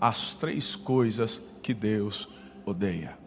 as 0.00 0.34
três 0.34 0.76
coisas 0.76 1.42
que 1.62 1.74
Deus 1.74 2.28
odeia. 2.64 3.18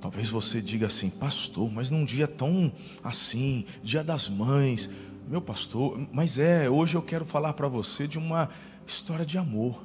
Talvez 0.00 0.28
você 0.28 0.60
diga 0.60 0.86
assim, 0.86 1.10
pastor, 1.10 1.70
mas 1.72 1.90
num 1.90 2.04
dia 2.04 2.26
tão 2.26 2.70
assim, 3.02 3.64
dia 3.82 4.04
das 4.04 4.28
mães, 4.28 4.90
meu 5.26 5.40
pastor, 5.40 6.06
mas 6.12 6.38
é, 6.38 6.68
hoje 6.68 6.96
eu 6.96 7.02
quero 7.02 7.24
falar 7.24 7.54
para 7.54 7.68
você 7.68 8.06
de 8.06 8.18
uma 8.18 8.48
história 8.86 9.24
de 9.24 9.38
amor. 9.38 9.84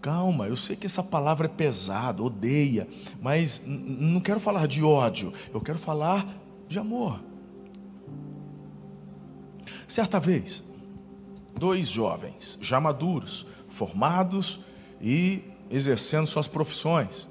Calma, 0.00 0.46
eu 0.46 0.56
sei 0.56 0.76
que 0.76 0.86
essa 0.86 1.02
palavra 1.02 1.46
é 1.46 1.48
pesada, 1.48 2.22
odeia, 2.22 2.86
mas 3.22 3.62
não 3.66 4.20
quero 4.20 4.40
falar 4.40 4.66
de 4.66 4.82
ódio, 4.82 5.32
eu 5.52 5.60
quero 5.60 5.78
falar 5.78 6.26
de 6.68 6.78
amor. 6.78 7.22
Certa 9.86 10.18
vez, 10.18 10.64
dois 11.56 11.88
jovens, 11.88 12.58
já 12.60 12.80
maduros, 12.80 13.46
formados 13.68 14.60
e 15.04 15.44
exercendo 15.70 16.26
suas 16.26 16.48
profissões, 16.48 17.28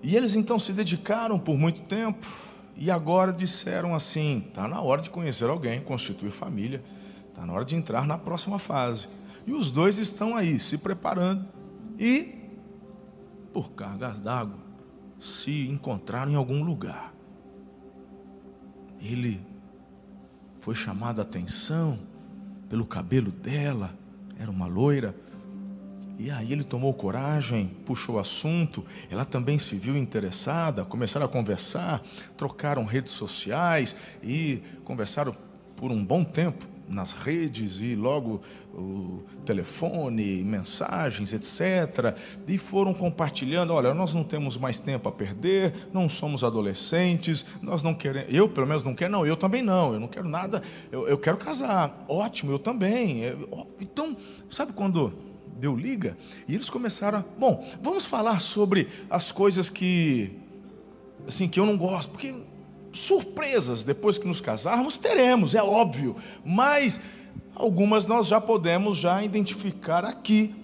e 0.00 0.16
eles 0.16 0.36
então 0.36 0.58
se 0.58 0.72
dedicaram 0.72 1.38
por 1.38 1.58
muito 1.58 1.82
tempo 1.82 2.26
e 2.76 2.90
agora 2.90 3.32
disseram 3.32 3.94
assim: 3.94 4.44
está 4.48 4.68
na 4.68 4.80
hora 4.80 5.02
de 5.02 5.10
conhecer 5.10 5.50
alguém, 5.50 5.80
constituir 5.80 6.30
família, 6.30 6.82
está 7.28 7.44
na 7.44 7.52
hora 7.52 7.64
de 7.64 7.74
entrar 7.74 8.06
na 8.06 8.16
próxima 8.16 8.58
fase. 8.58 9.08
E 9.44 9.52
os 9.52 9.70
dois 9.70 9.98
estão 9.98 10.36
aí 10.36 10.60
se 10.60 10.78
preparando 10.78 11.44
e, 11.98 12.36
por 13.52 13.72
cargas 13.72 14.20
d'água, 14.20 14.58
se 15.18 15.66
encontraram 15.66 16.30
em 16.30 16.36
algum 16.36 16.62
lugar. 16.62 17.12
Ele 19.00 19.44
foi 20.60 20.74
chamado 20.74 21.18
a 21.18 21.22
atenção 21.22 21.98
pelo 22.68 22.86
cabelo 22.86 23.32
dela, 23.32 23.98
era 24.38 24.50
uma 24.50 24.66
loira 24.66 25.16
e 26.18 26.30
aí 26.30 26.52
ele 26.52 26.64
tomou 26.64 26.92
coragem, 26.92 27.70
puxou 27.86 28.16
o 28.16 28.18
assunto, 28.18 28.84
ela 29.08 29.24
também 29.24 29.58
se 29.58 29.76
viu 29.76 29.96
interessada, 29.96 30.84
começaram 30.84 31.24
a 31.24 31.28
conversar, 31.28 32.02
trocaram 32.36 32.84
redes 32.84 33.12
sociais 33.12 33.94
e 34.22 34.60
conversaram 34.84 35.34
por 35.76 35.92
um 35.92 36.04
bom 36.04 36.24
tempo 36.24 36.66
nas 36.88 37.12
redes 37.12 37.80
e 37.80 37.94
logo 37.94 38.40
o 38.74 39.22
telefone, 39.44 40.42
mensagens, 40.42 41.32
etc. 41.32 42.16
E 42.46 42.56
foram 42.58 42.94
compartilhando: 42.94 43.72
olha, 43.72 43.92
nós 43.94 44.14
não 44.14 44.24
temos 44.24 44.56
mais 44.56 44.80
tempo 44.80 45.08
a 45.08 45.12
perder, 45.12 45.72
não 45.92 46.08
somos 46.08 46.42
adolescentes, 46.42 47.44
nós 47.62 47.82
não 47.82 47.94
queremos. 47.94 48.32
Eu, 48.32 48.48
pelo 48.48 48.66
menos, 48.66 48.82
não 48.82 48.94
quero, 48.94 49.12
não, 49.12 49.26
eu 49.26 49.36
também 49.36 49.62
não, 49.62 49.92
eu 49.92 50.00
não 50.00 50.08
quero 50.08 50.28
nada, 50.28 50.62
eu, 50.90 51.06
eu 51.06 51.18
quero 51.18 51.36
casar. 51.36 52.04
Ótimo, 52.08 52.50
eu 52.50 52.58
também. 52.58 53.22
Então, 53.80 54.16
sabe 54.48 54.72
quando 54.72 55.27
deu 55.58 55.76
liga, 55.76 56.16
e 56.46 56.54
eles 56.54 56.70
começaram, 56.70 57.24
bom, 57.38 57.66
vamos 57.82 58.06
falar 58.06 58.40
sobre 58.40 58.88
as 59.10 59.32
coisas 59.32 59.68
que 59.68 60.32
assim 61.26 61.48
que 61.48 61.58
eu 61.60 61.66
não 61.66 61.76
gosto, 61.76 62.10
porque 62.10 62.34
surpresas 62.92 63.84
depois 63.84 64.18
que 64.18 64.26
nos 64.26 64.40
casarmos 64.40 64.96
teremos, 64.96 65.54
é 65.54 65.62
óbvio, 65.62 66.16
mas 66.44 67.00
algumas 67.54 68.06
nós 68.06 68.28
já 68.28 68.40
podemos 68.40 68.96
já 68.96 69.22
identificar 69.22 70.04
aqui. 70.04 70.54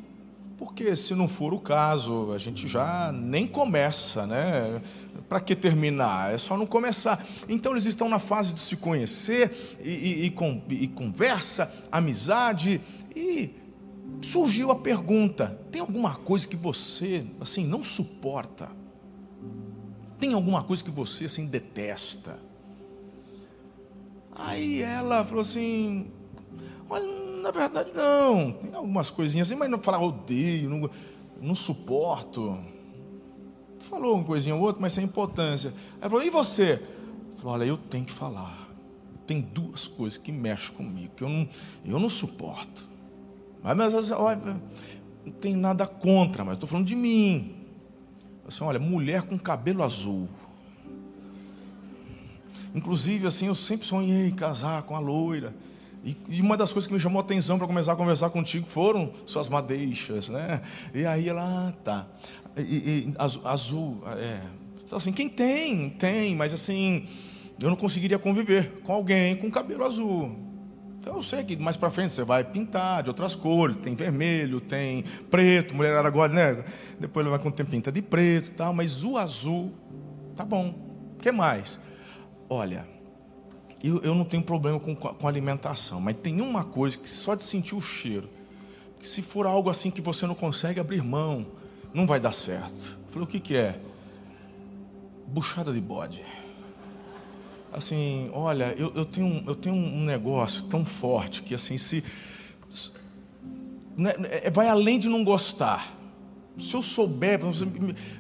Porque 0.57 0.95
se 0.95 1.15
não 1.15 1.27
for 1.27 1.53
o 1.53 1.59
caso, 1.59 2.31
a 2.33 2.39
gente 2.39 2.69
já 2.69 3.11
nem 3.13 3.47
começa, 3.47 4.25
né? 4.25 4.81
Para 5.29 5.41
que 5.41 5.55
terminar? 5.55 6.33
É 6.33 6.39
só 6.39 6.57
não 6.57 6.65
começar. 6.65 7.23
Então 7.49 7.73
eles 7.73 7.85
estão 7.85 8.09
na 8.09 8.21
fase 8.21 8.55
de 8.55 8.61
se 8.61 8.77
conhecer 8.77 9.51
e, 9.83 9.91
e, 9.91 10.35
e, 10.71 10.85
e 10.85 10.89
conversa, 10.89 11.71
amizade 11.91 12.81
e 13.15 13.51
surgiu 14.21 14.71
a 14.71 14.77
pergunta: 14.77 15.59
tem 15.71 15.81
alguma 15.81 16.15
coisa 16.15 16.47
que 16.47 16.57
você 16.57 17.25
assim 17.41 17.67
não 17.67 17.83
suporta? 17.83 18.71
Tem 20.19 20.33
alguma 20.33 20.63
coisa 20.63 20.83
que 20.83 20.91
você 20.91 21.27
assim 21.27 21.47
detesta? 21.47 22.39
Aí 24.35 24.83
ela 24.83 25.25
falou 25.25 25.43
assim: 25.43 26.07
olha, 26.89 27.07
na 27.43 27.51
verdade 27.51 27.93
não, 27.95 28.53
tem 28.53 28.75
algumas 28.75 29.11
coisinhas 29.11 29.49
assim, 29.49 29.59
mas 29.59 29.71
não 29.71 29.79
falar 29.79 30.01
odeio, 30.01 30.71
não, 30.71 30.91
não 31.41 31.55
suporto. 31.55 32.59
Falou 33.79 34.15
uma 34.15 34.25
coisinha 34.25 34.55
ou 34.55 34.63
outra, 34.63 34.81
mas 34.81 34.93
sem 34.93 35.05
importância. 35.05 35.73
Aí 36.01 36.09
falou: 36.09 36.25
e 36.25 36.31
você? 36.31 36.83
Falou: 37.37 37.55
olha, 37.55 37.65
eu 37.65 37.77
tenho 37.77 38.05
que 38.05 38.13
falar. 38.13 38.71
Tem 39.27 39.41
duas 39.41 39.87
coisas 39.87 40.19
que 40.19 40.33
mexem 40.33 40.75
comigo, 40.75 41.15
que 41.17 41.25
eu 41.25 41.29
não, 41.29 41.49
eu 41.85 41.99
não 41.99 42.09
suporto. 42.09 42.94
Mas, 43.65 43.93
mas 43.95 44.11
olha, 44.11 44.61
não 45.25 45.33
tem 45.33 45.57
nada 45.57 45.87
contra, 45.87 46.45
mas 46.45 46.55
estou 46.55 46.69
falando 46.69 46.87
de 46.87 46.95
mim. 46.95 47.55
Assim, 48.47 48.63
olha, 48.63 48.79
mulher 48.79 49.23
com 49.23 49.39
cabelo 49.39 49.83
azul. 49.83 50.29
Inclusive, 52.75 53.27
assim, 53.27 53.47
eu 53.47 53.55
sempre 53.55 53.87
sonhei 53.87 54.33
casar 54.33 54.83
com 54.83 54.95
a 54.95 54.99
loira. 54.99 55.55
E, 56.05 56.15
e 56.29 56.41
uma 56.43 56.59
das 56.59 56.75
coisas 56.75 56.87
que 56.87 56.93
me 56.93 57.01
chamou 57.01 57.23
a 57.23 57.25
atenção 57.25 57.57
para 57.57 57.67
começar 57.67 57.95
a 57.95 57.97
conversar 57.97 58.29
contigo 58.29 58.67
foram 58.67 59.11
suas 59.25 59.49
madeixas, 59.49 60.29
né? 60.29 60.61
E 60.93 61.07
aí 61.07 61.27
ela, 61.27 61.43
ah, 61.43 61.73
tá. 61.83 62.07
E, 62.59 62.61
e, 62.61 63.15
azul, 63.17 63.49
azul, 63.49 64.03
é. 64.19 64.43
Assim, 64.93 65.11
quem 65.11 65.31
tem, 65.31 65.89
tem, 65.89 66.37
mas 66.37 66.53
assim, 66.53 67.07
eu 67.59 67.71
não 67.71 67.77
conseguiria 67.77 68.19
conviver 68.19 68.83
com 68.85 68.93
alguém 68.93 69.35
com 69.37 69.51
cabelo 69.51 69.85
azul. 69.85 70.44
Então 71.05 71.17
eu 71.17 71.23
sei 71.23 71.45
que 71.45 71.55
mais 71.59 71.77
para 71.77 71.91
frente 71.91 72.15
você 72.15 72.25
vai 72.25 72.43
pintar 72.43 73.03
de 73.03 73.11
outras 73.11 73.37
cores, 73.37 73.77
tem 73.77 73.95
vermelho, 73.95 74.59
tem 74.59 75.03
preto, 75.31 75.77
mulherada 75.77 76.09
agora, 76.09 76.33
né? 76.33 76.65
Depois 76.99 77.27
vai 77.27 77.39
com 77.39 77.51
o 77.51 77.53
tempo 77.53 77.71
pinta 77.71 77.93
de 77.93 78.01
preto, 78.01 78.53
tal, 78.53 78.73
mas 78.73 79.05
o 79.05 79.19
azul 79.19 79.71
tá 80.35 80.47
bom. 80.47 80.75
O 81.15 81.19
que 81.19 81.31
mais? 81.31 81.79
Olha, 82.49 82.89
eu, 83.83 84.01
eu 84.01 84.15
não 84.15 84.25
tenho 84.25 84.43
problema 84.43 84.81
com, 84.81 84.97
com 84.97 85.29
alimentação, 85.29 86.01
mas 86.01 86.17
tem 86.17 86.41
uma 86.41 86.65
coisa 86.65 86.97
que 86.97 87.11
só 87.11 87.35
de 87.35 87.45
sentir 87.45 87.75
o 87.75 87.83
cheiro, 87.83 88.31
que 88.99 89.07
se 89.07 89.21
for 89.21 89.45
algo 89.45 89.69
assim 89.69 89.91
que 89.91 90.01
você 90.01 90.27
não 90.27 90.35
consegue 90.35 90.81
abrir 90.81 91.05
mão, 91.05 91.47
não 91.93 92.07
vai 92.07 92.19
dar 92.19 92.33
certo. 92.33 92.99
Eu 93.05 93.13
falei, 93.13 93.25
o 93.25 93.31
que, 93.31 93.41
que 93.41 93.55
é? 93.55 93.79
Buchada 95.27 95.71
de 95.71 95.83
bode 95.83 96.23
assim, 97.75 98.31
olha, 98.33 98.75
eu, 98.79 98.93
eu, 98.95 99.05
tenho, 99.05 99.43
eu 99.47 99.55
tenho 99.55 99.75
um 99.75 100.05
negócio 100.05 100.65
tão 100.65 100.85
forte 100.85 101.43
que 101.43 101.55
assim, 101.55 101.77
se. 101.77 102.03
Né, 103.97 104.15
é, 104.31 104.51
vai 104.51 104.69
além 104.69 104.99
de 104.99 105.09
não 105.09 105.25
gostar. 105.25 105.95
Se 106.57 106.75
eu 106.75 106.83
souber, 106.83 107.41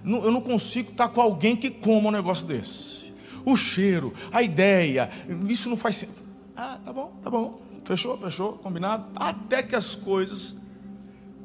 eu 0.04 0.32
não 0.32 0.40
consigo 0.40 0.90
estar 0.90 1.08
com 1.08 1.20
alguém 1.20 1.56
que 1.56 1.70
coma 1.70 2.08
um 2.08 2.12
negócio 2.12 2.46
desse. 2.46 3.14
O 3.44 3.56
cheiro, 3.56 4.12
a 4.32 4.42
ideia, 4.42 5.08
isso 5.48 5.70
não 5.70 5.76
faz 5.76 5.96
sentido. 5.96 6.24
Ah, 6.56 6.80
tá 6.84 6.92
bom, 6.92 7.12
tá 7.22 7.30
bom. 7.30 7.60
Fechou, 7.84 8.18
fechou, 8.18 8.54
combinado. 8.54 9.06
Até 9.14 9.62
que 9.62 9.76
as 9.76 9.94
coisas 9.94 10.56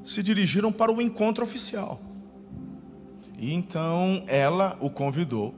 se 0.04 0.24
dirigiram 0.24 0.72
para 0.72 0.92
o 0.92 1.00
encontro 1.00 1.44
oficial. 1.44 2.02
E 3.38 3.54
então 3.54 4.24
ela 4.26 4.76
o 4.80 4.90
convidou 4.90 5.54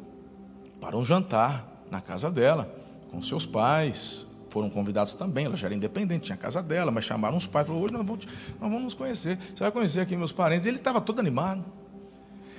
para 0.81 0.97
um 0.97 1.05
jantar 1.05 1.70
na 1.91 2.01
casa 2.01 2.31
dela, 2.31 2.73
com 3.11 3.21
seus 3.21 3.45
pais. 3.45 4.25
Foram 4.49 4.69
convidados 4.69 5.15
também, 5.15 5.45
ela 5.45 5.55
já 5.55 5.67
era 5.67 5.75
independente, 5.75 6.25
tinha 6.25 6.35
a 6.35 6.37
casa 6.37 6.61
dela, 6.61 6.91
mas 6.91 7.05
chamaram 7.05 7.37
os 7.37 7.47
pais, 7.47 7.67
falou, 7.67 7.83
hoje 7.83 7.93
nós 7.93 8.05
vamos, 8.05 8.25
nós 8.59 8.69
vamos 8.69 8.83
nos 8.83 8.93
conhecer. 8.93 9.37
Você 9.37 9.63
vai 9.63 9.71
conhecer 9.71 10.01
aqui 10.01 10.15
meus 10.17 10.31
parentes. 10.31 10.65
Ele 10.65 10.77
estava 10.77 10.99
todo 10.99 11.19
animado. 11.19 11.63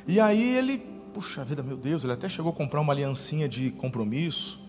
E 0.06 0.18
aí 0.18 0.56
ele, 0.56 0.78
puxa 1.12 1.44
vida, 1.44 1.62
meu 1.62 1.76
Deus, 1.76 2.04
ele 2.04 2.12
até 2.12 2.28
chegou 2.28 2.50
a 2.52 2.54
comprar 2.54 2.80
uma 2.80 2.92
aliancinha 2.92 3.48
de 3.48 3.70
compromisso. 3.72 4.60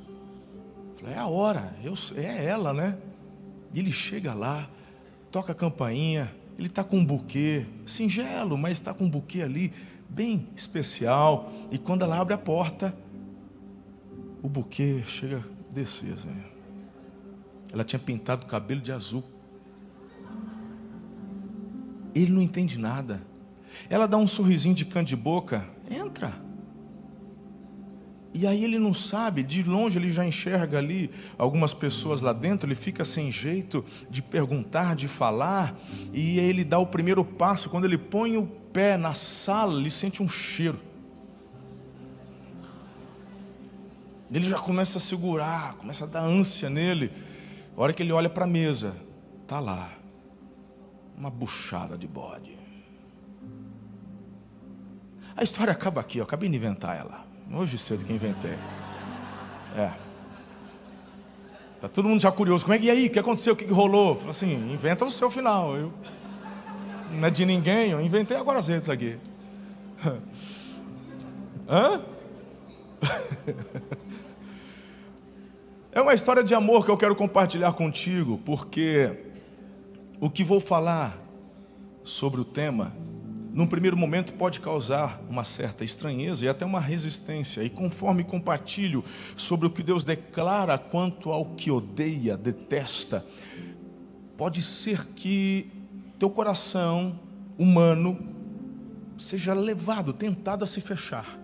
Falei, 0.99 1.15
é 1.15 1.19
a 1.19 1.27
hora, 1.27 1.75
eu, 1.83 1.93
é 2.15 2.45
ela, 2.45 2.73
né? 2.73 2.97
E 3.73 3.79
ele 3.79 3.91
chega 3.91 4.33
lá, 4.33 4.69
toca 5.31 5.53
a 5.53 5.55
campainha, 5.55 6.29
ele 6.57 6.67
está 6.67 6.83
com 6.83 6.97
um 6.97 7.05
buquê, 7.05 7.65
singelo, 7.85 8.57
mas 8.57 8.73
está 8.73 8.93
com 8.93 9.05
um 9.05 9.09
buquê 9.09 9.41
ali, 9.41 9.73
bem 10.09 10.47
especial. 10.55 11.51
E 11.71 11.77
quando 11.77 12.03
ela 12.03 12.19
abre 12.19 12.33
a 12.33 12.37
porta, 12.37 12.95
o 14.43 14.49
buquê 14.49 15.01
chega 15.07 15.37
a 15.37 15.73
descer. 15.73 16.13
Assim. 16.13 16.43
Ela 17.71 17.85
tinha 17.85 17.99
pintado 17.99 18.45
o 18.45 18.49
cabelo 18.49 18.81
de 18.81 18.91
azul. 18.91 19.23
Ele 22.13 22.31
não 22.31 22.41
entende 22.41 22.77
nada. 22.77 23.25
Ela 23.89 24.05
dá 24.05 24.17
um 24.17 24.27
sorrisinho 24.27 24.75
de 24.75 24.85
canto 24.85 25.07
de 25.07 25.15
boca. 25.15 25.65
Entra. 25.89 26.43
E 28.35 28.45
aí 28.45 28.63
ele 28.63 28.79
não 28.79 28.95
sabe, 28.95 29.43
de 29.43 29.61
longe 29.61 29.99
ele 29.99 30.11
já 30.11 30.25
enxerga 30.25 30.79
ali 30.79 31.11
algumas 31.37 31.71
pessoas 31.71 32.23
lá 32.23 32.33
dentro, 32.33 32.67
ele 32.67 32.73
fica 32.73 33.05
sem 33.05 33.31
jeito 33.31 33.85
de 34.09 34.23
perguntar, 34.23 34.95
de 34.95 35.07
falar, 35.07 35.79
e 36.11 36.39
ele 36.39 36.63
dá 36.63 36.79
o 36.79 36.87
primeiro 36.87 37.23
passo, 37.23 37.69
quando 37.69 37.85
ele 37.85 37.97
põe 37.97 38.35
o 38.35 38.47
pé 38.47 38.97
na 38.97 39.13
sala, 39.13 39.79
ele 39.79 39.91
sente 39.91 40.23
um 40.23 40.27
cheiro. 40.27 40.79
Ele 44.33 44.49
já 44.49 44.57
começa 44.57 44.97
a 44.97 45.01
segurar, 45.01 45.75
começa 45.75 46.05
a 46.05 46.07
dar 46.07 46.21
ânsia 46.21 46.69
nele. 46.69 47.11
A 47.77 47.81
hora 47.81 47.93
que 47.93 48.01
ele 48.01 48.11
olha 48.11 48.29
para 48.29 48.45
a 48.45 48.47
mesa, 48.47 48.95
tá 49.47 49.59
lá 49.59 49.91
uma 51.17 51.29
buchada 51.29 51.97
de 51.97 52.07
bode. 52.07 52.57
A 55.35 55.43
história 55.43 55.71
acaba 55.71 56.01
aqui, 56.01 56.17
eu 56.17 56.23
acabei 56.23 56.49
de 56.49 56.55
inventar 56.55 56.97
ela. 56.97 57.25
Hoje 57.51 57.77
cedo 57.77 58.03
que 58.05 58.13
inventei. 58.13 58.57
É. 59.75 59.91
Tá 61.79 61.87
todo 61.87 62.07
mundo 62.07 62.21
já 62.21 62.31
curioso. 62.31 62.65
Como 62.65 62.73
é 62.75 62.79
que 62.79 62.85
e 62.85 62.91
aí? 62.91 63.07
O 63.07 63.09
que 63.11 63.19
aconteceu? 63.19 63.53
O 63.53 63.55
que, 63.55 63.65
que 63.65 63.73
rolou? 63.73 64.15
Falei 64.15 64.31
assim, 64.31 64.53
inventa 64.71 65.05
o 65.05 65.11
seu 65.11 65.29
final. 65.29 65.75
Eu, 65.75 65.93
não 67.11 67.27
é 67.27 67.31
de 67.31 67.45
ninguém, 67.45 67.91
eu 67.91 68.01
inventei 68.01 68.37
agora 68.37 68.59
as 68.59 68.67
redes 68.67 68.89
aqui. 68.89 69.17
Hã? 71.69 72.01
É 75.95 76.01
uma 76.01 76.15
história 76.15 76.43
de 76.43 76.55
amor 76.55 76.83
que 76.83 76.89
eu 76.89 76.97
quero 76.97 77.15
compartilhar 77.15 77.71
contigo, 77.73 78.41
porque 78.43 79.25
o 80.19 80.27
que 80.27 80.43
vou 80.43 80.59
falar 80.59 81.15
sobre 82.03 82.41
o 82.41 82.43
tema, 82.43 82.91
num 83.53 83.67
primeiro 83.67 83.95
momento 83.95 84.33
pode 84.33 84.59
causar 84.59 85.21
uma 85.29 85.43
certa 85.43 85.85
estranheza 85.85 86.45
e 86.45 86.49
até 86.49 86.65
uma 86.65 86.79
resistência. 86.79 87.61
E 87.63 87.69
conforme 87.69 88.23
compartilho 88.23 89.03
sobre 89.35 89.67
o 89.67 89.69
que 89.69 89.83
Deus 89.83 90.03
declara 90.03 90.79
quanto 90.79 91.31
ao 91.31 91.45
que 91.45 91.69
odeia, 91.69 92.35
detesta, 92.35 93.23
pode 94.35 94.63
ser 94.63 95.05
que 95.09 95.69
teu 96.17 96.31
coração 96.31 97.19
humano 97.55 98.17
seja 99.15 99.53
levado, 99.53 100.11
tentado 100.11 100.63
a 100.63 100.67
se 100.67 100.81
fechar. 100.81 101.39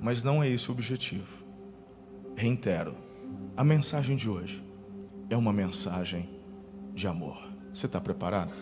Mas 0.00 0.22
não 0.22 0.42
é 0.42 0.48
esse 0.48 0.70
o 0.70 0.72
objetivo. 0.72 1.47
Reitero, 2.38 2.96
a 3.56 3.64
mensagem 3.64 4.14
de 4.14 4.30
hoje 4.30 4.62
é 5.28 5.36
uma 5.36 5.52
mensagem 5.52 6.30
de 6.94 7.08
amor. 7.08 7.36
Você 7.74 7.86
está 7.86 8.00
preparado? 8.00 8.56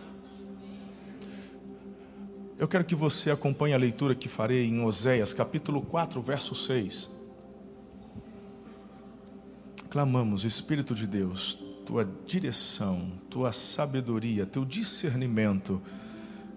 Eu 2.57 2.67
quero 2.67 2.87
que 2.87 2.95
você 2.95 3.31
acompanhe 3.31 3.75
a 3.75 3.77
leitura 3.77 4.15
que 4.15 4.31
farei 4.31 4.65
em 4.65 4.83
Oséias, 4.83 5.35
capítulo 5.35 5.83
4, 5.83 6.23
verso 6.23 6.55
6. 6.55 7.11
Clamamos, 9.91 10.47
Espírito 10.47 10.95
de 10.95 11.07
Deus, 11.07 11.63
tua 11.85 12.09
direção, 12.27 13.13
tua 13.29 13.53
sabedoria, 13.53 14.47
teu 14.47 14.65
discernimento 14.65 15.83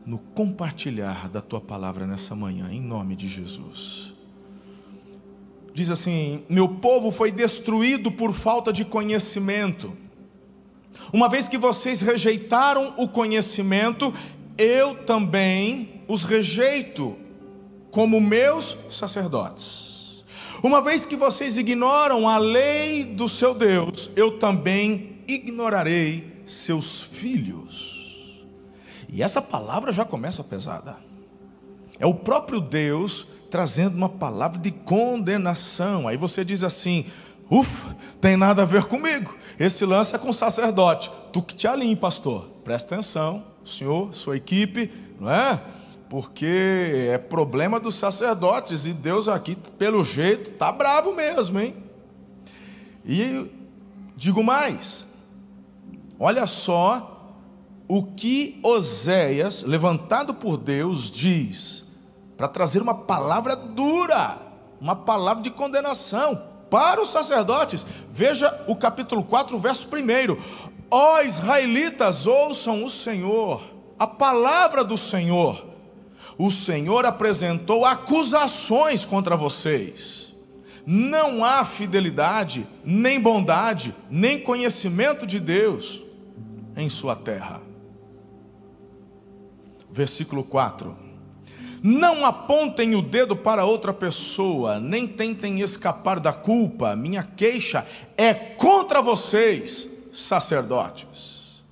no 0.06 0.19
compartilhar 0.19 1.27
da 1.27 1.42
tua 1.42 1.60
palavra 1.60 2.07
nessa 2.07 2.33
manhã, 2.33 2.72
em 2.72 2.80
nome 2.80 3.18
de 3.18 3.27
Jesus 3.27 4.18
diz 5.74 5.89
assim: 5.89 6.44
Meu 6.50 6.68
povo 6.68 7.12
foi 7.12 7.31
destruído 7.31 8.12
por 8.12 8.33
falta 8.33 8.71
de 8.71 8.86
conhecimento. 8.86 9.95
Uma 11.13 11.30
vez 11.30 11.48
que 11.48 11.57
vocês 11.57 12.01
rejeitaram 12.01 12.94
o 12.98 13.07
conhecimento, 13.07 14.13
eu 14.57 14.95
também 14.95 16.04
os 16.07 16.24
rejeito 16.24 17.18
como 17.92 18.19
meus 18.19 18.77
sacerdotes. 18.89 20.24
Uma 20.62 20.81
vez 20.81 21.06
que 21.06 21.16
vocês 21.16 21.56
ignoram 21.56 22.27
a 22.27 22.38
lei 22.38 23.06
do 23.06 23.30
seu 23.30 23.54
Deus, 23.54 24.12
eu 24.15 24.38
também 24.38 25.22
ignorarei 25.27 26.42
seus 26.45 27.01
filhos. 27.01 28.45
E 29.12 29.24
essa 29.24 29.42
palavra 29.42 29.94
já 29.94 30.04
começa 30.04 30.44
pesada. 30.44 30.98
É 31.98 32.06
o 32.06 32.13
próprio 32.13 32.60
Deus 32.60 33.27
trazendo 33.50 33.96
uma 33.96 34.10
palavra 34.10 34.60
de 34.60 34.72
condenação. 34.72 36.07
Aí 36.07 36.18
você 36.18 36.46
diz 36.46 36.63
assim: 36.63 37.06
ufa, 37.50 37.96
tem 38.22 38.38
nada 38.38 38.62
a 38.62 38.66
ver 38.66 38.86
comigo. 38.86 39.36
Esse 39.60 39.86
lance 39.86 40.16
é 40.16 40.18
com 40.18 40.30
o 40.30 40.34
sacerdote. 40.34 41.12
Tu 41.34 41.42
que 41.42 41.56
te 41.56 41.68
alinhe, 41.68 41.96
pastor. 41.96 42.46
Presta 42.63 42.96
atenção, 42.96 43.44
senhor, 43.63 44.13
sua 44.13 44.38
equipe, 44.38 44.92
não 45.19 45.31
é? 45.31 45.62
Porque 46.10 47.10
é 47.12 47.18
problema 47.18 47.80
dos 47.80 47.96
sacerdotes 47.96 48.86
e 48.86 48.94
Deus 48.94 49.28
aqui, 49.28 49.56
pelo 49.78 50.04
jeito, 50.04 50.51
tá 50.51 50.72
bravo 50.72 51.13
mesmo, 51.13 51.60
hein? 51.60 51.75
E 53.06 53.50
digo 54.16 54.44
mais: 54.44 55.07
olha 56.19 56.46
só 56.48 57.36
o 57.88 58.04
que 58.04 58.60
Oséias, 58.63 59.63
levantado 59.63 60.36
por 60.36 60.57
Deus, 60.57 61.10
diz 61.12 61.88
para 62.39 62.47
trazer 62.47 62.81
uma 62.81 62.95
palavra 62.95 63.53
dura, 63.53 64.38
uma 64.80 64.95
palavra 64.95 65.44
de 65.44 65.51
condenação 65.51 66.41
para 66.69 67.01
os 67.01 67.09
sacerdotes. 67.09 67.86
Veja 68.09 68.63
o 68.65 68.77
capítulo 68.77 69.25
4, 69.25 69.59
verso 69.59 69.89
1. 69.94 70.38
Ó 70.89 71.21
israelitas, 71.21 72.25
ouçam 72.25 72.86
o 72.86 72.89
Senhor, 72.89 73.62
a 74.00 74.07
palavra 74.07 74.86
do 74.86 74.97
Senhor. 74.97 75.65
O 76.38 76.50
Senhor 76.50 77.06
apresentou 77.06 77.83
acusações 77.83 79.03
contra 79.03 79.36
vocês. 79.36 80.33
Não 80.86 81.44
há 81.44 81.65
fidelidade, 81.65 82.65
nem 82.86 83.19
bondade, 83.19 83.94
nem 84.09 84.39
conhecimento 84.39 85.27
de 85.27 85.41
Deus 85.41 86.01
em 86.77 86.89
sua 86.89 87.18
terra. 87.18 87.62
Versículo 89.91 90.41
4 90.41 91.08
não 91.81 92.25
apontem 92.25 92.95
o 92.95 93.01
dedo 93.01 93.35
para 93.35 93.65
outra 93.65 93.93
pessoa, 93.93 94.79
nem 94.79 95.07
tentem 95.07 95.61
escapar 95.61 96.19
da 96.19 96.33
culpa. 96.33 96.95
Minha 96.95 97.23
queixa 97.23 97.85
é 98.17 98.33
contra 98.33 99.01
vocês, 99.01 99.89
sacerdotes. 100.11 101.63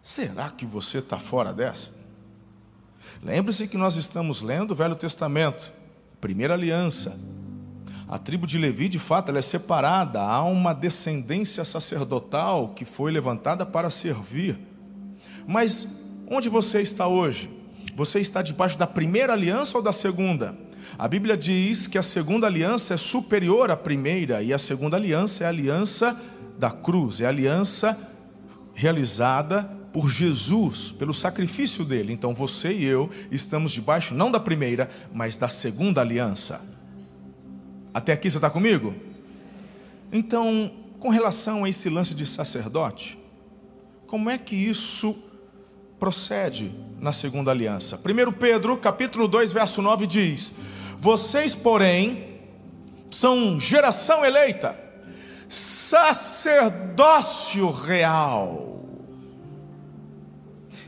Será 0.00 0.50
que 0.50 0.64
você 0.64 0.98
está 0.98 1.18
fora 1.18 1.52
dessa? 1.52 1.90
Lembre-se 3.22 3.68
que 3.68 3.76
nós 3.76 3.96
estamos 3.96 4.40
lendo 4.40 4.70
o 4.70 4.74
Velho 4.74 4.94
Testamento, 4.94 5.72
primeira 6.20 6.54
aliança. 6.54 7.18
A 8.08 8.16
tribo 8.16 8.46
de 8.46 8.56
Levi, 8.56 8.88
de 8.88 8.98
fato, 8.98 9.28
ela 9.28 9.38
é 9.38 9.42
separada, 9.42 10.22
há 10.22 10.42
uma 10.44 10.72
descendência 10.72 11.62
sacerdotal 11.62 12.70
que 12.70 12.86
foi 12.86 13.12
levantada 13.12 13.66
para 13.66 13.90
servir. 13.90 14.58
Mas 15.46 16.04
onde 16.30 16.48
você 16.48 16.80
está 16.80 17.06
hoje? 17.06 17.57
Você 17.96 18.20
está 18.20 18.42
debaixo 18.42 18.78
da 18.78 18.86
primeira 18.86 19.32
aliança 19.32 19.76
ou 19.76 19.82
da 19.82 19.92
segunda? 19.92 20.56
A 20.98 21.06
Bíblia 21.06 21.36
diz 21.36 21.86
que 21.86 21.98
a 21.98 22.02
segunda 22.02 22.46
aliança 22.46 22.94
é 22.94 22.96
superior 22.96 23.70
à 23.70 23.76
primeira, 23.76 24.42
e 24.42 24.52
a 24.52 24.58
segunda 24.58 24.96
aliança 24.96 25.44
é 25.44 25.46
a 25.46 25.50
aliança 25.50 26.20
da 26.58 26.70
cruz, 26.70 27.20
é 27.20 27.26
a 27.26 27.28
aliança 27.28 27.98
realizada 28.74 29.64
por 29.92 30.08
Jesus, 30.10 30.92
pelo 30.92 31.12
sacrifício 31.12 31.84
dele. 31.84 32.12
Então 32.12 32.34
você 32.34 32.72
e 32.72 32.84
eu 32.84 33.10
estamos 33.30 33.72
debaixo 33.72 34.14
não 34.14 34.30
da 34.30 34.40
primeira, 34.40 34.88
mas 35.12 35.36
da 35.36 35.48
segunda 35.48 36.00
aliança. 36.00 36.60
Até 37.92 38.12
aqui 38.12 38.30
você 38.30 38.36
está 38.36 38.50
comigo? 38.50 38.94
Então, 40.12 40.70
com 40.98 41.08
relação 41.08 41.64
a 41.64 41.68
esse 41.68 41.88
lance 41.88 42.14
de 42.14 42.24
sacerdote, 42.24 43.18
como 44.06 44.30
é 44.30 44.38
que 44.38 44.56
isso 44.56 45.16
procede 45.98 46.72
na 47.00 47.12
segunda 47.12 47.50
aliança. 47.50 47.98
1 47.98 48.32
Pedro, 48.32 48.76
capítulo 48.76 49.28
2, 49.28 49.52
verso 49.52 49.82
9 49.82 50.06
diz: 50.06 50.52
Vocês, 50.98 51.54
porém, 51.54 52.40
são 53.10 53.60
geração 53.60 54.24
eleita, 54.24 54.78
sacerdócio 55.48 57.70
real. 57.70 58.78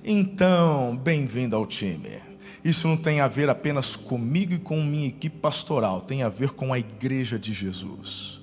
Então, 0.04 0.96
bem-vindo 0.96 1.54
ao 1.54 1.66
time. 1.66 2.18
Isso 2.64 2.88
não 2.88 2.96
tem 2.96 3.20
a 3.20 3.28
ver 3.28 3.48
apenas 3.48 3.96
comigo 3.96 4.52
e 4.52 4.58
com 4.58 4.82
minha 4.82 5.08
equipe 5.08 5.38
pastoral, 5.38 6.00
tem 6.00 6.22
a 6.22 6.28
ver 6.28 6.50
com 6.50 6.72
a 6.72 6.78
igreja 6.78 7.38
de 7.38 7.52
Jesus. 7.52 8.39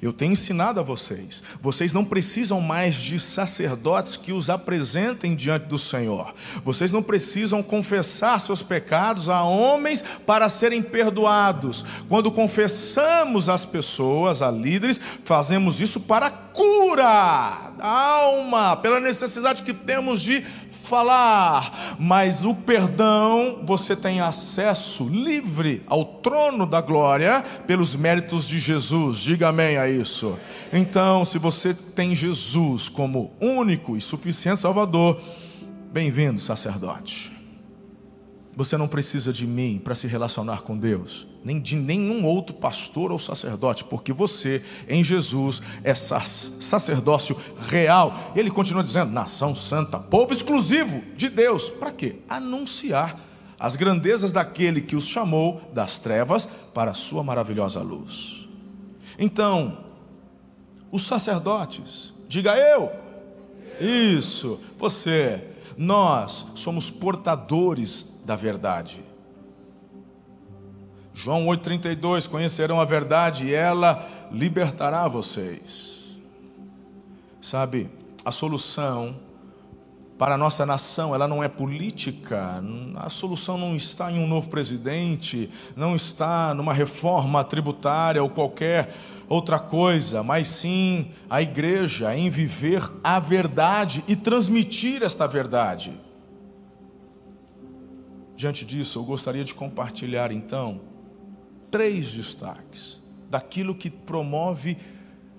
Eu 0.00 0.12
tenho 0.12 0.32
ensinado 0.32 0.80
a 0.80 0.82
vocês. 0.82 1.42
Vocês 1.60 1.92
não 1.92 2.04
precisam 2.04 2.60
mais 2.60 2.94
de 2.94 3.18
sacerdotes 3.18 4.16
que 4.16 4.32
os 4.32 4.48
apresentem 4.48 5.34
diante 5.34 5.66
do 5.66 5.78
Senhor. 5.78 6.34
Vocês 6.64 6.92
não 6.92 7.02
precisam 7.02 7.62
confessar 7.62 8.40
seus 8.40 8.62
pecados 8.62 9.28
a 9.28 9.42
homens 9.42 10.04
para 10.26 10.48
serem 10.48 10.82
perdoados. 10.82 11.84
Quando 12.08 12.30
confessamos 12.30 13.48
as 13.48 13.64
pessoas, 13.64 14.42
a 14.42 14.50
líderes, 14.50 15.00
fazemos 15.24 15.80
isso 15.80 16.00
para 16.00 16.30
cura 16.30 17.68
da 17.78 17.86
alma, 17.86 18.76
pela 18.76 18.98
necessidade 19.00 19.62
que 19.62 19.72
temos 19.72 20.20
de 20.20 20.44
falar, 20.88 21.96
mas 21.98 22.44
o 22.44 22.54
perdão, 22.54 23.60
você 23.64 23.94
tem 23.94 24.20
acesso 24.20 25.08
livre 25.08 25.82
ao 25.86 26.04
trono 26.04 26.66
da 26.66 26.80
glória 26.80 27.42
pelos 27.66 27.94
méritos 27.94 28.48
de 28.48 28.58
Jesus. 28.58 29.18
Diga 29.18 29.48
amém 29.48 29.76
a 29.76 29.88
isso. 29.88 30.38
Então, 30.72 31.24
se 31.24 31.38
você 31.38 31.74
tem 31.74 32.14
Jesus 32.14 32.88
como 32.88 33.30
único 33.40 33.96
e 33.96 34.00
suficiente 34.00 34.60
Salvador, 34.60 35.20
bem-vindo, 35.92 36.40
sacerdote. 36.40 37.37
Você 38.58 38.76
não 38.76 38.88
precisa 38.88 39.32
de 39.32 39.46
mim 39.46 39.78
para 39.78 39.94
se 39.94 40.08
relacionar 40.08 40.62
com 40.62 40.76
Deus, 40.76 41.28
nem 41.44 41.60
de 41.60 41.76
nenhum 41.76 42.26
outro 42.26 42.56
pastor 42.56 43.12
ou 43.12 43.18
sacerdote, 43.18 43.84
porque 43.84 44.12
você, 44.12 44.64
em 44.88 45.04
Jesus, 45.04 45.62
é 45.84 45.94
sacerdócio 45.94 47.36
real. 47.68 48.32
Ele 48.34 48.50
continua 48.50 48.82
dizendo: 48.82 49.12
nação 49.12 49.54
santa, 49.54 49.96
povo 49.96 50.32
exclusivo 50.32 51.00
de 51.16 51.28
Deus. 51.28 51.70
Para 51.70 51.92
quê? 51.92 52.16
Anunciar 52.28 53.20
as 53.60 53.76
grandezas 53.76 54.32
daquele 54.32 54.80
que 54.80 54.96
os 54.96 55.06
chamou 55.06 55.62
das 55.72 56.00
trevas 56.00 56.46
para 56.74 56.90
a 56.90 56.94
sua 56.94 57.22
maravilhosa 57.22 57.80
luz. 57.80 58.48
Então, 59.16 59.84
os 60.90 61.06
sacerdotes, 61.06 62.12
diga 62.28 62.56
eu, 62.56 62.90
isso, 63.80 64.58
você, 64.76 65.44
nós 65.76 66.46
somos 66.56 66.90
portadores 66.90 68.07
da 68.28 68.36
verdade. 68.36 69.02
João 71.14 71.46
8,32: 71.46 72.28
Conhecerão 72.28 72.78
a 72.78 72.84
verdade 72.84 73.46
e 73.46 73.54
ela 73.54 74.06
libertará 74.30 75.08
vocês. 75.08 76.20
Sabe, 77.40 77.90
a 78.22 78.30
solução 78.30 79.16
para 80.18 80.34
a 80.34 80.38
nossa 80.38 80.66
nação, 80.66 81.14
ela 81.14 81.26
não 81.26 81.42
é 81.42 81.48
política, 81.48 82.62
a 82.96 83.08
solução 83.08 83.56
não 83.56 83.74
está 83.74 84.12
em 84.12 84.18
um 84.18 84.26
novo 84.26 84.50
presidente, 84.50 85.48
não 85.74 85.96
está 85.96 86.52
numa 86.52 86.74
reforma 86.74 87.42
tributária 87.44 88.22
ou 88.22 88.28
qualquer 88.28 88.92
outra 89.26 89.58
coisa, 89.58 90.22
mas 90.22 90.48
sim 90.48 91.12
a 91.30 91.40
igreja 91.40 92.14
em 92.14 92.28
viver 92.28 92.82
a 93.02 93.18
verdade 93.18 94.04
e 94.06 94.14
transmitir 94.14 95.02
esta 95.02 95.26
verdade. 95.26 96.07
Diante 98.38 98.64
disso, 98.64 99.00
eu 99.00 99.04
gostaria 99.04 99.42
de 99.42 99.52
compartilhar 99.52 100.30
então 100.30 100.80
três 101.72 102.12
destaques 102.12 103.02
daquilo 103.28 103.74
que 103.74 103.90
promove 103.90 104.78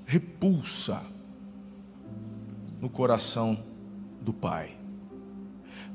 repulsa 0.05 1.01
no 2.81 2.89
coração 2.89 3.57
do 4.19 4.33
Pai. 4.33 4.77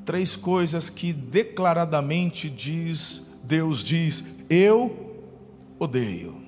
Três 0.03 0.35
coisas 0.35 0.89
que 0.89 1.13
declaradamente 1.13 2.49
diz, 2.49 3.23
Deus 3.45 3.85
diz, 3.85 4.25
eu 4.49 5.27
odeio. 5.79 6.43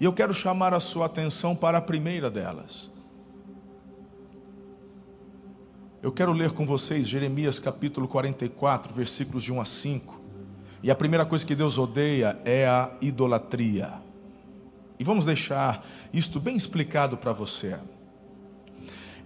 E 0.00 0.04
eu 0.06 0.14
quero 0.14 0.32
chamar 0.32 0.72
a 0.72 0.80
sua 0.80 1.04
atenção 1.04 1.54
para 1.54 1.76
a 1.76 1.82
primeira 1.82 2.30
delas. 2.30 2.90
Eu 6.00 6.12
quero 6.12 6.32
ler 6.32 6.52
com 6.52 6.64
vocês 6.64 7.08
Jeremias 7.08 7.58
capítulo 7.58 8.06
44, 8.06 8.94
versículos 8.94 9.42
de 9.42 9.52
1 9.52 9.60
a 9.60 9.64
5. 9.64 10.20
E 10.80 10.92
a 10.92 10.94
primeira 10.94 11.26
coisa 11.26 11.44
que 11.44 11.56
Deus 11.56 11.76
odeia 11.76 12.38
é 12.44 12.68
a 12.68 12.92
idolatria. 13.00 13.94
E 14.96 15.02
vamos 15.02 15.26
deixar 15.26 15.84
isto 16.12 16.38
bem 16.38 16.56
explicado 16.56 17.16
para 17.16 17.32
você. 17.32 17.76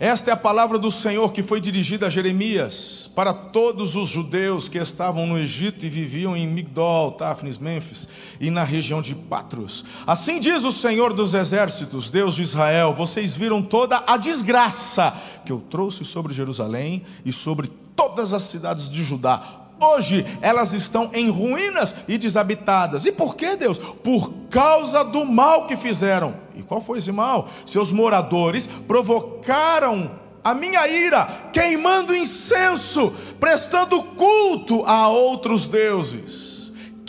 Esta 0.03 0.31
é 0.31 0.35
a 0.35 0.37
palavra 0.37 0.81
do 0.81 0.91
Senhor 0.91 1.33
que 1.33 1.45
foi 1.45 1.61
dirigida 1.61 2.09
a 2.09 2.11
Jeremias 2.11 3.09
para 3.15 3.33
todos 3.33 3.95
os 3.95 4.09
judeus 4.09 4.69
que 4.69 4.77
estavam 4.77 5.29
no 5.29 5.39
Egito 5.39 5.87
e 5.87 5.89
viviam 5.89 6.37
em 6.37 6.45
Migdol, 6.45 7.13
Tafnis, 7.13 7.57
Mênfis 7.57 8.09
e 8.41 8.51
na 8.51 8.65
região 8.65 9.01
de 9.01 9.15
Patros. 9.15 9.85
Assim 10.05 10.41
diz 10.41 10.65
o 10.65 10.73
Senhor 10.73 11.13
dos 11.13 11.35
exércitos, 11.35 12.11
Deus 12.11 12.35
de 12.35 12.43
Israel: 12.43 12.93
vocês 12.93 13.37
viram 13.37 13.63
toda 13.63 14.03
a 14.05 14.17
desgraça 14.17 15.15
que 15.47 15.53
eu 15.53 15.61
trouxe 15.61 16.05
sobre 16.05 16.35
Jerusalém 16.35 17.05
e 17.25 17.33
sobre 17.33 17.71
todas 17.95 18.33
as 18.33 18.43
cidades 18.43 18.91
de 18.91 19.05
Judá 19.05 19.62
Hoje 19.83 20.25
elas 20.41 20.73
estão 20.73 21.11
em 21.12 21.29
ruínas 21.29 21.95
e 22.07 22.17
desabitadas. 22.17 23.05
E 23.05 23.12
por 23.12 23.35
que, 23.35 23.57
Deus? 23.57 23.79
Por 23.79 24.33
causa 24.51 25.03
do 25.03 25.25
mal 25.25 25.67
que 25.67 25.77
fizeram. 25.77 26.35
E 26.55 26.62
qual 26.62 26.81
foi 26.81 26.99
esse 26.99 27.11
mal? 27.11 27.49
Seus 27.67 27.91
moradores 27.91 28.67
provocaram 28.67 30.11
a 30.45 30.55
minha 30.55 30.87
ira, 30.89 31.51
queimando 31.53 32.15
incenso, 32.15 33.12
prestando 33.39 34.03
culto 34.03 34.85
a 34.85 35.09
outros 35.09 35.69
deuses 35.69 36.52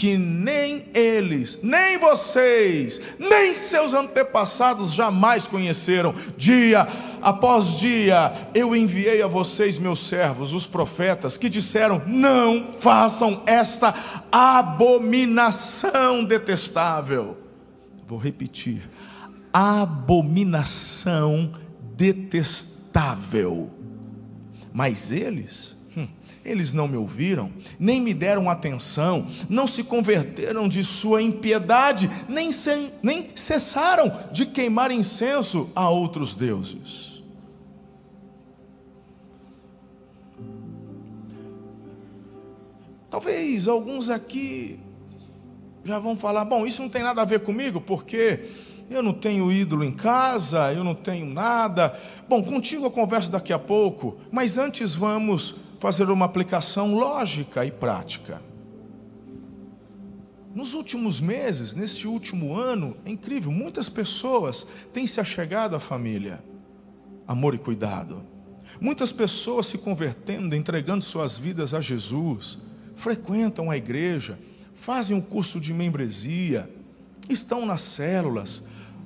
que 0.04 0.18
nem 0.18 0.84
eles, 0.94 1.60
nem 1.64 1.98
vocês, 1.98 3.00
nem 3.18 3.54
seus 3.54 3.94
antepassados 3.94 4.92
jamais 4.92 5.48
conheceram. 5.48 6.14
Dia 6.36 6.86
após 7.22 7.80
dia, 7.80 8.50
eu 8.54 8.76
enviei 8.76 9.22
a 9.22 9.28
vocês, 9.28 9.80
meus 9.80 10.00
servos, 10.00 10.52
os 10.52 10.68
profetas, 10.68 11.38
que 11.38 11.48
disseram: 11.48 12.02
não 12.06 12.68
façam 12.68 13.44
esta 13.46 13.96
abominação 14.30 16.26
detestável. 16.26 17.38
Vou 18.06 18.20
repetir: 18.20 18.90
abominação 19.54 21.50
detestável. 21.96 23.72
Mas 24.74 25.14
eles 25.14 25.82
eles 26.46 26.74
não 26.74 26.88
me 26.88 26.98
ouviram, 26.98 27.52
nem 27.80 28.02
me 28.02 28.14
deram 28.14 28.50
atenção, 28.50 29.26
não 29.50 29.66
se 29.66 29.84
converteram 29.84 30.68
de 30.68 30.84
sua 30.84 31.22
impiedade, 31.22 32.10
nem, 32.28 32.52
sem, 32.52 32.92
nem 33.02 33.30
cessaram 33.36 34.12
de 34.32 34.46
queimar 34.46 34.92
incenso 34.92 35.70
a 35.76 35.90
outros 35.90 36.36
deuses. 36.36 37.14
Talvez 43.10 43.68
alguns 43.68 44.10
aqui 44.10 44.80
já 45.84 46.00
vão 46.00 46.18
falar: 46.18 46.44
bom, 46.46 46.66
isso 46.66 46.82
não 46.82 46.90
tem 46.90 47.04
nada 47.04 47.22
a 47.22 47.26
ver 47.26 47.42
comigo, 47.42 47.80
porque 47.80 48.44
eu 48.90 49.04
não 49.04 49.14
tenho 49.14 49.52
ídolo 49.52 49.84
em 49.84 49.92
casa, 49.92 50.74
eu 50.74 50.84
não 50.84 50.96
tenho 50.96 51.26
nada. 51.26 51.98
Bom, 52.28 52.44
contigo 52.44 52.86
eu 52.86 52.92
converso 52.92 53.32
daqui 53.32 53.54
a 53.54 53.60
pouco, 53.60 54.18
mas 54.32 54.58
antes 54.58 54.96
vamos 54.96 55.56
fazer 55.84 56.10
uma 56.10 56.24
aplicação 56.24 56.96
lógica 56.96 57.66
e 57.66 57.70
prática. 57.70 58.42
Nos 60.56 60.74
últimos 60.76 61.20
meses, 61.20 61.76
neste 61.76 62.08
último 62.08 62.56
ano, 62.56 62.96
é 63.04 63.12
incrível, 63.12 63.52
muitas 63.52 63.90
pessoas 63.90 64.66
têm 64.94 65.06
se 65.06 65.20
achegado 65.20 65.76
à 65.76 65.82
família. 65.82 66.42
Amor 67.28 67.54
e 67.54 67.58
cuidado. 67.58 68.26
Muitas 68.80 69.12
pessoas 69.12 69.66
se 69.66 69.78
convertendo, 69.78 70.56
entregando 70.56 71.04
suas 71.04 71.38
vidas 71.38 71.74
a 71.74 71.82
Jesus, 71.82 72.60
frequentam 72.96 73.70
a 73.70 73.76
igreja, 73.76 74.40
fazem 74.74 75.18
um 75.18 75.22
curso 75.22 75.60
de 75.60 75.74
membresia, 75.74 76.74
estão 77.30 77.66
nas 77.66 77.82
células, 77.82 78.64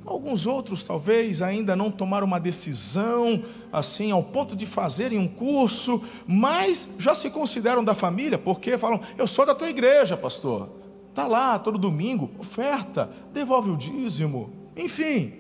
Alguns 0.07 0.47
outros 0.47 0.83
talvez 0.83 1.41
ainda 1.41 1.75
não 1.75 1.91
tomaram 1.91 2.25
uma 2.25 2.39
decisão 2.39 3.43
assim 3.73 4.09
ao 4.09 4.23
ponto 4.23 4.55
de 4.55 4.65
fazerem 4.65 5.19
um 5.19 5.27
curso, 5.27 6.01
mas 6.25 6.87
já 6.97 7.13
se 7.13 7.29
consideram 7.29 7.83
da 7.83 7.93
família, 7.93 8.37
porque 8.37 8.77
falam: 8.77 9.01
"Eu 9.17 9.27
sou 9.27 9.45
da 9.45 9.53
tua 9.53 9.69
igreja, 9.69 10.15
pastor". 10.15 10.69
Tá 11.13 11.27
lá 11.27 11.59
todo 11.59 11.77
domingo, 11.77 12.31
oferta, 12.39 13.11
devolve 13.33 13.69
o 13.69 13.75
dízimo, 13.75 14.49
enfim. 14.77 15.33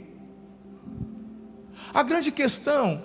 A 1.93 2.03
grande 2.03 2.29
questão 2.29 3.01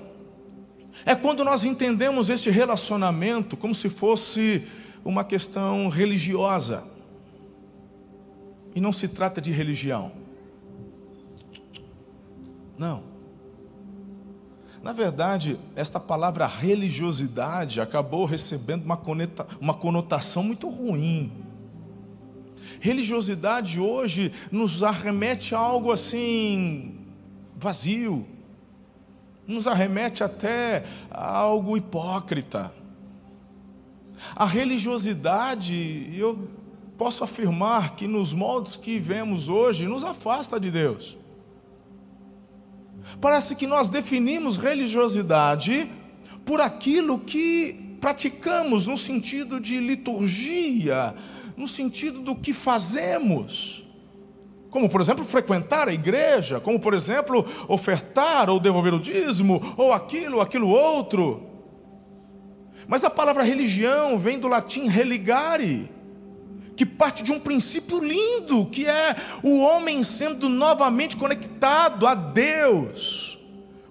é 1.07 1.15
quando 1.15 1.45
nós 1.45 1.65
entendemos 1.65 2.29
este 2.29 2.51
relacionamento 2.51 3.57
como 3.57 3.73
se 3.73 3.89
fosse 3.89 4.67
uma 5.05 5.23
questão 5.23 5.89
religiosa. 5.89 6.83
E 8.75 8.81
não 8.81 8.91
se 8.91 9.07
trata 9.07 9.41
de 9.41 9.53
religião. 9.53 10.22
Não. 12.83 13.05
Na 14.83 14.93
verdade, 14.93 15.57
esta 15.77 16.01
palavra 16.01 16.49
religiosidade 16.49 17.81
acabou 17.81 18.25
recebendo 18.25 18.85
uma, 18.85 18.97
coneta, 18.97 19.47
uma 19.61 19.73
conotação 19.73 20.43
muito 20.43 20.69
ruim. 20.69 21.31
Religiosidade 22.81 23.79
hoje 23.79 24.33
nos 24.51 24.83
arremete 24.83 25.55
a 25.55 25.61
algo 25.61 25.93
assim 25.93 27.07
vazio, 27.57 28.27
nos 29.47 29.69
arremete 29.69 30.25
até 30.25 30.83
a 31.09 31.37
algo 31.37 31.77
hipócrita. 31.77 32.75
A 34.35 34.45
religiosidade, 34.45 36.13
eu 36.19 36.49
posso 36.99 37.23
afirmar 37.23 37.95
que 37.95 38.09
nos 38.09 38.35
moldes 38.35 38.75
que 38.75 38.99
vemos 38.99 39.49
hoje, 39.49 39.87
nos 39.87 40.03
afasta 40.03 40.59
de 40.59 40.73
Deus. 40.73 41.22
Parece 43.21 43.55
que 43.55 43.67
nós 43.67 43.89
definimos 43.89 44.57
religiosidade 44.57 45.91
por 46.45 46.61
aquilo 46.61 47.19
que 47.19 47.97
praticamos, 48.01 48.87
no 48.87 48.97
sentido 48.97 49.61
de 49.61 49.79
liturgia, 49.79 51.15
no 51.57 51.69
sentido 51.69 52.21
do 52.21 52.35
que 52.35 52.53
fazemos. 52.53 53.85
Como, 54.71 54.89
por 54.89 55.01
exemplo, 55.01 55.25
frequentar 55.25 55.89
a 55.89 55.93
igreja, 55.93 56.59
como, 56.59 56.81
por 56.81 56.95
exemplo, 56.95 57.47
ofertar 57.69 58.49
ou 58.49 58.59
devolver 58.59 58.95
o 58.95 58.99
dízimo, 58.99 59.61
ou 59.77 59.93
aquilo, 59.93 60.41
aquilo 60.41 60.69
outro. 60.69 61.47
Mas 62.89 63.05
a 63.05 63.11
palavra 63.11 63.43
religião 63.43 64.19
vem 64.19 64.39
do 64.39 64.49
latim 64.49 64.89
religare, 64.89 65.91
que 66.77 66.87
parte 66.87 67.23
de 67.23 67.33
um 67.33 67.39
princípio 67.39 68.03
lindo, 68.03 68.67
que 68.67 68.87
é 68.87 69.15
o 69.43 69.61
homem 69.61 70.03
sendo 70.03 70.49
novamente 70.49 71.17
conectado 71.17 72.07
a 72.07 72.15
Deus, 72.15 73.39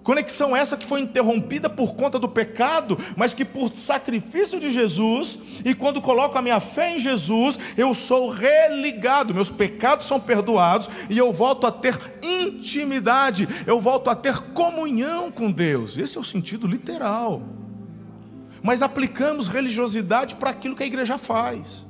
Conexão 0.02 0.56
essa 0.56 0.76
que 0.76 0.84
foi 0.84 1.00
interrompida 1.00 1.70
por 1.70 1.94
conta 1.94 2.18
do 2.18 2.28
pecado, 2.28 2.98
mas 3.16 3.34
que 3.34 3.44
por 3.44 3.72
sacrifício 3.72 4.58
de 4.58 4.70
Jesus, 4.70 5.60
e 5.64 5.74
quando 5.74 6.02
coloco 6.02 6.36
a 6.36 6.42
minha 6.42 6.58
fé 6.58 6.96
em 6.96 6.98
Jesus, 6.98 7.58
eu 7.76 7.94
sou 7.94 8.30
religado, 8.30 9.34
meus 9.34 9.48
pecados 9.48 10.06
são 10.06 10.18
perdoados 10.18 10.90
e 11.08 11.16
eu 11.16 11.32
volto 11.32 11.66
a 11.66 11.72
ter 11.72 11.96
intimidade, 12.20 13.48
eu 13.64 13.80
volto 13.80 14.10
a 14.10 14.16
ter 14.16 14.38
comunhão 14.52 15.30
com 15.30 15.52
Deus. 15.52 15.96
Esse 15.96 16.18
é 16.18 16.20
o 16.20 16.24
sentido 16.24 16.66
literal. 16.66 17.42
Mas 18.60 18.82
aplicamos 18.82 19.46
religiosidade 19.46 20.34
para 20.34 20.50
aquilo 20.50 20.74
que 20.74 20.82
a 20.82 20.86
igreja 20.86 21.16
faz. 21.16 21.86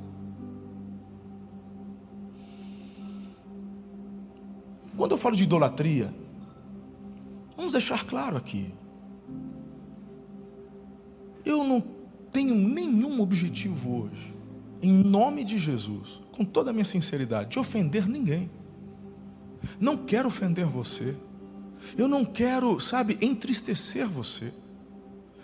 Quando 4.97 5.11
eu 5.11 5.17
falo 5.17 5.35
de 5.35 5.43
idolatria, 5.43 6.13
Vamos 7.55 7.71
deixar 7.71 8.05
claro 8.05 8.35
aqui. 8.35 8.73
Eu 11.45 11.63
não 11.63 11.81
tenho 12.31 12.55
nenhum 12.55 13.21
objetivo 13.21 14.03
hoje, 14.03 14.33
em 14.81 14.91
nome 14.91 15.43
de 15.43 15.57
Jesus, 15.57 16.21
com 16.31 16.43
toda 16.43 16.71
a 16.71 16.73
minha 16.73 16.85
sinceridade, 16.85 17.51
de 17.51 17.59
ofender 17.59 18.07
ninguém. 18.07 18.49
Não 19.79 19.97
quero 19.97 20.27
ofender 20.27 20.65
você. 20.65 21.15
Eu 21.97 22.07
não 22.07 22.25
quero, 22.25 22.79
sabe, 22.79 23.17
entristecer 23.21 24.07
você. 24.07 24.53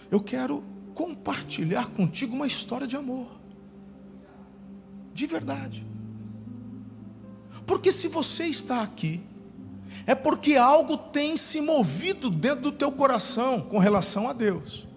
Eu 0.10 0.22
quero 0.22 0.64
compartilhar 0.94 1.88
contigo 1.88 2.36
uma 2.36 2.48
história 2.48 2.88
de 2.88 2.98
amor. 2.98 3.28
De 5.14 5.28
verdade. 5.28 5.86
Porque 7.68 7.92
se 7.92 8.08
você 8.08 8.46
está 8.46 8.82
aqui 8.82 9.22
é 10.06 10.16
porque 10.16 10.56
algo 10.56 10.98
tem 10.98 11.38
se 11.38 11.62
movido 11.62 12.30
dentro 12.30 12.62
do 12.62 12.72
teu 12.72 12.92
coração 12.92 13.62
com 13.62 13.78
relação 13.78 14.30
a 14.30 14.34
Deus. 14.34 14.88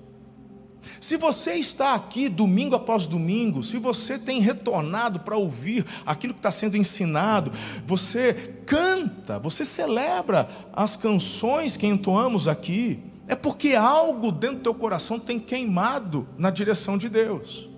Se 1.00 1.16
você 1.16 1.54
está 1.54 1.94
aqui 1.94 2.28
domingo 2.28 2.74
após 2.74 3.06
domingo, 3.06 3.62
se 3.62 3.78
você 3.78 4.18
tem 4.18 4.40
retornado 4.40 5.20
para 5.20 5.36
ouvir 5.36 5.84
aquilo 6.04 6.34
que 6.34 6.40
está 6.40 6.50
sendo 6.50 6.76
ensinado, 6.76 7.52
você 7.86 8.54
canta, 8.66 9.38
você 9.38 9.64
celebra 9.64 10.48
as 10.72 10.96
canções 10.96 11.76
que 11.76 11.86
entoamos 11.86 12.48
aqui, 12.48 13.00
é 13.28 13.34
porque 13.34 13.74
algo 13.74 14.32
dentro 14.32 14.56
do 14.56 14.62
teu 14.62 14.74
coração 14.74 15.18
tem 15.18 15.38
queimado 15.38 16.28
na 16.36 16.50
direção 16.50 16.98
de 16.98 17.08
Deus. 17.08 17.68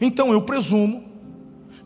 Então 0.00 0.32
eu 0.32 0.42
presumo 0.42 1.04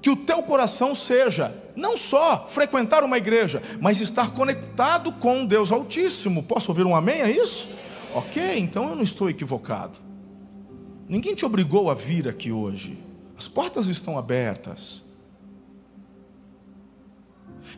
que 0.03 0.11
o 0.11 0.17
teu 0.17 0.43
coração 0.43 0.95
seja 0.95 1.55
não 1.77 1.97
só 1.97 2.47
frequentar 2.49 3.05
uma 3.05 3.19
igreja, 3.19 3.63
mas 3.81 4.01
estar 4.01 4.31
conectado 4.33 5.13
com 5.13 5.45
Deus 5.45 5.71
Altíssimo. 5.71 6.43
Posso 6.43 6.71
ouvir 6.73 6.87
um 6.87 6.97
amém 6.97 7.21
a 7.21 7.31
isso? 7.31 7.69
Ok, 8.15 8.59
então 8.59 8.89
eu 8.89 8.97
não 8.97 9.03
estou 9.03 9.29
equivocado. 9.29 9.99
Ninguém 11.07 11.35
te 11.35 11.45
obrigou 11.45 11.91
a 11.91 11.95
vir 11.95 12.27
aqui 12.27 12.51
hoje. 12.51 12.99
As 13.37 13.47
portas 13.47 13.89
estão 13.89 14.17
abertas. 14.17 15.03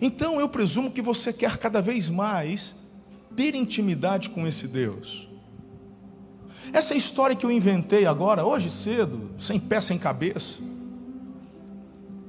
Então 0.00 0.38
eu 0.38 0.49
presumo 0.49 0.93
que 0.93 1.02
você 1.02 1.33
quer 1.33 1.57
cada 1.57 1.83
vez 1.83 2.09
mais 2.09 2.76
ter 3.35 3.55
intimidade 3.55 4.31
com 4.31 4.47
esse 4.47 4.69
Deus. 4.69 5.28
Essa 6.73 6.95
história 6.95 7.35
que 7.35 7.45
eu 7.45 7.50
inventei 7.50 8.07
agora, 8.07 8.45
hoje 8.45 8.71
cedo, 8.71 9.31
sem 9.38 9.59
pé, 9.59 9.81
sem 9.81 9.99
cabeça, 9.99 10.61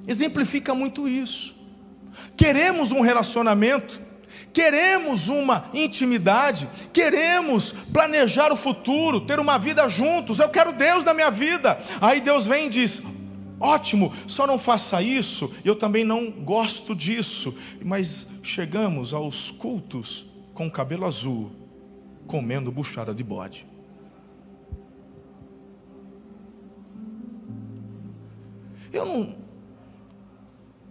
exemplifica 0.08 0.74
muito 0.74 1.08
isso. 1.08 1.59
Queremos 2.36 2.92
um 2.92 3.02
relacionamento, 3.02 4.02
queremos 4.54 5.28
uma 5.28 5.70
intimidade, 5.74 6.68
queremos 6.92 7.72
planejar 7.94 8.52
o 8.52 8.58
futuro, 8.58 9.22
ter 9.22 9.40
uma 9.40 9.58
vida 9.58 9.88
juntos. 9.88 10.40
Eu 10.40 10.50
quero 10.50 10.74
Deus 10.74 11.04
na 11.04 11.14
minha 11.14 11.30
vida. 11.30 11.80
Aí 12.02 12.22
Deus 12.22 12.46
vem 12.46 12.68
e 12.68 12.70
diz: 12.70 13.02
Ótimo, 13.60 14.14
só 14.26 14.48
não 14.48 14.58
faça 14.58 15.02
isso. 15.02 15.52
Eu 15.66 15.76
também 15.76 16.04
não 16.04 16.32
gosto 16.32 16.96
disso. 16.96 17.54
Mas 17.84 18.28
chegamos 18.42 19.14
aos 19.14 19.52
cultos 19.52 20.28
com 20.54 20.70
cabelo 20.70 21.06
azul, 21.06 21.52
comendo 22.26 22.72
buchada 22.72 23.14
de 23.14 23.24
bode. 23.24 23.68
Eu 28.92 29.06
não, 29.06 29.36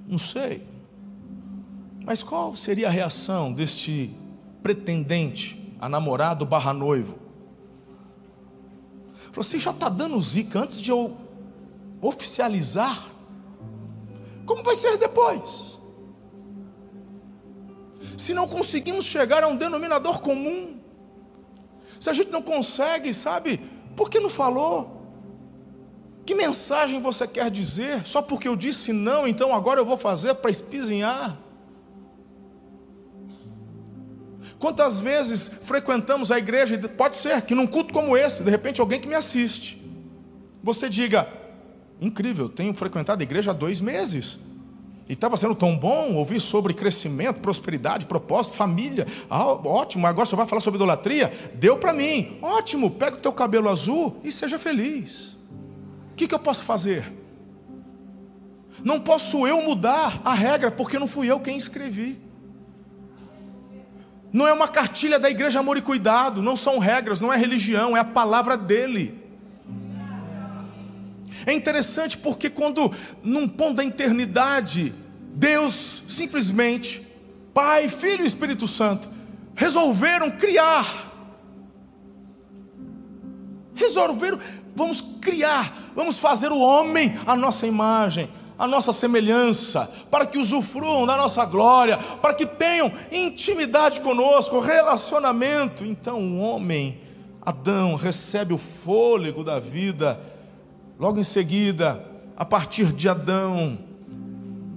não 0.07 0.19
sei. 0.19 0.78
Mas 2.09 2.23
qual 2.23 2.57
seria 2.57 2.89
a 2.89 2.91
reação 2.91 3.53
deste 3.53 4.17
pretendente 4.63 5.77
a 5.79 5.91
namorado 5.91 6.47
barra 6.47 6.73
noivo? 6.73 7.19
Você 9.35 9.59
já 9.59 9.73
está 9.73 9.91
dando 9.91 10.19
zica 10.19 10.61
antes 10.61 10.81
de 10.81 10.91
eu 10.91 11.15
oficializar? 12.01 13.11
Como 14.47 14.63
vai 14.63 14.75
ser 14.75 14.97
depois? 14.97 15.79
Se 18.17 18.33
não 18.33 18.49
conseguimos 18.49 19.05
chegar 19.05 19.45
a 19.45 19.49
um 19.49 19.57
denominador 19.57 20.23
comum, 20.23 20.81
se 22.01 22.09
a 22.09 22.15
gente 22.15 22.31
não 22.31 22.41
consegue, 22.41 23.13
sabe, 23.13 23.59
por 23.95 24.09
que 24.09 24.19
não 24.19 24.31
falou? 24.31 25.03
Que 26.25 26.35
mensagem 26.35 27.03
você 27.03 27.29
quer 27.29 27.51
dizer? 27.51 28.07
Só 28.07 28.23
porque 28.23 28.49
eu 28.49 28.57
disse 28.57 28.95
não, 28.95 29.29
então 29.29 29.55
agora 29.55 29.79
eu 29.79 29.85
vou 29.85 29.99
fazer 29.99 30.33
para 30.37 30.51
espizinhar? 30.51 31.48
Quantas 34.59 34.99
vezes 34.99 35.49
frequentamos 35.65 36.33
a 36.33 36.39
igreja, 36.39 36.77
pode 36.97 37.17
ser 37.17 37.43
que 37.43 37.55
num 37.55 37.67
culto 37.67 37.93
como 37.93 38.17
esse, 38.17 38.43
de 38.43 38.51
repente 38.51 38.81
alguém 38.81 39.01
que 39.01 39.09
me 39.09 39.15
assiste, 39.15 39.81
você 40.63 40.89
diga: 40.89 41.29
incrível, 42.01 42.49
tenho 42.49 42.75
frequentado 42.75 43.21
a 43.21 43.25
igreja 43.25 43.53
há 43.53 43.55
dois 43.55 43.81
meses, 43.81 44.41
e 45.09 45.13
estava 45.13 45.37
sendo 45.37 45.55
tão 45.55 45.77
bom 45.77 46.15
ouvir 46.17 46.41
sobre 46.41 46.75
crescimento, 46.75 47.41
prosperidade, 47.41 48.05
propósito, 48.05 48.57
família. 48.57 49.07
Ah, 49.31 49.47
ótimo, 49.47 50.07
agora 50.07 50.27
você 50.27 50.37
vai 50.37 50.47
falar 50.47 50.61
sobre 50.61 50.77
idolatria? 50.77 51.33
Deu 51.55 51.79
para 51.79 51.95
mim. 51.95 52.39
Ótimo, 52.43 52.91
pega 52.91 53.17
o 53.17 53.21
teu 53.21 53.33
cabelo 53.33 53.71
azul 53.71 54.21
e 54.23 54.31
seja 54.31 54.59
feliz. 54.59 55.39
O 56.13 56.15
que, 56.15 56.29
que 56.29 56.35
eu 56.35 56.39
posso 56.39 56.63
fazer? 56.63 57.11
Não 58.85 59.01
posso 59.01 59.47
eu 59.47 59.63
mudar 59.63 60.21
a 60.25 60.35
regra, 60.35 60.71
porque 60.71 60.99
não 60.99 61.09
fui 61.09 61.27
eu 61.27 61.41
quem 61.41 61.57
escrevi. 61.57 62.28
Não 64.33 64.47
é 64.47 64.53
uma 64.53 64.69
cartilha 64.69 65.19
da 65.19 65.31
igreja 65.31 65.61
Amor 65.61 65.77
e 65.79 65.83
Cuidado, 65.83 66.43
não 66.43 66.57
são 66.57 66.79
regras, 66.79 67.21
não 67.21 67.33
é 67.33 67.37
religião, 67.37 67.97
é 67.97 68.01
a 68.01 68.05
palavra 68.05 68.57
dele. 68.57 69.19
É 71.47 71.53
interessante 71.53 72.19
porque 72.19 72.51
quando 72.51 72.93
num 73.23 73.49
ponto 73.49 73.77
da 73.77 73.85
eternidade, 73.85 74.95
Deus 75.35 76.05
simplesmente, 76.09 77.07
Pai, 77.55 77.89
Filho 77.89 78.25
e 78.25 78.27
Espírito 78.27 78.67
Santo, 78.67 79.11
resolveram 79.55 80.31
criar. 80.31 81.07
Resolveram, 83.75 84.39
vamos 84.75 85.01
criar, 85.21 85.73
vamos 85.95 86.19
fazer 86.19 86.53
o 86.53 86.59
homem 86.59 87.19
a 87.25 87.35
nossa 87.35 87.67
imagem 87.67 88.29
a 88.59 88.67
nossa 88.67 88.93
semelhança, 88.93 89.89
para 90.11 90.27
que 90.27 90.39
usufruam 90.39 91.07
da 91.07 91.17
nossa 91.17 91.45
glória, 91.45 91.97
para 91.97 92.35
que 92.35 92.45
tenham 92.45 92.93
intimidade 93.13 94.01
conosco, 94.01 94.59
relacionamento. 94.59 95.85
Então 95.85 96.21
o 96.21 96.41
homem, 96.41 97.01
Adão, 97.41 97.95
recebe 97.95 98.53
o 98.53 98.59
fôlego 98.59 99.45
da 99.45 99.61
vida, 99.61 100.21
logo 100.99 101.21
em 101.21 101.25
seguida, 101.25 102.05
a 102.37 102.45
partir 102.45 102.93
de 102.93 103.09
Adão, 103.09 103.79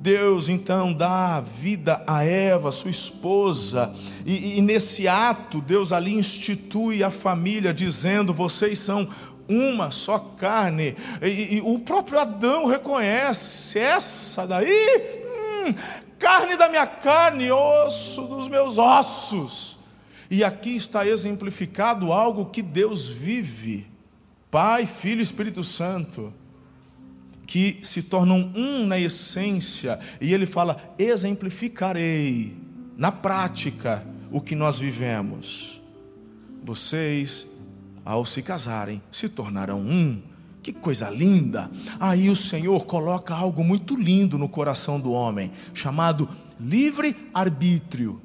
Deus 0.02 0.50
então 0.50 0.91
dá 0.91 1.39
vida 1.39 2.04
a 2.08 2.26
Eva, 2.26 2.72
sua 2.72 2.89
esposa, 2.89 3.94
e, 4.26 4.58
e, 4.58 4.62
nesse 4.62 5.08
ato 5.08 5.62
Deus 5.62 5.91
ali 5.91 6.15
institui 6.15 7.04
a 7.04 7.12
família, 7.12 7.72
dizendo: 7.72 8.34
vocês 8.34 8.80
são 8.80 9.08
uma 9.52 9.92
só 9.92 10.18
carne. 10.18 10.96
E, 11.22 11.58
e, 11.58 11.62
o 11.62 11.80
próprio 11.80 12.20
Adão 12.20 12.66
reconhece: 12.66 13.78
essa 13.78 14.48
daí, 14.48 15.24
hum, 15.68 15.74
carne 16.18 16.56
da 16.56 16.70
minha 16.70 16.88
carne, 16.88 17.52
osso 17.52 18.24
dos 18.28 18.48
meus 18.48 18.78
ossos. 18.78 19.78
E 20.30 20.44
aqui 20.44 20.76
está 20.76 21.06
exemplificado 21.06 22.14
algo 22.14 22.46
que 22.46 22.62
Deus 22.62 23.10
vive, 23.10 23.86
Pai, 24.50 24.86
Filho 24.86 25.20
e 25.20 25.24
Espírito 25.24 25.62
Santo, 25.62 26.34
que 27.46 27.80
se 27.84 28.02
tornam 28.02 28.50
um 28.56 28.86
na 28.86 28.98
essência, 28.98 30.00
e 30.22 30.34
ele 30.34 30.46
fala: 30.46 30.78
exemplificarei 30.98 32.56
na 32.96 33.12
prática 33.12 34.06
o 34.32 34.40
que 34.40 34.56
nós 34.56 34.80
vivemos. 34.80 35.82
Vocês 36.64 37.48
ao 38.06 38.26
se 38.26 38.42
casarem, 38.42 39.02
se 39.12 39.30
tornarão 39.30 39.80
um. 39.80 40.22
Que 40.64 40.72
coisa 40.72 41.10
linda! 41.10 41.70
Aí 42.00 42.30
o 42.30 42.36
Senhor 42.36 42.86
coloca 42.86 43.34
algo 43.34 43.64
muito 43.64 43.96
lindo 43.96 44.38
no 44.38 44.48
coração 44.48 45.00
do 45.00 45.12
homem, 45.12 45.52
chamado 45.74 46.30
livre-arbítrio. 46.60 48.22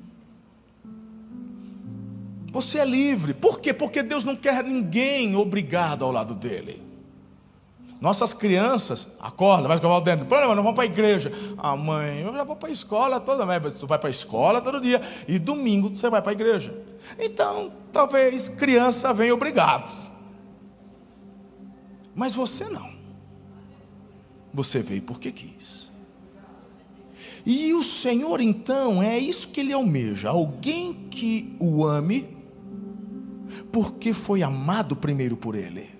Você 2.52 2.78
é 2.78 2.84
livre. 2.84 3.34
Por 3.34 3.60
quê? 3.60 3.74
Porque 3.74 4.02
Deus 4.02 4.24
não 4.24 4.36
quer 4.36 4.64
ninguém 4.64 5.36
obrigado 5.36 6.04
ao 6.04 6.12
lado 6.12 6.34
dele. 6.34 6.85
Nossas 8.06 8.32
crianças 8.32 9.08
acordam, 9.18 9.66
vai 9.66 9.78
escovar 9.78 9.98
o 9.98 10.00
dente. 10.00 10.26
Problema, 10.26 10.54
não 10.54 10.62
vão 10.62 10.72
para 10.72 10.84
a 10.84 10.86
igreja. 10.86 11.32
Ah, 11.58 11.74
mãe, 11.74 12.20
eu 12.20 12.32
já 12.32 12.44
vou 12.44 12.54
para 12.54 12.68
a 12.68 12.72
escola 12.72 13.18
toda 13.18 13.44
vez. 13.44 13.74
Você 13.74 13.84
vai 13.84 13.98
para 13.98 14.08
a 14.08 14.10
escola 14.10 14.60
todo 14.60 14.80
dia. 14.80 15.02
E 15.26 15.40
domingo 15.40 15.88
você 15.88 16.08
vai 16.08 16.22
para 16.22 16.30
a 16.30 16.32
igreja. 16.32 16.72
Então, 17.18 17.72
talvez 17.92 18.48
criança 18.48 19.12
venha 19.12 19.34
obrigado. 19.34 19.92
Mas 22.14 22.32
você 22.32 22.66
não. 22.66 22.90
Você 24.54 24.82
veio 24.82 25.02
porque 25.02 25.32
quis. 25.32 25.90
E 27.44 27.74
o 27.74 27.82
Senhor, 27.82 28.40
então, 28.40 29.02
é 29.02 29.18
isso 29.18 29.48
que 29.48 29.58
Ele 29.58 29.72
almeja: 29.72 30.28
alguém 30.28 30.94
que 31.10 31.56
o 31.58 31.84
ame, 31.84 32.36
porque 33.72 34.14
foi 34.14 34.44
amado 34.44 34.94
primeiro 34.94 35.36
por 35.36 35.56
Ele. 35.56 35.95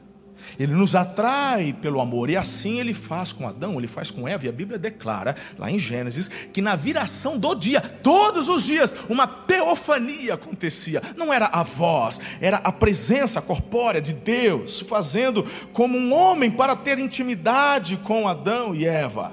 Ele 0.59 0.73
nos 0.73 0.95
atrai 0.95 1.73
pelo 1.73 2.01
amor, 2.01 2.31
e 2.31 2.37
assim 2.37 2.79
ele 2.81 2.95
faz 2.95 3.33
com 3.33 3.49
Adão, 3.49 3.79
ele 3.79 3.87
faz 3.87 4.11
com 4.11 4.27
Eva, 4.27 4.47
e 4.47 4.49
a 4.49 4.53
Bíblia 4.53 4.79
declara, 4.79 5.35
lá 5.59 5.71
em 5.71 5.79
Gênesis, 5.79 6.29
que 6.29 6.63
na 6.63 6.77
viração 6.77 7.39
do 7.39 7.55
dia, 7.55 7.81
todos 7.81 8.49
os 8.49 8.65
dias, 8.65 8.95
uma 9.09 9.27
teofania 9.27 10.35
acontecia. 10.35 11.03
Não 11.17 11.33
era 11.33 11.47
a 11.47 11.63
voz, 11.63 12.21
era 12.41 12.59
a 12.59 12.73
presença 12.73 13.41
corpórea 13.41 14.01
de 14.01 14.13
Deus, 14.13 14.81
fazendo 14.81 15.45
como 15.73 15.97
um 15.97 16.13
homem 16.13 16.51
para 16.51 16.77
ter 16.77 16.99
intimidade 16.99 17.97
com 17.99 18.29
Adão 18.29 18.75
e 18.75 18.87
Eva. 18.87 19.33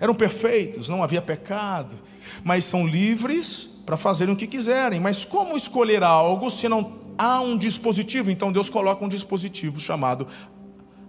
Eram 0.00 0.14
perfeitos, 0.14 0.88
não 0.88 1.02
havia 1.02 1.22
pecado, 1.22 1.96
mas 2.42 2.64
são 2.64 2.86
livres 2.86 3.70
para 3.86 3.96
fazerem 3.96 4.34
o 4.34 4.36
que 4.36 4.46
quiserem. 4.46 5.00
Mas 5.00 5.24
como 5.24 5.56
escolher 5.56 6.02
algo 6.02 6.50
se 6.50 6.68
não 6.68 7.03
há 7.18 7.40
um 7.40 7.56
dispositivo, 7.56 8.30
então 8.30 8.52
Deus 8.52 8.68
coloca 8.68 9.04
um 9.04 9.08
dispositivo 9.08 9.78
chamado 9.78 10.26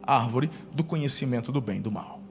árvore 0.02 0.50
do 0.74 0.84
conhecimento 0.84 1.52
do 1.52 1.60
bem 1.62 1.78
e 1.78 1.82
do 1.82 1.92
mal. 1.92 2.22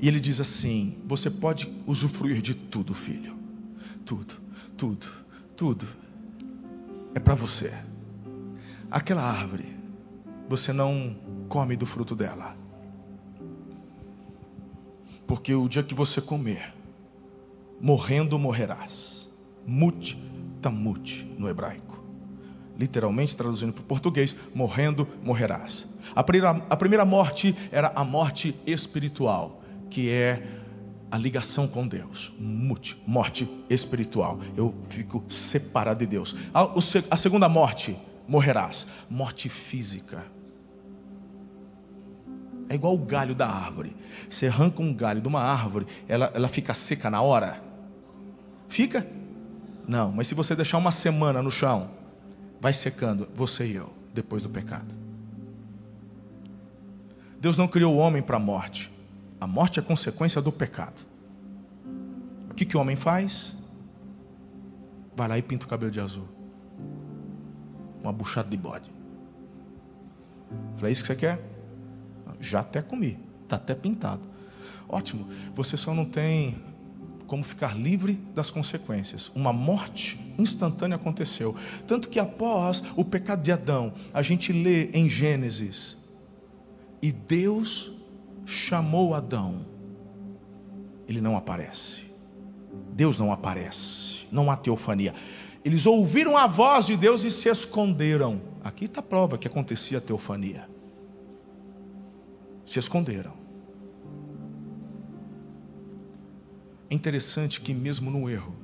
E 0.00 0.08
ele 0.08 0.20
diz 0.20 0.40
assim: 0.40 0.98
você 1.06 1.30
pode 1.30 1.72
usufruir 1.86 2.42
de 2.42 2.54
tudo, 2.54 2.94
filho. 2.94 3.36
Tudo, 4.04 4.34
tudo, 4.76 5.06
tudo. 5.56 5.86
É 7.14 7.18
para 7.18 7.34
você. 7.34 7.72
Aquela 8.90 9.22
árvore, 9.22 9.74
você 10.48 10.72
não 10.72 11.16
come 11.48 11.76
do 11.76 11.86
fruto 11.86 12.14
dela. 12.14 12.56
Porque 15.26 15.54
o 15.54 15.68
dia 15.68 15.82
que 15.82 15.94
você 15.94 16.20
comer, 16.20 16.74
morrendo 17.80 18.38
morrerás. 18.38 19.28
Mut 19.66 20.16
tamut 20.62 21.24
no 21.36 21.48
hebraico 21.48 21.85
literalmente 22.78 23.36
traduzindo 23.36 23.72
para 23.72 23.82
o 23.82 23.84
português, 23.84 24.36
morrendo 24.54 25.08
morrerás. 25.22 25.88
A 26.14 26.22
primeira, 26.22 26.62
a 26.68 26.76
primeira 26.76 27.04
morte 27.04 27.54
era 27.70 27.92
a 27.94 28.04
morte 28.04 28.54
espiritual, 28.66 29.62
que 29.90 30.10
é 30.10 30.42
a 31.10 31.18
ligação 31.18 31.66
com 31.66 31.86
Deus, 31.86 32.32
morte, 33.06 33.48
espiritual. 33.70 34.40
Eu 34.56 34.74
fico 34.88 35.24
separado 35.28 36.00
de 36.00 36.06
Deus. 36.06 36.34
A, 36.52 36.68
a 37.10 37.16
segunda 37.16 37.48
morte, 37.48 37.96
morrerás, 38.26 38.88
morte 39.08 39.48
física. 39.48 40.24
É 42.68 42.74
igual 42.74 42.94
o 42.94 42.98
galho 42.98 43.34
da 43.34 43.46
árvore. 43.46 43.96
Você 44.28 44.48
arranca 44.48 44.82
um 44.82 44.92
galho 44.92 45.20
de 45.20 45.28
uma 45.28 45.40
árvore, 45.40 45.86
ela, 46.08 46.30
ela 46.34 46.48
fica 46.48 46.74
seca 46.74 47.08
na 47.08 47.22
hora? 47.22 47.62
Fica? 48.68 49.06
Não, 49.86 50.10
mas 50.10 50.26
se 50.26 50.34
você 50.34 50.56
deixar 50.56 50.78
uma 50.78 50.90
semana 50.90 51.40
no 51.42 51.50
chão, 51.50 51.90
vai 52.66 52.72
secando 52.72 53.28
você 53.32 53.64
e 53.64 53.76
eu 53.76 53.94
depois 54.12 54.42
do 54.42 54.50
pecado. 54.50 54.92
Deus 57.40 57.56
não 57.56 57.68
criou 57.68 57.94
o 57.94 57.96
homem 57.96 58.20
para 58.20 58.38
a 58.38 58.40
morte. 58.40 58.90
A 59.40 59.46
morte 59.46 59.78
é 59.78 59.82
consequência 59.84 60.42
do 60.42 60.50
pecado. 60.50 61.06
O 62.50 62.54
que, 62.54 62.64
que 62.64 62.76
o 62.76 62.80
homem 62.80 62.96
faz? 62.96 63.56
Vai 65.14 65.28
lá 65.28 65.38
e 65.38 65.42
pinta 65.42 65.64
o 65.64 65.68
cabelo 65.68 65.92
de 65.92 66.00
azul. 66.00 66.28
Uma 68.02 68.12
buchada 68.12 68.48
de 68.48 68.56
bode. 68.56 68.90
Falei, 70.74 70.90
é 70.90 70.92
isso 70.92 71.02
que 71.02 71.06
você 71.06 71.14
quer? 71.14 71.40
Já 72.40 72.58
até 72.62 72.82
comi. 72.82 73.16
Está 73.44 73.54
até 73.54 73.76
pintado. 73.76 74.28
Ótimo. 74.88 75.28
Você 75.54 75.76
só 75.76 75.94
não 75.94 76.04
tem 76.04 76.60
como 77.26 77.44
ficar 77.44 77.76
livre 77.76 78.14
das 78.34 78.50
consequências. 78.50 79.30
Uma 79.34 79.52
morte 79.52 80.18
instantânea 80.38 80.96
aconteceu. 80.96 81.54
Tanto 81.86 82.08
que 82.08 82.18
após 82.18 82.82
o 82.96 83.04
pecado 83.04 83.42
de 83.42 83.52
Adão, 83.52 83.92
a 84.12 84.22
gente 84.22 84.52
lê 84.52 84.90
em 84.92 85.08
Gênesis, 85.08 86.06
e 87.02 87.12
Deus 87.12 87.92
chamou 88.44 89.14
Adão. 89.14 89.66
Ele 91.08 91.20
não 91.20 91.36
aparece. 91.36 92.06
Deus 92.92 93.18
não 93.18 93.32
aparece. 93.32 94.26
Não 94.32 94.50
há 94.50 94.56
teofania. 94.56 95.14
Eles 95.64 95.86
ouviram 95.86 96.36
a 96.36 96.46
voz 96.46 96.86
de 96.86 96.96
Deus 96.96 97.24
e 97.24 97.30
se 97.30 97.48
esconderam. 97.48 98.40
Aqui 98.62 98.86
está 98.86 99.00
a 99.00 99.02
prova 99.02 99.38
que 99.38 99.46
acontecia 99.46 99.98
a 99.98 100.00
teofania. 100.00 100.68
Se 102.64 102.78
esconderam. 102.78 103.45
É 106.88 106.94
interessante 106.94 107.60
que, 107.60 107.74
mesmo 107.74 108.10
no 108.10 108.28
erro, 108.30 108.56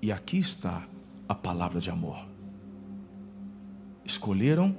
e 0.00 0.10
aqui 0.10 0.38
está 0.38 0.86
a 1.28 1.34
palavra 1.34 1.80
de 1.80 1.90
amor, 1.90 2.26
escolheram 4.04 4.76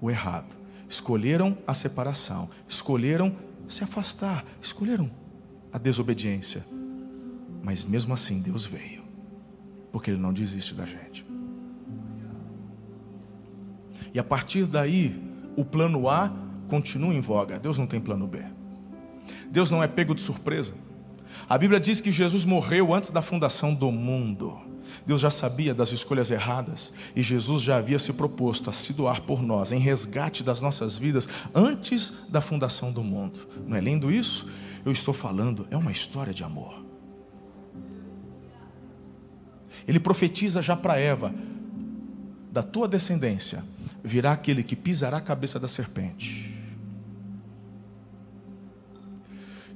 o 0.00 0.10
errado, 0.10 0.56
escolheram 0.88 1.56
a 1.66 1.74
separação, 1.74 2.50
escolheram 2.68 3.34
se 3.66 3.84
afastar, 3.84 4.44
escolheram 4.60 5.10
a 5.72 5.78
desobediência, 5.78 6.66
mas 7.62 7.84
mesmo 7.84 8.14
assim 8.14 8.40
Deus 8.40 8.66
veio, 8.66 9.04
porque 9.92 10.10
Ele 10.10 10.20
não 10.20 10.32
desiste 10.32 10.74
da 10.74 10.86
gente. 10.86 11.26
E 14.12 14.18
a 14.18 14.24
partir 14.24 14.66
daí, 14.66 15.22
o 15.56 15.64
plano 15.64 16.08
A 16.08 16.32
continua 16.68 17.12
em 17.12 17.20
voga. 17.20 17.58
Deus 17.58 17.78
não 17.78 17.86
tem 17.86 18.00
plano 18.00 18.26
B. 18.26 18.42
Deus 19.50 19.70
não 19.70 19.82
é 19.82 19.88
pego 19.88 20.14
de 20.14 20.20
surpresa. 20.20 20.74
A 21.48 21.56
Bíblia 21.56 21.80
diz 21.80 22.00
que 22.00 22.12
Jesus 22.12 22.44
morreu 22.44 22.92
antes 22.92 23.10
da 23.10 23.22
fundação 23.22 23.74
do 23.74 23.90
mundo. 23.90 24.60
Deus 25.06 25.20
já 25.20 25.30
sabia 25.30 25.74
das 25.74 25.92
escolhas 25.92 26.30
erradas 26.30 26.92
e 27.16 27.22
Jesus 27.22 27.62
já 27.62 27.78
havia 27.78 27.98
se 27.98 28.12
proposto 28.12 28.68
a 28.68 28.72
se 28.72 28.92
doar 28.92 29.22
por 29.22 29.42
nós, 29.42 29.72
em 29.72 29.78
resgate 29.78 30.44
das 30.44 30.60
nossas 30.60 30.98
vidas, 30.98 31.26
antes 31.54 32.28
da 32.28 32.42
fundação 32.42 32.92
do 32.92 33.02
mundo. 33.02 33.48
Não 33.66 33.76
é 33.76 33.80
lindo 33.80 34.12
isso? 34.12 34.46
Eu 34.84 34.92
estou 34.92 35.14
falando, 35.14 35.66
é 35.70 35.76
uma 35.76 35.90
história 35.90 36.34
de 36.34 36.44
amor. 36.44 36.84
Ele 39.86 39.98
profetiza 39.98 40.60
já 40.60 40.76
para 40.76 40.98
Eva: 40.98 41.34
da 42.52 42.62
tua 42.62 42.86
descendência 42.86 43.64
virá 44.04 44.32
aquele 44.32 44.62
que 44.62 44.76
pisará 44.76 45.16
a 45.16 45.22
cabeça 45.22 45.58
da 45.58 45.68
serpente. 45.68 46.54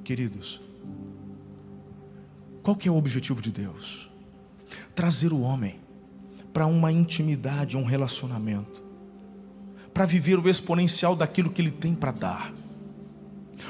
Queridos, 0.03 0.61
qual 2.63 2.75
que 2.77 2.87
é 2.87 2.91
o 2.91 2.95
objetivo 2.95 3.41
de 3.41 3.51
Deus? 3.51 4.09
Trazer 4.95 5.33
o 5.33 5.41
homem 5.41 5.79
para 6.53 6.65
uma 6.65 6.91
intimidade, 6.91 7.75
um 7.75 7.83
relacionamento, 7.83 8.81
para 9.93 10.05
viver 10.05 10.39
o 10.39 10.49
exponencial 10.49 11.15
daquilo 11.15 11.51
que 11.51 11.61
ele 11.61 11.71
tem 11.71 11.93
para 11.93 12.11
dar. 12.11 12.53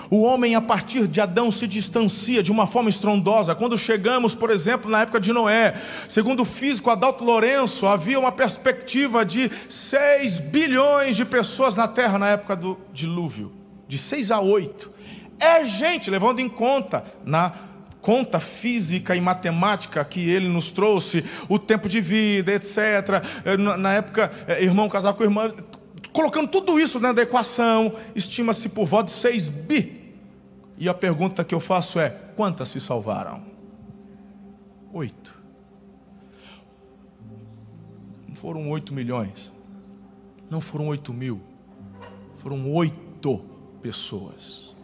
O 0.09 0.21
homem, 0.21 0.55
a 0.55 0.61
partir 0.61 1.07
de 1.07 1.19
Adão, 1.19 1.51
se 1.51 1.67
distancia 1.67 2.43
de 2.43 2.51
uma 2.51 2.67
forma 2.67 2.89
estrondosa. 2.89 3.55
Quando 3.55 3.77
chegamos, 3.77 4.35
por 4.35 4.49
exemplo, 4.49 4.89
na 4.89 5.01
época 5.01 5.19
de 5.19 5.33
Noé, 5.33 5.73
segundo 6.07 6.41
o 6.41 6.45
físico 6.45 6.89
Adalto 6.89 7.23
Lourenço, 7.23 7.87
havia 7.87 8.19
uma 8.19 8.31
perspectiva 8.31 9.25
de 9.25 9.51
6 9.69 10.37
bilhões 10.39 11.15
de 11.15 11.25
pessoas 11.25 11.75
na 11.75 11.87
Terra 11.87 12.19
na 12.19 12.29
época 12.29 12.55
do 12.55 12.79
dilúvio 12.93 13.51
de 13.87 13.97
6 13.97 14.31
a 14.31 14.39
8. 14.39 14.91
É 15.39 15.65
gente, 15.65 16.09
levando 16.09 16.39
em 16.39 16.49
conta 16.49 17.03
na 17.25 17.51
conta 18.03 18.37
física 18.37 19.15
e 19.15 19.21
matemática 19.21 20.03
que 20.03 20.29
ele 20.29 20.49
nos 20.49 20.71
trouxe, 20.71 21.23
o 21.47 21.57
tempo 21.57 21.87
de 21.87 22.01
vida, 22.01 22.51
etc. 22.51 22.77
Eh, 23.45 23.57
na 23.57 23.93
época, 23.93 24.29
eh, 24.45 24.61
irmão 24.61 24.89
casava 24.89 25.15
com 25.15 25.23
irmã, 25.23 25.49
colocando 26.11 26.49
tudo 26.49 26.77
isso 26.77 26.99
dentro 26.99 27.15
da 27.15 27.21
equação, 27.21 27.93
estima-se 28.13 28.69
por 28.69 28.85
volta 28.85 29.05
de 29.05 29.11
6 29.11 29.47
bi. 29.47 30.03
E 30.77 30.89
a 30.89 30.93
pergunta 30.93 31.45
que 31.45 31.55
eu 31.55 31.61
faço 31.61 31.97
é: 31.97 32.09
quantas 32.35 32.67
se 32.67 32.81
salvaram? 32.81 33.41
Oito. 34.91 35.41
Não 38.27 38.35
foram 38.35 38.69
oito 38.69 38.93
milhões, 38.93 39.53
não 40.49 40.59
foram 40.59 40.87
oito 40.87 41.13
mil, 41.13 41.41
foram 42.35 42.69
oito 42.73 43.45
pessoas. 43.81 44.75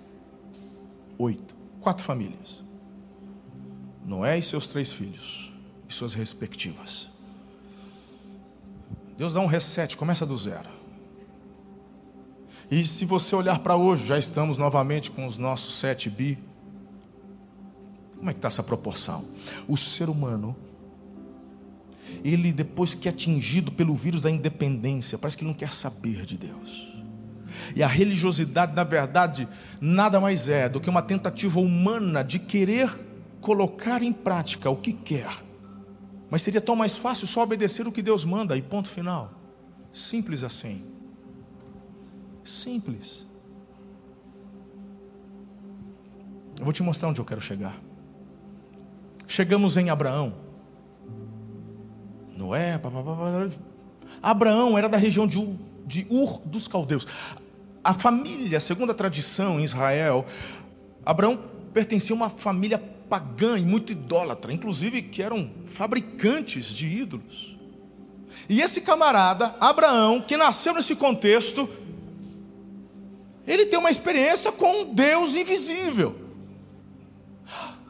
Oito. 1.17 1.53
Quatro 1.81 2.03
famílias. 2.03 2.68
Noé 4.09 4.39
e 4.39 4.41
seus 4.41 4.65
três 4.65 4.91
filhos, 4.91 5.53
e 5.87 5.93
suas 5.93 6.15
respectivas. 6.15 7.11
Deus 9.15 9.33
dá 9.33 9.39
um 9.39 9.45
reset, 9.45 9.95
começa 9.95 10.25
do 10.25 10.35
zero. 10.35 10.67
E 12.71 12.83
se 12.87 13.05
você 13.05 13.35
olhar 13.35 13.59
para 13.59 13.75
hoje, 13.75 14.07
já 14.07 14.17
estamos 14.17 14.57
novamente 14.57 15.11
com 15.11 15.27
os 15.27 15.37
nossos 15.37 15.75
7 15.75 16.09
bi. 16.09 16.39
Como 18.17 18.31
é 18.31 18.33
que 18.33 18.39
está 18.39 18.47
essa 18.47 18.63
proporção? 18.63 19.23
O 19.67 19.77
ser 19.77 20.09
humano, 20.09 20.55
ele 22.23 22.51
depois 22.51 22.95
que 22.95 23.07
é 23.07 23.11
atingido 23.11 23.71
pelo 23.71 23.93
vírus 23.93 24.23
da 24.23 24.31
independência, 24.31 25.19
parece 25.19 25.37
que 25.37 25.43
ele 25.43 25.51
não 25.51 25.57
quer 25.57 25.71
saber 25.71 26.25
de 26.25 26.35
Deus. 26.35 26.95
E 27.75 27.83
a 27.83 27.87
religiosidade, 27.87 28.73
na 28.73 28.83
verdade, 28.83 29.47
nada 29.79 30.19
mais 30.19 30.49
é 30.49 30.67
do 30.67 30.81
que 30.81 30.89
uma 30.89 31.03
tentativa 31.03 31.59
humana 31.59 32.23
de 32.23 32.39
querer 32.39 33.08
colocar 33.41 34.01
em 34.01 34.13
prática 34.13 34.69
o 34.69 34.77
que 34.77 34.93
quer. 34.93 35.29
Mas 36.29 36.41
seria 36.41 36.61
tão 36.61 36.75
mais 36.75 36.95
fácil 36.95 37.27
só 37.27 37.43
obedecer 37.43 37.87
o 37.87 37.91
que 37.91 38.01
Deus 38.01 38.23
manda 38.23 38.55
e 38.55 38.61
ponto 38.61 38.89
final. 38.89 39.31
Simples 39.91 40.43
assim. 40.43 40.93
Simples. 42.43 43.25
Eu 46.57 46.65
vou 46.65 46.73
te 46.73 46.83
mostrar 46.83 47.09
onde 47.09 47.19
eu 47.19 47.25
quero 47.25 47.41
chegar. 47.41 47.75
Chegamos 49.27 49.77
em 49.77 49.89
Abraão. 49.89 50.33
Noé, 52.35 52.77
papapá. 52.77 53.49
Abraão 54.21 54.77
era 54.77 54.89
da 54.89 54.97
região 54.97 55.25
de 55.27 55.37
Ur, 55.37 55.55
de 55.85 56.07
Ur 56.09 56.41
dos 56.45 56.67
Caldeus. 56.67 57.07
A 57.83 57.93
família, 57.93 58.59
segundo 58.59 58.91
a 58.91 58.95
tradição 58.95 59.59
em 59.59 59.63
Israel, 59.63 60.25
Abraão 61.05 61.39
pertencia 61.73 62.13
a 62.13 62.17
uma 62.17 62.29
família 62.29 62.77
pagã 63.09 63.57
e 63.57 63.61
muito 63.61 63.91
idólatra, 63.91 64.53
inclusive 64.53 65.01
que 65.01 65.23
eram 65.23 65.49
fabricantes 65.65 66.67
de 66.67 66.87
ídolos. 66.87 67.57
E 68.47 68.61
esse 68.61 68.81
camarada, 68.81 69.55
Abraão, 69.59 70.21
que 70.21 70.37
nasceu 70.37 70.73
nesse 70.73 70.95
contexto, 70.95 71.67
ele 73.47 73.65
tem 73.65 73.79
uma 73.79 73.89
experiência 73.89 74.51
com 74.51 74.81
um 74.81 74.93
Deus 74.93 75.35
invisível. 75.35 76.15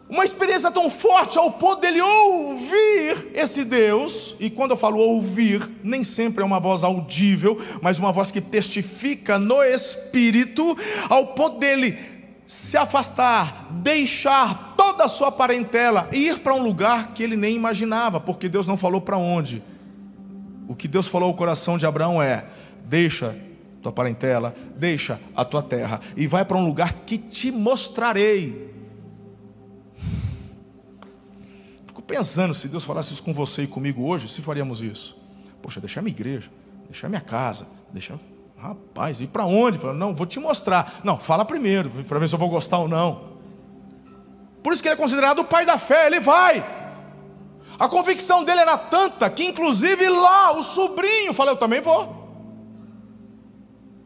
Uma 0.10 0.26
experiência 0.26 0.72
tão 0.72 0.90
forte 0.90 1.38
ao 1.38 1.52
ponto 1.52 1.82
dele 1.82 2.02
ouvir 2.02 3.30
esse 3.36 3.64
Deus, 3.64 4.36
e 4.40 4.50
quando 4.50 4.72
eu 4.72 4.78
falo 4.78 4.98
ouvir, 4.98 5.70
nem 5.84 6.04
sempre 6.04 6.42
é 6.42 6.46
uma 6.46 6.60
voz 6.60 6.84
audível, 6.84 7.56
mas 7.82 8.00
uma 8.00 8.12
voz 8.12 8.32
que 8.32 8.42
testifica 8.42 9.38
no 9.38 9.62
espírito, 9.62 10.76
ao 11.10 11.28
ponto 11.28 11.60
dele 11.60 11.96
se 12.48 12.76
afastar, 12.76 13.68
deixar 13.70 14.69
toda 14.80 15.04
a 15.04 15.10
sua 15.10 15.30
parentela 15.30 16.08
e 16.10 16.30
ir 16.30 16.40
para 16.40 16.54
um 16.54 16.64
lugar 16.64 17.14
que 17.14 17.22
ele 17.22 17.36
nem 17.36 17.54
imaginava, 17.54 18.18
porque 18.18 18.48
Deus 18.48 18.66
não 18.66 18.78
falou 18.78 19.02
para 19.02 19.18
onde. 19.18 19.62
O 20.70 20.76
que 20.76 20.88
Deus 20.88 21.06
falou 21.06 21.28
ao 21.28 21.34
coração 21.34 21.78
de 21.78 21.86
Abraão 21.86 22.22
é: 22.22 22.46
deixa 22.86 23.36
tua 23.82 23.92
parentela, 23.92 24.56
deixa 24.78 25.20
a 25.36 25.44
tua 25.44 25.62
terra 25.62 26.00
e 26.16 26.28
vai 26.28 26.46
para 26.46 26.56
um 26.56 26.66
lugar 26.66 26.94
que 27.06 27.18
te 27.18 27.52
mostrarei. 27.52 28.74
Fico 31.86 32.02
pensando 32.02 32.54
se 32.54 32.70
Deus 32.70 32.86
falasse 32.86 33.12
isso 33.12 33.24
com 33.24 33.34
você 33.34 33.64
e 33.64 33.68
comigo 33.68 34.06
hoje, 34.06 34.30
se 34.30 34.42
faríamos 34.42 34.82
isso. 34.82 35.18
Poxa, 35.62 35.82
deixar 35.82 36.02
minha 36.02 36.16
igreja, 36.16 36.50
deixar 36.88 37.10
minha 37.10 37.20
casa, 37.20 37.68
deixar 37.92 38.18
Rapaz, 38.58 39.22
e 39.22 39.28
para 39.28 39.46
onde? 39.46 39.78
Não, 39.96 40.14
vou 40.14 40.26
te 40.26 40.38
mostrar. 40.38 41.00
Não, 41.02 41.18
fala 41.18 41.46
primeiro, 41.46 41.90
para 42.04 42.20
ver 42.20 42.28
se 42.28 42.36
eu 42.36 42.40
vou 42.40 42.50
gostar 42.50 42.78
ou 42.78 42.90
não. 42.90 43.29
Por 44.64 44.74
isso 44.74 44.82
que 44.82 44.88
ele 44.88 44.94
é 44.94 44.98
considerado 44.98 45.40
o 45.40 45.46
pai 45.46 45.66
da 45.66 45.78
fé, 45.78 46.08
ele 46.08 46.20
vai. 46.20 46.64
A 47.78 47.88
convicção 47.88 48.44
dele 48.44 48.60
era 48.60 48.78
tanta 48.78 49.30
que, 49.30 49.46
inclusive, 49.46 50.10
lá 50.10 50.52
o 50.52 50.64
sobrinho 50.64 51.34
falou: 51.34 51.54
Eu 51.54 51.58
também 51.60 51.80
vou. 51.80 52.18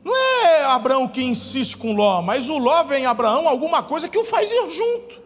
Não 0.03 0.15
é 0.15 0.65
Abraão 0.65 1.07
que 1.07 1.23
insiste 1.23 1.77
com 1.77 1.93
Ló, 1.93 2.21
mas 2.21 2.49
o 2.49 2.57
Ló 2.57 2.83
vem 2.83 3.03
em 3.03 3.05
Abraão 3.05 3.47
alguma 3.47 3.81
coisa 3.81 4.09
que 4.09 4.17
o 4.17 4.25
faz 4.25 4.51
ir 4.51 4.69
junto. 4.69 5.23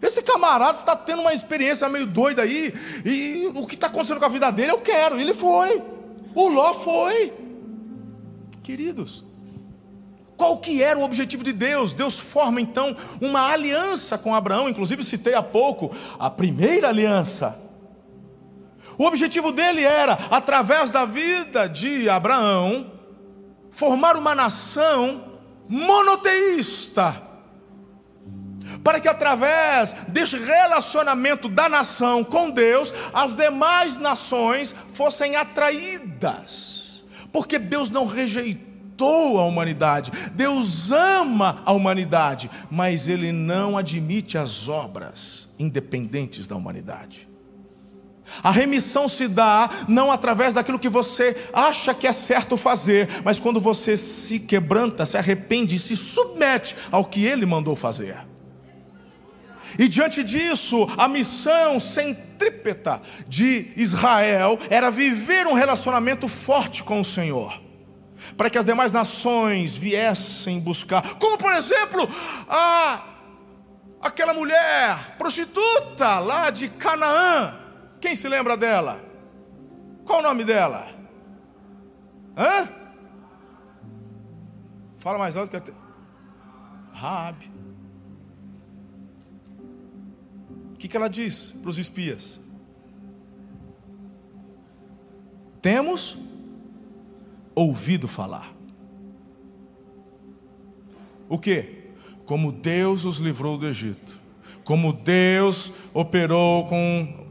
Esse 0.00 0.22
camarada 0.22 0.78
está 0.80 0.96
tendo 0.96 1.20
uma 1.20 1.34
experiência 1.34 1.88
meio 1.88 2.06
doida 2.06 2.42
aí, 2.42 2.72
e 3.04 3.46
o 3.54 3.66
que 3.66 3.74
está 3.74 3.88
acontecendo 3.88 4.18
com 4.18 4.24
a 4.24 4.30
vida 4.30 4.50
dele 4.50 4.72
eu 4.72 4.78
quero. 4.78 5.20
Ele 5.20 5.34
foi. 5.34 5.82
O 6.34 6.48
Ló 6.48 6.72
foi. 6.74 7.32
Queridos, 8.62 9.24
qual 10.38 10.56
que 10.58 10.80
era 10.80 10.96
o 10.96 11.02
objetivo 11.02 11.42
de 11.42 11.52
Deus? 11.52 11.94
Deus 11.94 12.16
forma 12.16 12.60
então 12.60 12.96
uma 13.20 13.50
aliança 13.50 14.16
com 14.16 14.32
Abraão, 14.32 14.68
inclusive 14.68 15.02
citei 15.02 15.34
há 15.34 15.42
pouco 15.42 15.90
a 16.16 16.30
primeira 16.30 16.88
aliança. 16.88 17.58
O 18.96 19.04
objetivo 19.04 19.50
dele 19.50 19.82
era, 19.82 20.12
através 20.30 20.92
da 20.92 21.04
vida 21.04 21.68
de 21.68 22.08
Abraão, 22.08 22.90
formar 23.68 24.16
uma 24.16 24.32
nação 24.32 25.40
monoteísta. 25.68 27.20
Para 28.84 29.00
que 29.00 29.08
através 29.08 29.92
deste 30.06 30.36
relacionamento 30.36 31.48
da 31.48 31.68
nação 31.68 32.22
com 32.22 32.48
Deus, 32.48 32.94
as 33.12 33.34
demais 33.34 33.98
nações 33.98 34.72
fossem 34.92 35.34
atraídas 35.34 36.78
porque 37.32 37.58
Deus 37.58 37.90
não 37.90 38.06
rejeitou 38.06 38.67
a 39.06 39.44
humanidade, 39.44 40.10
Deus 40.34 40.90
ama 40.90 41.62
a 41.64 41.72
humanidade, 41.72 42.50
mas 42.70 43.08
Ele 43.08 43.32
não 43.32 43.76
admite 43.76 44.38
as 44.38 44.68
obras 44.68 45.48
independentes 45.58 46.46
da 46.46 46.56
humanidade. 46.56 47.28
A 48.42 48.50
remissão 48.50 49.08
se 49.08 49.26
dá 49.26 49.70
não 49.88 50.12
através 50.12 50.54
daquilo 50.54 50.78
que 50.78 50.88
você 50.88 51.36
acha 51.52 51.94
que 51.94 52.06
é 52.06 52.12
certo 52.12 52.56
fazer, 52.56 53.08
mas 53.24 53.38
quando 53.38 53.60
você 53.60 53.96
se 53.96 54.40
quebranta, 54.40 55.06
se 55.06 55.16
arrepende 55.16 55.76
e 55.76 55.78
se 55.78 55.96
submete 55.96 56.76
ao 56.90 57.04
que 57.04 57.24
ele 57.24 57.46
mandou 57.46 57.74
fazer. 57.74 58.16
E 59.78 59.88
diante 59.88 60.22
disso, 60.22 60.88
a 60.96 61.08
missão 61.08 61.78
centrípeta 61.78 63.00
de 63.26 63.68
Israel 63.76 64.58
era 64.70 64.90
viver 64.90 65.46
um 65.46 65.52
relacionamento 65.52 66.28
forte 66.28 66.82
com 66.82 67.00
o 67.00 67.04
Senhor, 67.04 67.60
para 68.36 68.50
que 68.50 68.58
as 68.58 68.64
demais 68.64 68.92
nações 68.92 69.76
viessem 69.76 70.60
buscar, 70.60 71.18
como 71.18 71.38
por 71.38 71.52
exemplo, 71.52 72.08
a 72.48 73.04
aquela 74.00 74.32
mulher 74.34 75.16
prostituta 75.18 76.18
lá 76.20 76.50
de 76.50 76.68
Canaã. 76.68 77.58
Quem 78.00 78.14
se 78.14 78.28
lembra 78.28 78.56
dela? 78.56 79.00
Qual 80.04 80.20
o 80.20 80.22
nome 80.22 80.44
dela? 80.44 80.88
Hã? 82.36 82.68
Fala 84.98 85.18
mais 85.18 85.36
alto 85.36 85.50
que 85.50 85.56
até. 85.56 85.72
Rabi. 86.92 87.50
O 90.72 90.76
que, 90.78 90.86
que 90.86 90.96
ela 90.96 91.08
diz 91.08 91.52
para 91.52 91.70
os 91.70 91.78
espias? 91.78 92.40
Temos 95.60 96.16
ouvido 97.58 98.06
falar. 98.06 98.54
O 101.28 101.38
que? 101.38 101.86
Como 102.24 102.52
Deus 102.52 103.04
os 103.04 103.18
livrou 103.18 103.58
do 103.58 103.66
Egito, 103.66 104.20
como 104.64 104.92
Deus 104.92 105.72
operou 105.92 106.66
com 106.66 107.26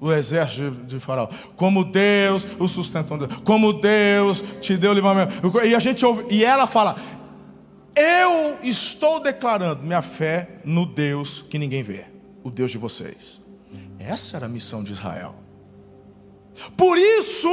o 0.00 0.12
exército 0.12 0.70
de 0.84 1.00
Faraó, 1.00 1.28
como 1.56 1.84
Deus 1.84 2.46
o 2.58 2.68
sustentou, 2.68 3.18
como 3.44 3.72
Deus 3.72 4.42
te 4.60 4.76
deu 4.76 4.92
o 4.92 4.94
livramento. 4.94 5.34
E 5.64 5.74
a 5.74 5.78
gente 5.78 6.04
ouve, 6.04 6.26
e 6.30 6.44
ela 6.44 6.66
fala: 6.66 6.96
eu 7.94 8.58
estou 8.62 9.20
declarando 9.20 9.82
minha 9.82 10.02
fé 10.02 10.60
no 10.64 10.84
Deus 10.86 11.42
que 11.42 11.58
ninguém 11.58 11.82
vê, 11.82 12.06
o 12.44 12.50
Deus 12.50 12.70
de 12.70 12.78
vocês. 12.78 13.40
Essa 13.98 14.36
era 14.36 14.46
a 14.46 14.48
missão 14.48 14.84
de 14.84 14.92
Israel. 14.92 15.34
Por 16.76 16.96
isso, 16.96 17.48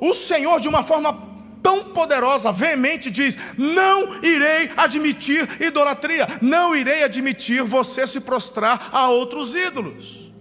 o 0.00 0.14
Senhor, 0.14 0.60
de 0.60 0.68
uma 0.68 0.82
forma 0.82 1.28
tão 1.62 1.84
poderosa, 1.84 2.50
veemente, 2.50 3.10
diz: 3.10 3.36
Não 3.56 4.22
irei 4.24 4.70
admitir 4.76 5.60
idolatria, 5.60 6.26
não 6.40 6.74
irei 6.74 7.04
admitir 7.04 7.62
você 7.62 8.06
se 8.06 8.20
prostrar 8.20 8.88
a 8.92 9.08
outros 9.10 9.54
ídolos. 9.54 10.32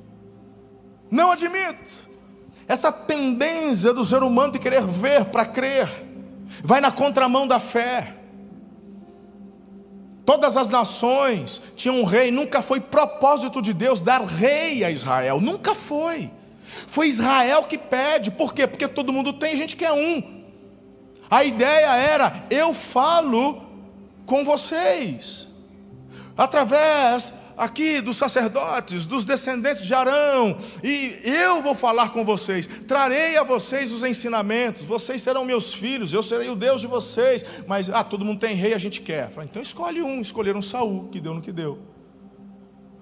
Não 1.12 1.32
admito. 1.32 2.10
Essa 2.68 2.92
tendência 2.92 3.94
do 3.94 4.06
ser 4.06 4.22
humano 4.22 4.54
de 4.54 4.60
querer 4.60 4.84
ver 4.84 5.26
para 5.26 5.46
crer, 5.46 5.90
vai 6.64 6.80
na 6.80 6.92
contramão 6.92 7.48
da 7.48 7.60
fé. 7.60 8.16
Todas 10.24 10.56
as 10.56 10.70
nações 10.70 11.60
tinham 11.76 12.00
um 12.00 12.04
rei, 12.04 12.30
nunca 12.30 12.62
foi 12.62 12.80
propósito 12.80 13.60
de 13.64 13.74
Deus 13.74 14.04
dar 14.04 14.22
rei 14.22 14.84
a 14.84 14.92
Israel, 14.92 15.42
nunca 15.42 15.74
foi. 15.74 16.32
Foi 16.88 17.08
Israel 17.08 17.64
que 17.64 17.78
pede, 17.78 18.32
por 18.32 18.54
quê? 18.54 18.68
Porque 18.68 18.88
todo 18.88 19.14
mundo 19.14 19.34
tem, 19.34 19.58
gente 19.58 19.76
que 19.76 19.86
é 19.86 19.94
um. 19.94 20.44
A 21.30 21.44
ideia 21.44 21.96
era: 21.96 22.46
eu 22.50 22.74
falo 22.74 23.62
com 24.26 24.44
vocês, 24.44 25.48
através 26.38 27.34
aqui 27.58 28.00
dos 28.00 28.16
sacerdotes, 28.16 29.06
dos 29.06 29.26
descendentes 29.26 29.86
de 29.86 29.94
Arão, 29.94 30.58
e 30.82 31.20
eu 31.26 31.62
vou 31.62 31.76
falar 31.76 32.10
com 32.10 32.24
vocês, 32.24 32.66
trarei 32.88 33.36
a 33.38 33.44
vocês 33.44 33.92
os 33.92 34.02
ensinamentos, 34.02 34.84
vocês 34.84 35.22
serão 35.22 35.44
meus 35.44 35.74
filhos, 35.74 36.14
eu 36.14 36.24
serei 36.24 36.50
o 36.50 36.56
Deus 36.56 36.80
de 36.80 36.88
vocês, 36.88 37.46
mas 37.68 37.90
ah, 37.90 38.04
todo 38.04 38.24
mundo 38.24 38.40
tem 38.40 38.56
rei, 38.56 38.74
a 38.74 38.78
gente 38.78 39.02
quer. 39.02 39.30
Então 39.44 39.62
escolhe 39.62 40.02
um, 40.02 40.22
escolheram 40.22 40.62
Saul, 40.62 41.10
que 41.10 41.20
deu 41.20 41.34
no 41.34 41.42
que 41.42 41.52
deu. 41.52 41.80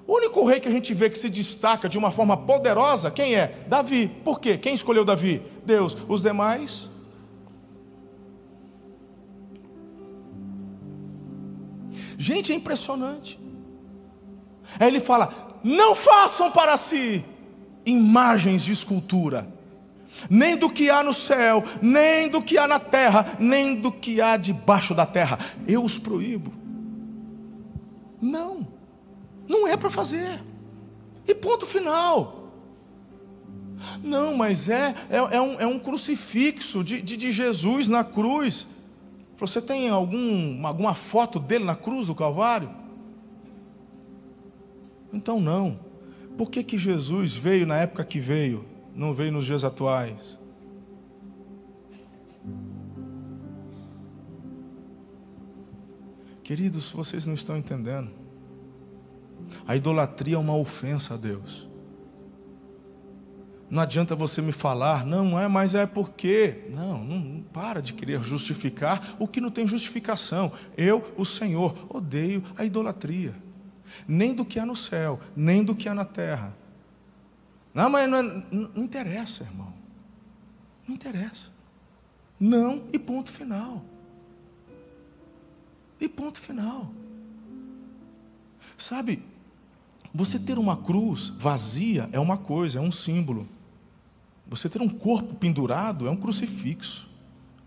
O 0.07 0.15
único 0.15 0.45
rei 0.45 0.59
que 0.59 0.69
a 0.69 0.71
gente 0.71 0.93
vê 0.93 1.09
que 1.09 1.17
se 1.17 1.29
destaca 1.29 1.89
de 1.89 1.97
uma 1.97 2.09
forma 2.09 2.37
poderosa, 2.37 3.11
quem 3.11 3.35
é? 3.35 3.65
Davi. 3.67 4.07
Por 4.07 4.39
quê? 4.39 4.57
Quem 4.57 4.73
escolheu 4.73 5.03
Davi? 5.03 5.43
Deus. 5.65 5.97
Os 6.07 6.21
demais 6.21 6.89
Gente, 12.17 12.51
é 12.51 12.55
impressionante. 12.55 13.39
Aí 14.79 14.87
ele 14.87 14.99
fala: 14.99 15.59
não 15.63 15.95
façam 15.95 16.51
para 16.51 16.75
si 16.75 17.23
imagens 17.85 18.63
de 18.63 18.71
escultura, 18.71 19.47
nem 20.29 20.57
do 20.57 20.69
que 20.69 20.89
há 20.89 21.03
no 21.03 21.13
céu, 21.13 21.63
nem 21.81 22.27
do 22.27 22.41
que 22.41 22.57
há 22.57 22.67
na 22.67 22.79
terra, 22.79 23.37
nem 23.39 23.75
do 23.75 23.91
que 23.91 24.19
há 24.19 24.35
debaixo 24.35 24.95
da 24.95 25.05
terra. 25.05 25.37
Eu 25.67 25.83
os 25.83 25.97
proíbo. 25.97 26.51
Não, 28.19 28.67
não 29.47 29.67
é 29.67 29.77
para 29.77 29.89
fazer. 29.89 30.43
E 31.27 31.33
ponto 31.33 31.65
final. 31.65 32.51
Não, 34.03 34.35
mas 34.35 34.69
é, 34.69 34.95
é, 35.09 35.17
é, 35.17 35.41
um, 35.41 35.59
é 35.59 35.67
um 35.67 35.79
crucifixo 35.79 36.83
de, 36.83 37.01
de, 37.01 37.15
de 37.15 37.31
Jesus 37.31 37.87
na 37.87 38.03
cruz. 38.03 38.67
Você 39.37 39.61
tem 39.61 39.89
algum, 39.89 40.65
alguma 40.65 40.93
foto 40.93 41.39
dele 41.39 41.63
na 41.63 41.75
cruz 41.75 42.07
do 42.07 42.15
Calvário? 42.15 42.73
Então 45.13 45.39
não. 45.39 45.79
Por 46.37 46.49
que, 46.49 46.63
que 46.63 46.77
Jesus 46.77 47.35
veio 47.35 47.65
na 47.65 47.77
época 47.77 48.03
que 48.03 48.19
veio, 48.19 48.65
não 48.95 49.13
veio 49.13 49.31
nos 49.31 49.45
dias 49.45 49.63
atuais? 49.63 50.39
Queridos, 56.43 56.89
vocês 56.91 57.25
não 57.25 57.33
estão 57.33 57.57
entendendo. 57.57 58.09
A 59.67 59.75
idolatria 59.75 60.35
é 60.35 60.39
uma 60.39 60.55
ofensa 60.55 61.13
a 61.13 61.17
Deus. 61.17 61.67
Não 63.69 63.81
adianta 63.83 64.15
você 64.15 64.41
me 64.41 64.53
falar, 64.53 65.05
não 65.05 65.37
é, 65.37 65.47
mas 65.47 65.75
é 65.75 65.85
porque. 65.85 66.65
Não, 66.69 67.03
não, 67.03 67.19
não, 67.19 67.43
para 67.43 67.81
de 67.81 67.93
querer 67.93 68.23
justificar 68.23 69.15
o 69.19 69.27
que 69.27 69.41
não 69.41 69.49
tem 69.49 69.67
justificação. 69.67 70.51
Eu, 70.77 71.03
o 71.17 71.25
Senhor, 71.25 71.75
odeio 71.89 72.41
a 72.55 72.63
idolatria. 72.63 73.35
Nem 74.07 74.33
do 74.33 74.45
que 74.45 74.59
há 74.59 74.65
no 74.65 74.75
céu, 74.75 75.19
nem 75.35 75.63
do 75.63 75.75
que 75.75 75.89
há 75.89 75.93
na 75.93 76.05
terra. 76.05 76.55
Não, 77.73 77.89
mas 77.89 78.09
não, 78.09 78.23
não, 78.23 78.71
não 78.73 78.83
interessa, 78.83 79.43
irmão. 79.43 79.73
Não 80.87 80.95
interessa. 80.95 81.51
Não 82.39 82.85
e 82.93 82.97
ponto 82.97 83.31
final. 83.31 83.83
E 85.99 86.07
ponto 86.07 86.39
final. 86.39 86.91
Sabe, 88.77 89.23
você 90.13 90.39
ter 90.39 90.57
uma 90.57 90.77
cruz 90.77 91.29
vazia 91.37 92.09
é 92.11 92.19
uma 92.19 92.37
coisa, 92.37 92.79
é 92.79 92.81
um 92.81 92.91
símbolo. 92.91 93.47
Você 94.47 94.69
ter 94.69 94.81
um 94.81 94.89
corpo 94.89 95.35
pendurado 95.35 96.07
é 96.07 96.11
um 96.11 96.15
crucifixo, 96.15 97.09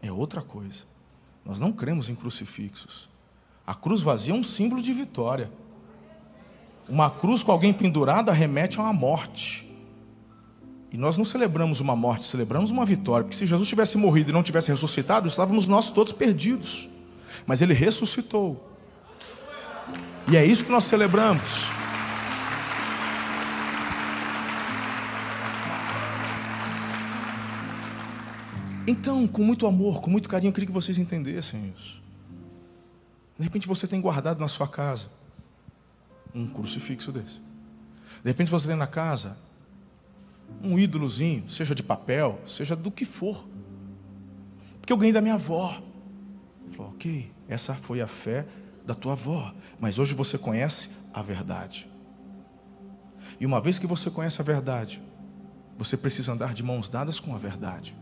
é 0.00 0.10
outra 0.10 0.40
coisa. 0.40 0.84
Nós 1.44 1.60
não 1.60 1.72
cremos 1.72 2.08
em 2.08 2.14
crucifixos. 2.14 3.08
A 3.66 3.74
cruz 3.74 4.00
vazia 4.02 4.32
é 4.32 4.36
um 4.36 4.42
símbolo 4.42 4.80
de 4.80 4.92
vitória. 4.92 5.50
Uma 6.88 7.10
cruz 7.10 7.42
com 7.42 7.52
alguém 7.52 7.72
pendurada 7.72 8.32
remete 8.32 8.78
a 8.78 8.82
uma 8.82 8.92
morte. 8.92 9.70
E 10.90 10.96
nós 10.96 11.16
não 11.16 11.24
celebramos 11.24 11.78
uma 11.78 11.94
morte, 11.94 12.24
celebramos 12.24 12.70
uma 12.70 12.84
vitória. 12.84 13.24
Porque 13.24 13.36
se 13.36 13.46
Jesus 13.46 13.68
tivesse 13.68 13.96
morrido 13.96 14.30
e 14.30 14.32
não 14.32 14.42
tivesse 14.42 14.70
ressuscitado, 14.70 15.28
estávamos 15.28 15.68
nós 15.68 15.90
todos 15.90 16.12
perdidos. 16.12 16.88
Mas 17.46 17.62
ele 17.62 17.74
ressuscitou. 17.74 18.68
E 20.28 20.36
é 20.36 20.44
isso 20.44 20.64
que 20.64 20.70
nós 20.70 20.84
celebramos. 20.84 21.79
Então, 28.90 29.24
com 29.28 29.44
muito 29.44 29.68
amor, 29.68 30.00
com 30.00 30.10
muito 30.10 30.28
carinho, 30.28 30.48
eu 30.48 30.52
queria 30.52 30.66
que 30.66 30.72
vocês 30.72 30.98
entendessem 30.98 31.72
isso. 31.76 32.02
De 33.38 33.44
repente 33.44 33.68
você 33.68 33.86
tem 33.86 34.00
guardado 34.00 34.40
na 34.40 34.48
sua 34.48 34.66
casa 34.66 35.08
um 36.34 36.44
crucifixo 36.44 37.12
desse. 37.12 37.40
De 38.20 38.28
repente 38.28 38.50
você 38.50 38.66
tem 38.66 38.74
na 38.74 38.88
casa 38.88 39.38
um 40.60 40.76
ídolozinho, 40.76 41.48
seja 41.48 41.72
de 41.72 41.84
papel, 41.84 42.40
seja 42.44 42.74
do 42.74 42.90
que 42.90 43.04
for. 43.04 43.48
Porque 44.80 44.92
eu 44.92 44.96
ganhei 44.96 45.12
da 45.12 45.20
minha 45.20 45.34
avó. 45.34 45.80
Falou, 46.72 46.90
ok, 46.90 47.30
essa 47.48 47.74
foi 47.74 48.00
a 48.00 48.08
fé 48.08 48.44
da 48.84 48.92
tua 48.92 49.12
avó. 49.12 49.54
Mas 49.78 50.00
hoje 50.00 50.16
você 50.16 50.36
conhece 50.36 50.90
a 51.14 51.22
verdade. 51.22 51.88
E 53.38 53.46
uma 53.46 53.60
vez 53.60 53.78
que 53.78 53.86
você 53.86 54.10
conhece 54.10 54.40
a 54.40 54.44
verdade, 54.44 55.00
você 55.78 55.96
precisa 55.96 56.32
andar 56.32 56.52
de 56.52 56.64
mãos 56.64 56.88
dadas 56.88 57.20
com 57.20 57.36
a 57.36 57.38
verdade. 57.38 57.96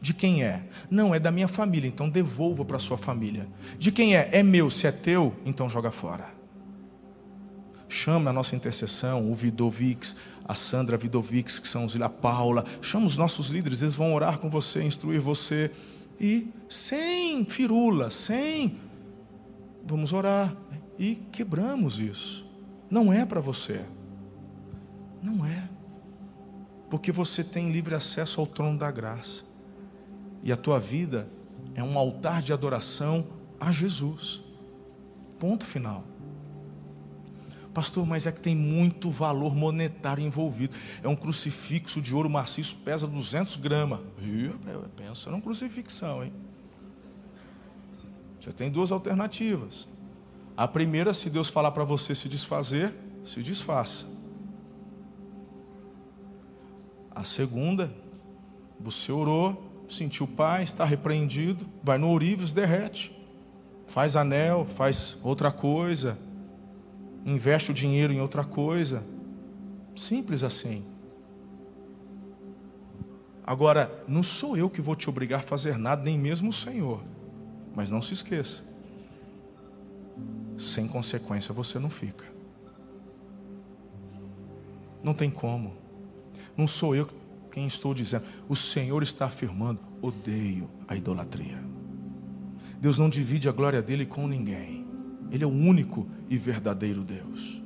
De 0.00 0.12
quem 0.12 0.44
é? 0.44 0.62
Não, 0.90 1.14
é 1.14 1.18
da 1.18 1.30
minha 1.30 1.48
família, 1.48 1.88
então 1.88 2.08
devolva 2.08 2.64
para 2.64 2.78
sua 2.78 2.98
família. 2.98 3.48
De 3.78 3.90
quem 3.90 4.16
é? 4.16 4.28
É 4.32 4.42
meu, 4.42 4.70
se 4.70 4.86
é 4.86 4.92
teu, 4.92 5.34
então 5.44 5.68
joga 5.68 5.90
fora. 5.90 6.34
Chama 7.88 8.30
a 8.30 8.32
nossa 8.32 8.54
intercessão, 8.56 9.30
o 9.30 9.34
Vidovics, 9.34 10.16
a 10.44 10.54
Sandra 10.54 10.96
Vidovics, 10.96 11.58
que 11.58 11.68
são 11.68 11.84
os 11.84 12.00
a 12.00 12.08
Paula. 12.08 12.64
Chama 12.82 13.06
os 13.06 13.16
nossos 13.16 13.48
líderes, 13.50 13.82
eles 13.82 13.94
vão 13.94 14.12
orar 14.12 14.38
com 14.38 14.50
você, 14.50 14.82
instruir 14.82 15.20
você. 15.20 15.70
E 16.20 16.48
sem 16.68 17.44
firula, 17.44 18.10
sem. 18.10 18.76
Vamos 19.86 20.12
orar. 20.12 20.54
E 20.98 21.16
quebramos 21.30 22.00
isso. 22.00 22.46
Não 22.90 23.12
é 23.12 23.24
para 23.24 23.40
você. 23.40 23.80
Não 25.22 25.46
é. 25.46 25.68
Porque 26.90 27.12
você 27.12 27.42
tem 27.44 27.70
livre 27.70 27.94
acesso 27.94 28.40
ao 28.40 28.46
trono 28.46 28.78
da 28.78 28.90
graça 28.90 29.45
e 30.42 30.52
a 30.52 30.56
tua 30.56 30.78
vida 30.78 31.28
é 31.74 31.82
um 31.82 31.98
altar 31.98 32.42
de 32.42 32.52
adoração 32.52 33.26
a 33.60 33.70
Jesus. 33.72 34.42
Ponto 35.38 35.64
final. 35.64 36.04
Pastor, 37.74 38.06
mas 38.06 38.26
é 38.26 38.32
que 38.32 38.40
tem 38.40 38.56
muito 38.56 39.10
valor 39.10 39.54
monetário 39.54 40.24
envolvido. 40.24 40.74
É 41.02 41.08
um 41.08 41.14
crucifixo 41.14 42.00
de 42.00 42.14
ouro 42.14 42.30
maciço, 42.30 42.76
pesa 42.76 43.06
200 43.06 43.56
gramas. 43.56 44.00
Pensa 44.96 45.30
num 45.30 45.42
crucifixão, 45.42 46.24
hein? 46.24 46.32
Você 48.40 48.50
tem 48.50 48.70
duas 48.70 48.90
alternativas. 48.90 49.86
A 50.56 50.66
primeira, 50.66 51.12
se 51.12 51.28
Deus 51.28 51.48
falar 51.48 51.70
para 51.70 51.84
você 51.84 52.14
se 52.14 52.30
desfazer, 52.30 52.94
se 53.24 53.42
desfaça. 53.42 54.06
A 57.10 57.24
segunda, 57.24 57.94
você 58.80 59.12
orou, 59.12 59.65
sentiu 59.88 60.26
paz, 60.26 60.70
está 60.70 60.84
repreendido, 60.84 61.66
vai 61.82 61.98
no 61.98 62.08
ourives, 62.08 62.52
derrete. 62.52 63.16
Faz 63.86 64.16
anel, 64.16 64.64
faz 64.64 65.16
outra 65.22 65.52
coisa, 65.52 66.18
investe 67.24 67.70
o 67.70 67.74
dinheiro 67.74 68.12
em 68.12 68.20
outra 68.20 68.44
coisa. 68.44 69.04
Simples 69.94 70.42
assim. 70.42 70.84
Agora, 73.46 74.02
não 74.08 74.22
sou 74.22 74.56
eu 74.56 74.68
que 74.68 74.80
vou 74.80 74.96
te 74.96 75.08
obrigar 75.08 75.38
a 75.38 75.42
fazer 75.42 75.78
nada, 75.78 76.02
nem 76.02 76.18
mesmo 76.18 76.50
o 76.50 76.52
Senhor. 76.52 77.02
Mas 77.74 77.90
não 77.90 78.02
se 78.02 78.12
esqueça: 78.12 78.64
sem 80.58 80.88
consequência 80.88 81.54
você 81.54 81.78
não 81.78 81.88
fica. 81.88 82.24
Não 85.02 85.14
tem 85.14 85.30
como. 85.30 85.74
Não 86.56 86.66
sou 86.66 86.96
eu 86.96 87.06
que 87.06 87.14
quem 87.52 87.66
estou 87.66 87.94
dizendo. 87.94 88.24
O 88.48 88.56
Senhor 88.56 89.02
está 89.02 89.26
afirmando: 89.26 89.80
odeio 90.00 90.70
a 90.86 90.94
idolatria. 90.96 91.62
Deus 92.80 92.98
não 92.98 93.08
divide 93.08 93.48
a 93.48 93.52
glória 93.52 93.82
dele 93.82 94.06
com 94.06 94.26
ninguém. 94.26 94.86
Ele 95.30 95.42
é 95.42 95.46
o 95.46 95.50
único 95.50 96.08
e 96.28 96.36
verdadeiro 96.36 97.02
Deus. 97.02 97.62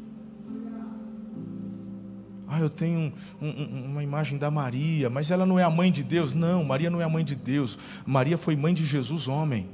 Ah, 2.48 2.58
eu 2.58 2.68
tenho 2.68 3.12
um, 3.40 3.48
um, 3.48 3.84
uma 3.92 4.02
imagem 4.02 4.36
da 4.36 4.50
Maria, 4.50 5.08
mas 5.08 5.30
ela 5.30 5.46
não 5.46 5.56
é 5.58 5.62
a 5.62 5.70
mãe 5.70 5.92
de 5.92 6.02
Deus. 6.02 6.34
Não, 6.34 6.64
Maria 6.64 6.90
não 6.90 7.00
é 7.00 7.04
a 7.04 7.08
mãe 7.08 7.24
de 7.24 7.36
Deus. 7.36 7.78
Maria 8.04 8.36
foi 8.36 8.56
mãe 8.56 8.74
de 8.74 8.84
Jesus, 8.84 9.28
homem. 9.28 9.68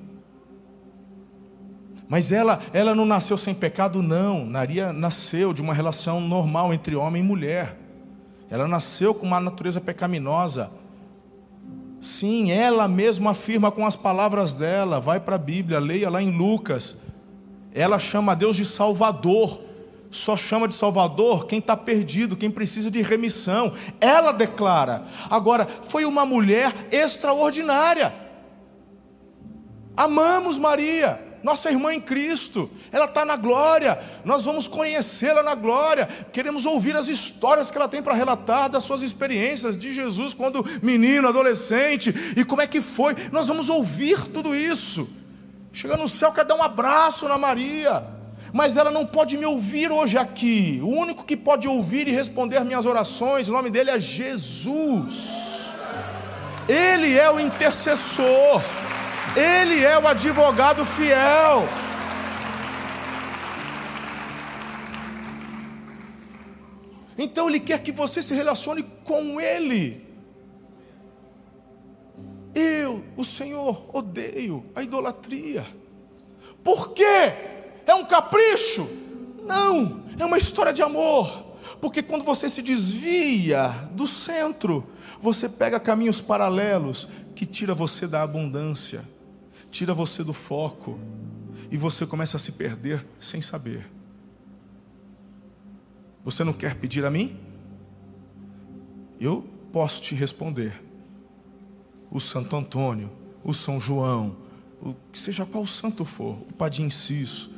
Mas 2.08 2.30
ela, 2.30 2.60
ela 2.72 2.94
não 2.94 3.06
nasceu 3.06 3.36
sem 3.36 3.54
pecado, 3.54 4.02
não. 4.02 4.44
Maria 4.44 4.92
nasceu 4.92 5.52
de 5.52 5.62
uma 5.62 5.72
relação 5.72 6.20
normal 6.20 6.72
entre 6.72 6.94
homem 6.94 7.22
e 7.22 7.26
mulher. 7.26 7.78
Ela 8.50 8.68
nasceu 8.68 9.14
com 9.14 9.26
uma 9.26 9.40
natureza 9.40 9.80
pecaminosa. 9.80 10.70
Sim, 12.00 12.50
ela 12.50 12.86
mesma 12.86 13.30
afirma 13.30 13.70
com 13.70 13.86
as 13.86 13.96
palavras 13.96 14.54
dela. 14.54 15.00
Vai 15.00 15.20
para 15.20 15.36
a 15.36 15.38
Bíblia, 15.38 15.78
leia 15.78 16.10
lá 16.10 16.22
em 16.22 16.30
Lucas. 16.30 16.98
Ela 17.74 17.98
chama 17.98 18.36
Deus 18.36 18.56
de 18.56 18.64
Salvador. 18.64 19.62
só 20.10 20.36
chama 20.36 20.68
de 20.68 20.74
Salvador 20.74 21.46
quem 21.46 21.58
está 21.58 21.76
perdido, 21.76 22.36
quem 22.36 22.50
precisa 22.50 22.90
de 22.90 23.02
remissão. 23.02 23.72
Ela 24.00 24.32
declara. 24.32 25.04
Agora, 25.28 25.66
foi 25.66 26.04
uma 26.04 26.24
mulher 26.24 26.72
extraordinária. 26.90 28.14
Amamos 29.96 30.58
Maria, 30.58 31.25
nossa 31.46 31.70
irmã 31.70 31.94
em 31.94 32.00
Cristo, 32.00 32.68
ela 32.90 33.04
está 33.04 33.24
na 33.24 33.36
glória, 33.36 33.96
nós 34.24 34.44
vamos 34.44 34.66
conhecê-la 34.66 35.44
na 35.44 35.54
glória, 35.54 36.08
queremos 36.32 36.66
ouvir 36.66 36.96
as 36.96 37.06
histórias 37.06 37.70
que 37.70 37.78
ela 37.78 37.88
tem 37.88 38.02
para 38.02 38.14
relatar 38.14 38.68
das 38.68 38.82
suas 38.82 39.00
experiências 39.00 39.78
de 39.78 39.92
Jesus 39.92 40.34
quando 40.34 40.66
menino, 40.82 41.28
adolescente, 41.28 42.12
e 42.36 42.44
como 42.44 42.62
é 42.62 42.66
que 42.66 42.82
foi, 42.82 43.14
nós 43.30 43.46
vamos 43.46 43.68
ouvir 43.68 44.26
tudo 44.26 44.56
isso. 44.56 45.08
Chega 45.72 45.96
no 45.96 46.08
céu, 46.08 46.32
quer 46.32 46.44
dar 46.44 46.56
um 46.56 46.62
abraço 46.64 47.28
na 47.28 47.38
Maria, 47.38 48.04
mas 48.52 48.76
ela 48.76 48.90
não 48.90 49.06
pode 49.06 49.36
me 49.36 49.46
ouvir 49.46 49.92
hoje 49.92 50.18
aqui. 50.18 50.80
O 50.82 50.88
único 50.88 51.24
que 51.24 51.36
pode 51.36 51.68
ouvir 51.68 52.08
e 52.08 52.10
responder 52.10 52.64
minhas 52.64 52.86
orações, 52.86 53.48
o 53.48 53.52
nome 53.52 53.70
dele 53.70 53.92
é 53.92 54.00
Jesus. 54.00 55.72
Ele 56.68 57.16
é 57.16 57.30
o 57.30 57.38
intercessor. 57.38 58.60
Ele 59.36 59.84
é 59.84 59.98
o 59.98 60.08
advogado 60.08 60.82
fiel. 60.86 61.68
Então 67.18 67.50
Ele 67.50 67.60
quer 67.60 67.82
que 67.82 67.92
você 67.92 68.22
se 68.22 68.32
relacione 68.34 68.82
com 69.04 69.38
Ele. 69.38 70.06
Eu, 72.54 73.04
o 73.14 73.24
Senhor, 73.24 73.84
odeio 73.92 74.64
a 74.74 74.82
idolatria. 74.82 75.66
Por 76.64 76.94
quê? 76.94 77.34
É 77.84 77.94
um 77.94 78.06
capricho? 78.06 78.88
Não, 79.44 80.02
é 80.18 80.24
uma 80.24 80.38
história 80.38 80.72
de 80.72 80.82
amor. 80.82 81.44
Porque 81.78 82.02
quando 82.02 82.24
você 82.24 82.48
se 82.48 82.62
desvia 82.62 83.68
do 83.92 84.06
centro, 84.06 84.88
você 85.20 85.46
pega 85.46 85.78
caminhos 85.78 86.22
paralelos 86.22 87.06
que 87.34 87.44
tira 87.44 87.74
você 87.74 88.06
da 88.06 88.22
abundância 88.22 89.15
tira 89.70 89.92
você 89.94 90.24
do 90.24 90.32
foco 90.32 90.98
e 91.70 91.76
você 91.76 92.06
começa 92.06 92.36
a 92.36 92.40
se 92.40 92.52
perder 92.52 93.06
sem 93.18 93.40
saber. 93.40 93.90
Você 96.24 96.42
não 96.42 96.52
quer 96.52 96.74
pedir 96.74 97.04
a 97.04 97.10
mim? 97.10 97.38
Eu 99.20 99.48
posso 99.72 100.02
te 100.02 100.14
responder. 100.14 100.82
O 102.10 102.20
Santo 102.20 102.56
Antônio, 102.56 103.12
o 103.44 103.52
São 103.52 103.78
João, 103.78 104.36
o, 104.82 104.94
seja 105.12 105.46
qual 105.46 105.66
santo 105.66 106.04
for, 106.04 106.38
o 106.48 106.52
Padre 106.52 106.82
Inciso, 106.82 107.50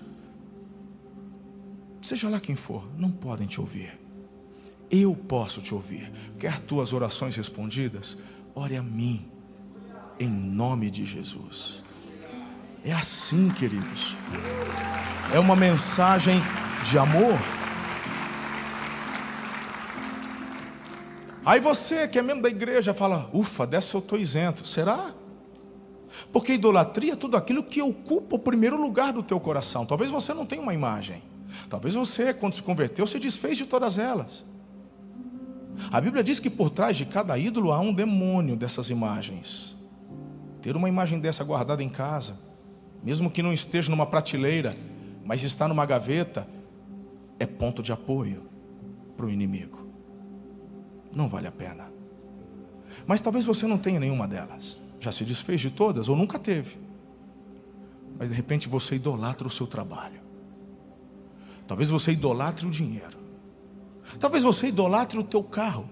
seja 2.01 2.29
lá 2.29 2.41
quem 2.41 2.57
for, 2.57 2.87
não 2.97 3.11
podem 3.11 3.47
te 3.47 3.61
ouvir. 3.61 3.99
Eu 4.91 5.15
posso 5.15 5.61
te 5.61 5.75
ouvir. 5.75 6.11
Quer 6.39 6.61
tuas 6.61 6.93
orações 6.93 7.37
respondidas? 7.37 8.17
Ore 8.55 8.77
a 8.77 8.83
mim, 8.83 9.31
em 10.19 10.29
nome 10.31 10.91
de 10.91 11.05
Jesus. 11.05 11.83
É 12.89 12.93
assim, 12.95 13.51
queridos. 13.51 14.17
É 15.35 15.39
uma 15.39 15.55
mensagem 15.55 16.41
de 16.89 16.99
amor. 16.99 17.39
Aí 21.45 21.61
você 21.61 22.09
que 22.09 22.19
é 22.19 22.23
membro 22.23 22.45
da 22.45 22.49
igreja 22.49 22.95
fala: 22.95 23.29
ufa, 23.31 23.67
dessa 23.67 23.95
eu 23.95 23.99
estou 23.99 24.19
isento. 24.19 24.67
Será? 24.67 25.13
Porque 26.33 26.55
idolatria 26.55 27.13
é 27.13 27.17
tudo 27.17 27.37
aquilo 27.37 27.63
que 27.63 27.83
ocupa 27.83 28.37
o 28.37 28.39
primeiro 28.39 28.81
lugar 28.81 29.13
do 29.13 29.23
teu 29.23 29.39
coração. 29.39 29.85
Talvez 29.85 30.09
você 30.09 30.33
não 30.33 30.47
tenha 30.47 30.63
uma 30.63 30.73
imagem. 30.73 31.23
Talvez 31.69 31.95
você, 31.95 32.33
quando 32.33 32.55
se 32.55 32.63
converteu, 32.63 33.07
se 33.07 33.19
desfez 33.19 33.59
de 33.59 33.67
todas 33.67 33.99
elas. 33.99 34.47
A 35.91 36.01
Bíblia 36.01 36.25
diz 36.25 36.41
que 36.41 36.49
por 36.49 36.71
trás 36.71 36.97
de 36.97 37.05
cada 37.05 37.37
ídolo 37.37 37.71
há 37.71 37.81
um 37.81 37.93
demônio 37.93 38.57
dessas 38.57 38.89
imagens. 38.89 39.77
Ter 40.63 40.75
uma 40.75 40.89
imagem 40.89 41.21
dessa 41.21 41.45
guardada 41.45 41.83
em 41.83 41.89
casa 41.91 42.48
mesmo 43.03 43.31
que 43.31 43.43
não 43.43 43.53
esteja 43.53 43.91
numa 43.91 44.07
prateleira, 44.07 44.75
mas 45.25 45.43
está 45.43 45.69
numa 45.69 45.87
gaveta, 45.87 46.49
é 47.39 47.47
ponto 47.47 47.83
de 47.83 47.93
apoio 47.93 48.43
para 49.17 49.27
o 49.27 49.31
inimigo. 49.31 49.87
Não 51.15 51.29
vale 51.29 51.47
a 51.47 51.53
pena. 51.53 51.91
Mas 53.07 53.21
talvez 53.21 53.45
você 53.45 53.67
não 53.67 53.79
tenha 53.79 54.01
nenhuma 54.01 54.27
delas. 54.27 54.79
Já 55.01 55.13
se 55.13 55.25
desfez 55.25 55.61
de 55.61 55.71
todas 55.71 56.09
ou 56.09 56.17
nunca 56.17 56.39
teve. 56.39 56.77
Mas 58.19 58.31
de 58.31 58.35
repente 58.35 58.69
você 58.69 58.97
idolatra 58.97 59.47
o 59.47 59.51
seu 59.51 59.67
trabalho. 59.67 60.21
Talvez 61.67 61.91
você 61.91 62.13
idolatre 62.13 62.67
o 62.67 62.71
dinheiro. 62.71 63.19
Talvez 64.19 64.43
você 64.43 64.69
idolatre 64.69 65.19
o 65.19 65.25
teu 65.25 65.43
carro. 65.43 65.89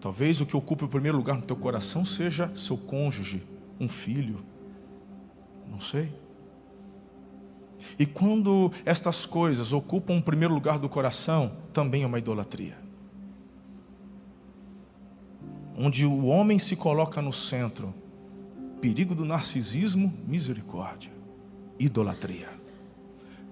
Talvez 0.00 0.40
o 0.40 0.46
que 0.46 0.56
ocupe 0.56 0.84
o 0.84 0.88
primeiro 0.88 1.16
lugar 1.16 1.36
no 1.36 1.42
teu 1.42 1.56
coração 1.56 2.04
seja 2.04 2.52
seu 2.54 2.76
cônjuge, 2.76 3.42
um 3.80 3.88
filho, 3.88 4.44
não 5.74 5.80
sei. 5.80 6.08
E 7.98 8.06
quando 8.06 8.72
estas 8.84 9.26
coisas 9.26 9.72
ocupam 9.72 10.18
o 10.18 10.22
primeiro 10.22 10.54
lugar 10.54 10.78
do 10.78 10.88
coração, 10.88 11.56
também 11.72 12.04
é 12.04 12.06
uma 12.06 12.18
idolatria. 12.18 12.78
Onde 15.76 16.06
o 16.06 16.26
homem 16.26 16.60
se 16.60 16.76
coloca 16.76 17.20
no 17.20 17.32
centro, 17.32 17.92
perigo 18.80 19.16
do 19.16 19.24
narcisismo, 19.24 20.14
misericórdia, 20.28 21.10
idolatria. 21.78 22.48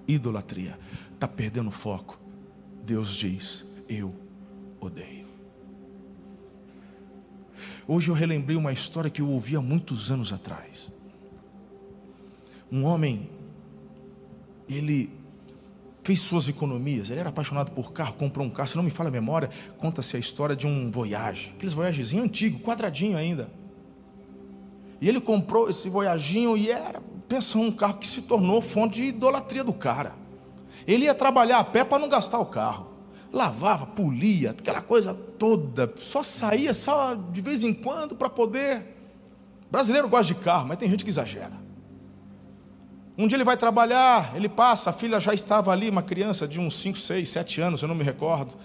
Idolatria. 0.07 0.79
Está 1.11 1.27
perdendo 1.27 1.71
foco. 1.71 2.17
Deus 2.85 3.13
diz: 3.15 3.65
Eu 3.89 4.15
odeio. 4.79 5.27
Hoje 7.85 8.09
eu 8.09 8.15
relembrei 8.15 8.55
uma 8.55 8.71
história 8.71 9.09
que 9.09 9.21
eu 9.21 9.27
ouvi 9.27 9.57
há 9.57 9.61
muitos 9.61 10.09
anos 10.09 10.31
atrás 10.31 10.91
um 12.73 12.85
homem, 12.85 13.29
ele 14.67 15.13
fez 16.03 16.19
suas 16.19 16.49
economias, 16.49 17.11
ele 17.11 17.19
era 17.19 17.29
apaixonado 17.29 17.69
por 17.69 17.93
carro, 17.93 18.15
comprou 18.15 18.43
um 18.43 18.49
carro, 18.49 18.67
se 18.67 18.75
não 18.75 18.81
me 18.81 18.89
falha 18.89 19.09
a 19.09 19.11
memória, 19.11 19.47
conta-se 19.77 20.17
a 20.17 20.19
história 20.19 20.55
de 20.55 20.65
um 20.65 20.89
Voyage, 20.89 21.53
aqueles 21.55 21.73
Voyagezinho 21.73 22.23
antigo, 22.23 22.59
quadradinho 22.59 23.15
ainda. 23.15 23.47
E 24.99 25.07
ele 25.07 25.21
comprou 25.21 25.69
esse 25.69 25.87
Voyaginho 25.87 26.57
e 26.57 26.71
era, 26.71 26.99
pensou, 27.27 27.61
um 27.61 27.71
carro 27.71 27.99
que 27.99 28.07
se 28.07 28.23
tornou 28.23 28.59
fonte 28.59 29.03
de 29.03 29.09
idolatria 29.09 29.63
do 29.63 29.73
cara. 29.73 30.15
Ele 30.87 31.05
ia 31.05 31.13
trabalhar 31.13 31.59
a 31.59 31.63
pé 31.63 31.83
para 31.83 31.99
não 31.99 32.09
gastar 32.09 32.39
o 32.39 32.45
carro. 32.47 32.87
Lavava, 33.31 33.85
polia, 33.85 34.49
aquela 34.49 34.81
coisa 34.81 35.13
toda, 35.13 35.93
só 35.97 36.23
saía 36.23 36.73
só 36.73 37.13
de 37.13 37.39
vez 37.39 37.63
em 37.63 37.73
quando 37.73 38.15
para 38.15 38.29
poder. 38.31 38.97
brasileiro 39.69 40.09
gosta 40.09 40.33
de 40.33 40.39
carro, 40.39 40.67
mas 40.67 40.79
tem 40.79 40.89
gente 40.89 41.03
que 41.03 41.11
exagera. 41.11 41.62
Um 43.17 43.27
dia 43.27 43.37
ele 43.37 43.43
vai 43.43 43.55
trabalhar, 43.55 44.35
ele 44.35 44.49
passa, 44.49 44.89
a 44.89 44.93
filha 44.93 45.19
já 45.19 45.33
estava 45.33 45.71
ali, 45.71 45.89
uma 45.89 46.01
criança 46.01 46.47
de 46.47 46.59
uns 46.59 46.75
5, 46.79 46.97
6, 46.97 47.29
7 47.29 47.61
anos, 47.61 47.81
eu 47.81 47.87
não 47.87 47.93
me 47.93 48.03
recordo, 48.03 48.55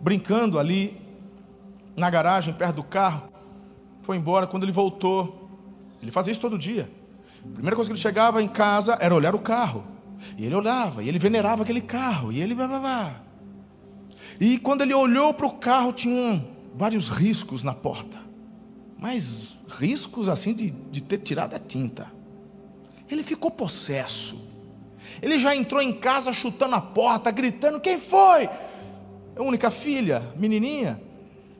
brincando 0.00 0.58
ali 0.58 1.00
na 1.96 2.10
garagem, 2.10 2.52
perto 2.52 2.76
do 2.76 2.84
carro. 2.84 3.28
Foi 4.02 4.16
embora. 4.16 4.46
Quando 4.46 4.64
ele 4.64 4.72
voltou, 4.72 5.48
ele 6.02 6.12
fazia 6.12 6.30
isso 6.30 6.40
todo 6.40 6.58
dia. 6.58 6.90
A 7.44 7.54
primeira 7.54 7.74
coisa 7.74 7.88
que 7.90 7.94
ele 7.94 8.00
chegava 8.00 8.42
em 8.42 8.48
casa 8.48 8.98
era 9.00 9.14
olhar 9.14 9.34
o 9.34 9.38
carro. 9.38 9.86
E 10.36 10.44
ele 10.44 10.54
olhava, 10.54 11.02
e 11.02 11.08
ele 11.08 11.18
venerava 11.18 11.62
aquele 11.62 11.80
carro, 11.80 12.32
e 12.32 12.40
ele. 12.40 12.54
Blá, 12.54 12.68
blá, 12.68 12.78
blá. 12.78 13.22
E 14.40 14.58
quando 14.58 14.82
ele 14.82 14.94
olhou 14.94 15.32
para 15.32 15.46
o 15.46 15.52
carro, 15.52 15.92
tinham 15.92 16.46
vários 16.74 17.08
riscos 17.08 17.62
na 17.62 17.72
porta. 17.72 18.18
Mas 18.98 19.58
riscos 19.78 20.28
assim 20.28 20.54
de, 20.54 20.70
de 20.70 21.00
ter 21.00 21.18
tirado 21.18 21.54
a 21.54 21.58
tinta. 21.58 22.15
Ele 23.10 23.22
ficou 23.22 23.50
possesso. 23.50 24.40
Ele 25.22 25.38
já 25.38 25.54
entrou 25.54 25.80
em 25.80 25.92
casa 25.92 26.32
chutando 26.32 26.74
a 26.74 26.80
porta, 26.80 27.30
gritando: 27.30 27.80
Quem 27.80 27.98
foi? 27.98 28.48
A 29.36 29.42
única 29.42 29.70
filha, 29.70 30.32
menininha. 30.36 31.00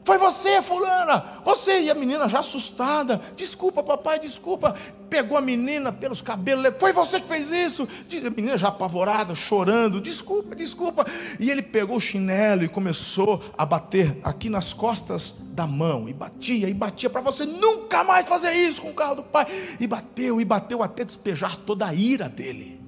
Foi 0.06 0.18
você, 0.18 0.62
fulana, 0.62 1.24
você. 1.44 1.80
E 1.80 1.90
a 1.90 1.94
menina 1.94 2.28
já 2.28 2.38
assustada. 2.38 3.20
Desculpa, 3.34 3.82
papai, 3.82 4.20
desculpa. 4.20 4.72
Pegou 5.10 5.36
a 5.36 5.40
menina 5.40 5.90
pelos 5.90 6.22
cabelos. 6.22 6.72
Foi 6.78 6.92
você 6.92 7.20
que 7.20 7.26
fez 7.26 7.50
isso. 7.50 7.88
A 8.24 8.30
menina 8.30 8.56
já 8.56 8.68
apavorada, 8.68 9.34
chorando. 9.34 10.00
Desculpa, 10.00 10.54
desculpa. 10.54 11.04
E 11.40 11.50
ele 11.50 11.60
pegou 11.60 11.96
o 11.96 12.00
chinelo 12.00 12.62
e 12.62 12.68
começou 12.68 13.42
a 13.58 13.66
bater 13.66 14.20
aqui 14.22 14.48
nas 14.48 14.72
costas 14.72 15.34
da 15.40 15.66
mão. 15.66 16.08
E 16.08 16.12
batia, 16.12 16.68
e 16.68 16.74
batia 16.74 17.10
para 17.10 17.20
você 17.20 17.44
nunca 17.44 18.04
mais 18.04 18.28
fazer 18.28 18.52
isso 18.52 18.82
com 18.82 18.90
o 18.90 18.94
carro 18.94 19.16
do 19.16 19.24
pai. 19.24 19.46
E 19.80 19.88
bateu, 19.88 20.40
e 20.40 20.44
bateu 20.44 20.84
até 20.84 21.04
despejar 21.04 21.56
toda 21.56 21.84
a 21.84 21.92
ira 21.92 22.28
dele. 22.28 22.80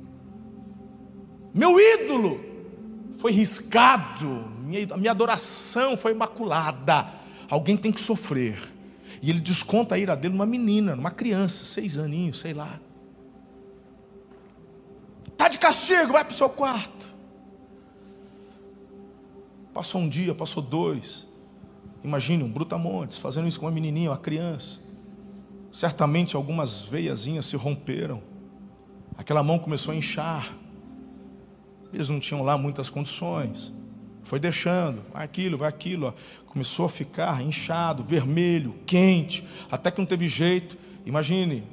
Meu 1.52 1.80
ídolo 1.80 2.40
foi 3.18 3.32
riscado 3.32 4.56
minha, 4.68 4.94
a 4.94 4.96
minha 4.96 5.10
adoração 5.10 5.96
foi 5.96 6.12
imaculada. 6.12 7.08
Alguém 7.48 7.76
tem 7.76 7.90
que 7.90 8.00
sofrer. 8.00 8.72
E 9.22 9.30
ele 9.30 9.40
desconta 9.40 9.94
a 9.94 9.98
ira 9.98 10.14
dele 10.14 10.34
numa 10.34 10.46
menina, 10.46 10.94
numa 10.94 11.10
criança, 11.10 11.64
seis 11.64 11.98
aninhos, 11.98 12.38
sei 12.38 12.52
lá. 12.52 12.78
Está 15.32 15.48
de 15.48 15.58
castigo, 15.58 16.12
vai 16.12 16.24
para 16.24 16.32
o 16.32 16.36
seu 16.36 16.48
quarto. 16.48 17.14
Passou 19.72 20.00
um 20.00 20.08
dia, 20.08 20.34
passou 20.34 20.62
dois. 20.62 21.26
Imagine 22.04 22.42
um 22.42 22.50
brutamontes 22.50 23.18
fazendo 23.18 23.48
isso 23.48 23.58
com 23.58 23.66
uma 23.66 23.72
menininha, 23.72 24.10
uma 24.10 24.18
criança. 24.18 24.80
Certamente 25.72 26.36
algumas 26.36 26.82
veiazinhas 26.82 27.46
se 27.46 27.56
romperam. 27.56 28.22
Aquela 29.16 29.42
mão 29.42 29.58
começou 29.58 29.92
a 29.92 29.96
inchar. 29.96 30.56
Eles 31.92 32.08
não 32.08 32.20
tinham 32.20 32.42
lá 32.42 32.58
muitas 32.58 32.90
condições. 32.90 33.72
Foi 34.28 34.38
deixando, 34.38 35.02
vai 35.10 35.24
aquilo, 35.24 35.56
vai 35.56 35.70
aquilo. 35.70 36.08
Ó. 36.08 36.12
Começou 36.44 36.84
a 36.84 36.88
ficar 36.90 37.42
inchado, 37.42 38.04
vermelho, 38.04 38.74
quente, 38.84 39.42
até 39.70 39.90
que 39.90 39.98
não 39.98 40.04
teve 40.04 40.28
jeito. 40.28 40.76
Imagine, 41.06 41.64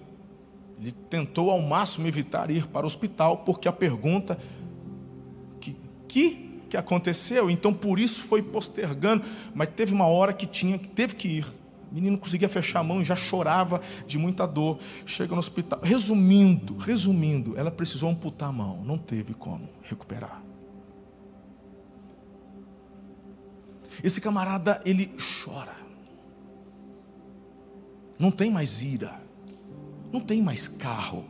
ele 0.79 0.93
tentou 0.93 1.51
ao 1.51 1.61
máximo 1.61 2.07
evitar 2.07 2.49
ir 2.49 2.65
para 2.67 2.85
o 2.85 2.87
hospital, 2.87 3.39
porque 3.39 3.67
a 3.67 3.73
pergunta 3.73 4.39
que, 5.59 5.75
que, 6.07 6.61
que 6.69 6.77
aconteceu, 6.77 7.49
então 7.49 7.73
por 7.73 7.99
isso 7.99 8.23
foi 8.23 8.41
postergando, 8.41 9.25
mas 9.53 9.67
teve 9.67 9.93
uma 9.93 10.07
hora 10.07 10.31
que 10.31 10.45
tinha, 10.45 10.79
teve 10.79 11.13
que 11.13 11.27
ir. 11.27 11.45
O 11.91 11.95
menino 11.95 12.17
conseguia 12.17 12.47
fechar 12.47 12.79
a 12.79 12.83
mão 12.83 13.01
e 13.01 13.03
já 13.03 13.17
chorava 13.17 13.81
de 14.07 14.17
muita 14.17 14.47
dor. 14.47 14.79
Chega 15.05 15.33
no 15.33 15.39
hospital. 15.39 15.81
Resumindo, 15.83 16.77
resumindo, 16.77 17.57
ela 17.57 17.69
precisou 17.69 18.09
amputar 18.09 18.47
a 18.47 18.53
mão, 18.53 18.81
não 18.85 18.97
teve 18.97 19.33
como 19.33 19.67
recuperar. 19.83 20.44
Esse 24.03 24.21
camarada, 24.21 24.81
ele 24.85 25.11
chora. 25.43 25.75
Não 28.19 28.31
tem 28.31 28.51
mais 28.51 28.81
ira. 28.81 29.21
Não 30.11 30.21
tem 30.21 30.41
mais 30.41 30.67
carro. 30.67 31.25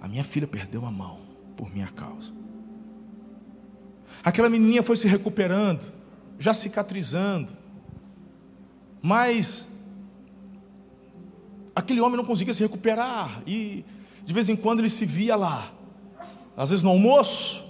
A 0.00 0.08
minha 0.08 0.24
filha 0.24 0.46
perdeu 0.46 0.84
a 0.84 0.90
mão 0.90 1.20
por 1.56 1.72
minha 1.72 1.88
causa. 1.88 2.32
Aquela 4.22 4.50
menininha 4.50 4.82
foi 4.82 4.96
se 4.96 5.06
recuperando, 5.06 5.92
já 6.38 6.52
cicatrizando. 6.52 7.52
Mas 9.02 9.68
aquele 11.74 12.00
homem 12.00 12.16
não 12.16 12.24
conseguia 12.24 12.52
se 12.52 12.62
recuperar 12.62 13.42
e 13.46 13.84
de 14.24 14.34
vez 14.34 14.48
em 14.48 14.56
quando 14.56 14.80
ele 14.80 14.88
se 14.88 15.06
via 15.06 15.36
lá, 15.36 15.72
às 16.56 16.70
vezes 16.70 16.82
no 16.82 16.90
almoço, 16.90 17.64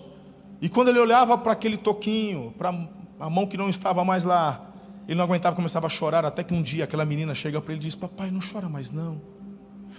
e 0.61 0.69
quando 0.69 0.89
ele 0.89 0.99
olhava 0.99 1.37
para 1.37 1.53
aquele 1.53 1.77
toquinho, 1.77 2.55
para 2.57 2.73
a 3.19 3.31
mão 3.31 3.47
que 3.47 3.57
não 3.57 3.69
estava 3.69 4.05
mais 4.05 4.25
lá, 4.25 4.73
ele 5.07 5.17
não 5.17 5.25
aguentava, 5.25 5.55
começava 5.55 5.87
a 5.87 5.91
chorar, 5.91 6.25
até 6.25 6.43
que 6.43 6.53
um 6.53 6.63
dia 6.63 6.85
aquela 6.85 7.05
menina 7.05 7.35
chega 7.35 7.61
para 7.61 7.73
ele 7.73 7.81
e 7.81 7.85
diz: 7.85 7.95
Papai, 7.95 8.31
não 8.31 8.41
chora 8.41 8.69
mais 8.69 8.91
não. 8.91 9.21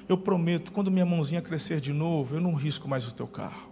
Eu 0.08 0.18
prometo, 0.18 0.72
quando 0.72 0.92
minha 0.92 1.06
mãozinha 1.06 1.42
crescer 1.42 1.82
de 1.82 1.94
novo, 1.94 2.36
eu 2.36 2.42
não 2.42 2.54
risco 2.54 2.88
mais 2.88 3.08
o 3.08 3.14
teu 3.14 3.28
carro. 3.28 3.72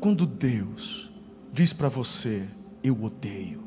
Quando 0.00 0.26
Deus 0.26 1.10
diz 1.52 1.72
para 1.72 1.88
você, 1.88 2.46
eu 2.82 3.02
odeio, 3.02 3.64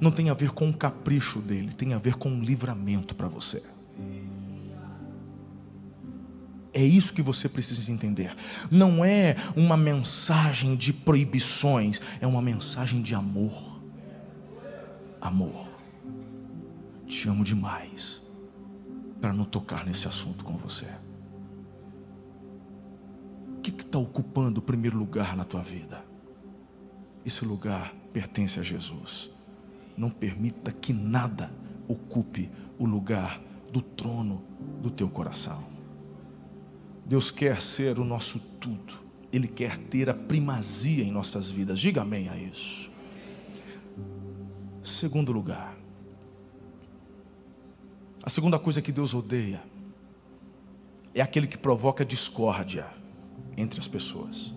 não 0.00 0.10
tem 0.10 0.28
a 0.28 0.34
ver 0.34 0.50
com 0.50 0.66
um 0.66 0.72
capricho 0.72 1.38
dele, 1.38 1.72
tem 1.72 1.94
a 1.94 1.98
ver 1.98 2.16
com 2.16 2.28
um 2.28 2.42
livramento 2.42 3.14
para 3.14 3.28
você. 3.28 3.62
É 6.78 6.84
isso 6.84 7.12
que 7.12 7.22
você 7.22 7.48
precisa 7.48 7.90
entender. 7.90 8.32
Não 8.70 9.04
é 9.04 9.34
uma 9.56 9.76
mensagem 9.76 10.76
de 10.76 10.92
proibições, 10.92 12.00
é 12.20 12.26
uma 12.26 12.40
mensagem 12.40 13.02
de 13.02 13.16
amor. 13.16 13.82
Amor. 15.20 15.66
Te 17.04 17.28
amo 17.28 17.42
demais 17.42 18.22
para 19.20 19.32
não 19.32 19.44
tocar 19.44 19.84
nesse 19.84 20.06
assunto 20.06 20.44
com 20.44 20.56
você. 20.56 20.86
O 23.56 23.60
que 23.60 23.70
está 23.70 23.98
ocupando 23.98 24.60
o 24.60 24.62
primeiro 24.62 24.96
lugar 24.96 25.36
na 25.36 25.42
tua 25.42 25.62
vida? 25.62 26.04
Esse 27.26 27.44
lugar 27.44 27.92
pertence 28.12 28.60
a 28.60 28.62
Jesus. 28.62 29.32
Não 29.96 30.10
permita 30.10 30.70
que 30.70 30.92
nada 30.92 31.52
ocupe 31.88 32.48
o 32.78 32.86
lugar 32.86 33.42
do 33.72 33.82
trono 33.82 34.44
do 34.80 34.92
teu 34.92 35.08
coração. 35.08 35.67
Deus 37.08 37.30
quer 37.30 37.62
ser 37.62 37.98
o 37.98 38.04
nosso 38.04 38.38
tudo. 38.60 38.94
Ele 39.32 39.48
quer 39.48 39.78
ter 39.78 40.10
a 40.10 40.14
primazia 40.14 41.02
em 41.02 41.10
nossas 41.10 41.50
vidas. 41.50 41.80
Diga 41.80 42.02
amém 42.02 42.28
a 42.28 42.36
isso. 42.36 42.90
Segundo 44.82 45.32
lugar. 45.32 45.74
A 48.22 48.28
segunda 48.28 48.58
coisa 48.58 48.82
que 48.82 48.92
Deus 48.92 49.14
odeia 49.14 49.62
é 51.14 51.22
aquele 51.22 51.46
que 51.46 51.56
provoca 51.56 52.04
discórdia 52.04 52.86
entre 53.56 53.80
as 53.80 53.88
pessoas. 53.88 54.54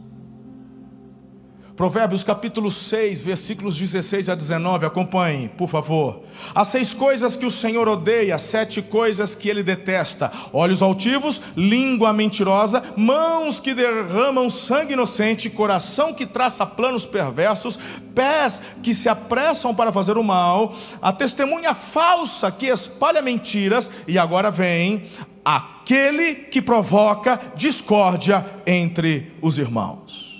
Provérbios 1.81 2.23
capítulo 2.23 2.69
6, 2.69 3.23
versículos 3.23 3.75
16 3.75 4.29
a 4.29 4.35
19, 4.35 4.85
acompanhem, 4.85 5.47
por 5.47 5.67
favor. 5.67 6.21
As 6.53 6.67
seis 6.67 6.93
coisas 6.93 7.35
que 7.35 7.43
o 7.43 7.49
Senhor 7.49 7.87
odeia, 7.87 8.37
sete 8.37 8.83
coisas 8.83 9.33
que 9.33 9.49
ele 9.49 9.63
detesta: 9.63 10.31
olhos 10.53 10.83
altivos, 10.83 11.41
língua 11.57 12.13
mentirosa, 12.13 12.83
mãos 12.95 13.59
que 13.59 13.73
derramam 13.73 14.47
sangue 14.47 14.93
inocente, 14.93 15.49
coração 15.49 16.13
que 16.13 16.27
traça 16.27 16.67
planos 16.67 17.03
perversos, 17.03 17.79
pés 18.13 18.61
que 18.83 18.93
se 18.93 19.09
apressam 19.09 19.73
para 19.73 19.91
fazer 19.91 20.17
o 20.17 20.23
mal, 20.23 20.71
a 21.01 21.11
testemunha 21.11 21.73
falsa 21.73 22.51
que 22.51 22.67
espalha 22.67 23.23
mentiras, 23.23 23.89
e 24.07 24.19
agora 24.19 24.51
vem 24.51 25.01
aquele 25.43 26.35
que 26.35 26.61
provoca 26.61 27.41
discórdia 27.55 28.45
entre 28.67 29.31
os 29.41 29.57
irmãos. 29.57 30.30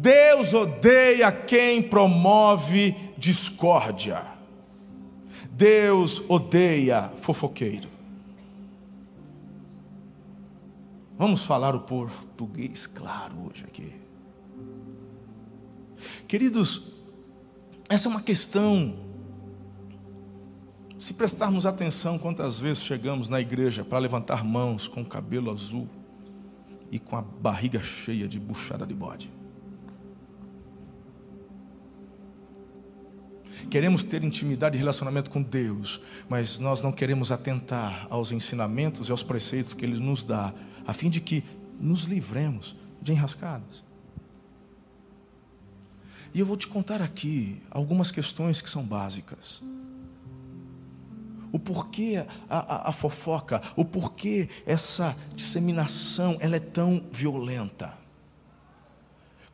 Deus 0.00 0.54
odeia 0.54 1.32
quem 1.32 1.82
promove 1.82 2.94
discórdia. 3.16 4.24
Deus 5.50 6.22
odeia 6.28 7.12
fofoqueiro. 7.16 7.88
Vamos 11.18 11.44
falar 11.44 11.74
o 11.74 11.80
português 11.80 12.86
claro 12.86 13.50
hoje 13.50 13.64
aqui. 13.64 13.92
Queridos, 16.28 16.92
essa 17.88 18.06
é 18.06 18.10
uma 18.10 18.22
questão. 18.22 18.94
Se 20.96 21.12
prestarmos 21.12 21.66
atenção, 21.66 22.20
quantas 22.20 22.60
vezes 22.60 22.84
chegamos 22.84 23.28
na 23.28 23.40
igreja 23.40 23.84
para 23.84 23.98
levantar 23.98 24.44
mãos 24.44 24.86
com 24.86 25.00
o 25.00 25.04
cabelo 25.04 25.50
azul 25.50 25.88
e 26.88 27.00
com 27.00 27.16
a 27.16 27.22
barriga 27.22 27.82
cheia 27.82 28.28
de 28.28 28.38
buchada 28.38 28.86
de 28.86 28.94
bode. 28.94 29.37
Queremos 33.70 34.04
ter 34.04 34.24
intimidade 34.24 34.76
e 34.76 34.78
relacionamento 34.78 35.30
com 35.30 35.42
Deus, 35.42 36.00
mas 36.28 36.58
nós 36.58 36.80
não 36.80 36.92
queremos 36.92 37.30
atentar 37.30 38.06
aos 38.10 38.32
ensinamentos 38.32 39.08
e 39.08 39.12
aos 39.12 39.22
preceitos 39.22 39.74
que 39.74 39.84
Ele 39.84 40.00
nos 40.00 40.22
dá, 40.22 40.52
a 40.86 40.92
fim 40.92 41.10
de 41.10 41.20
que 41.20 41.44
nos 41.78 42.04
livremos 42.04 42.76
de 43.00 43.12
enrascadas. 43.12 43.84
E 46.34 46.40
eu 46.40 46.46
vou 46.46 46.56
te 46.56 46.66
contar 46.66 47.00
aqui 47.00 47.62
algumas 47.70 48.10
questões 48.10 48.60
que 48.60 48.68
são 48.68 48.82
básicas. 48.82 49.62
O 51.50 51.58
porquê 51.58 52.26
a, 52.48 52.58
a, 52.58 52.90
a, 52.90 52.92
fofoca, 52.92 53.62
o 53.74 53.84
porquê 53.84 54.48
essa 54.66 55.16
disseminação 55.34 56.36
ela 56.40 56.56
é 56.56 56.60
tão 56.60 57.02
violenta. 57.10 57.96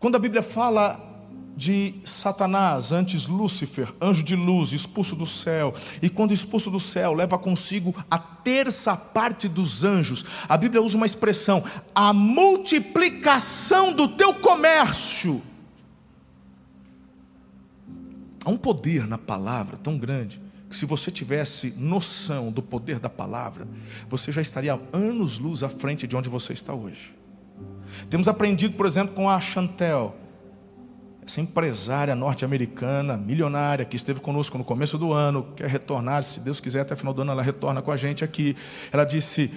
Quando 0.00 0.16
a 0.16 0.18
Bíblia 0.18 0.42
fala 0.42 1.13
de 1.57 1.94
Satanás, 2.05 2.92
antes 2.92 3.28
Lúcifer, 3.28 3.92
anjo 4.00 4.22
de 4.22 4.34
luz, 4.34 4.72
expulso 4.72 5.14
do 5.14 5.26
céu, 5.26 5.72
e 6.02 6.11
quando 6.11 6.32
expulso 6.32 6.70
do 6.70 6.80
céu, 6.80 7.12
leva 7.12 7.38
consigo 7.38 7.94
a 8.11 8.18
terça 8.18 8.96
parte 8.96 9.48
dos 9.48 9.84
anjos. 9.84 10.24
A 10.48 10.57
Bíblia 10.57 10.82
usa 10.82 10.96
uma 10.96 11.07
expressão: 11.07 11.62
a 11.94 12.12
multiplicação 12.12 13.92
do 13.92 14.09
teu 14.09 14.34
comércio. 14.34 15.40
Há 18.44 18.50
um 18.50 18.57
poder 18.57 19.07
na 19.07 19.16
palavra 19.16 19.76
tão 19.76 19.96
grande 19.96 20.42
que 20.68 20.76
se 20.76 20.84
você 20.84 21.11
tivesse 21.11 21.74
noção 21.78 22.50
do 22.50 22.62
poder 22.62 22.98
da 22.98 23.09
palavra, 23.09 23.66
você 24.09 24.32
já 24.32 24.42
estaria 24.42 24.78
anos 24.92 25.38
luz 25.38 25.62
à 25.62 25.68
frente 25.68 26.07
de 26.07 26.16
onde 26.16 26.28
você 26.28 26.52
está 26.52 26.74
hoje. 26.74 27.14
Temos 28.11 28.26
aprendido, 28.26 28.76
por 28.76 28.84
exemplo, 28.84 29.14
com 29.14 29.30
a 29.30 29.40
Chantel 29.40 30.16
essa 31.27 31.41
empresária 31.41 32.14
norte-americana, 32.14 33.16
milionária, 33.16 33.85
que 33.85 33.97
esteve 33.97 34.20
conosco 34.20 34.59
no 34.59 34.64
começo 34.64 34.99
do 34.99 35.12
ano, 35.12 35.47
quer 35.57 35.68
retornar, 35.68 36.22
se 36.22 36.41
Deus 36.41 36.61
quiser, 36.61 36.81
até 36.81 36.95
o 36.95 36.97
final 36.97 37.14
do 37.14 37.22
ano 37.22 37.33
ela 37.33 37.43
retorna 37.43 37.81
com 37.81 37.91
a 37.91 37.97
gente 37.97 38.25
aqui. 38.25 38.55
Ela 38.93 39.05
disse: 39.05 39.51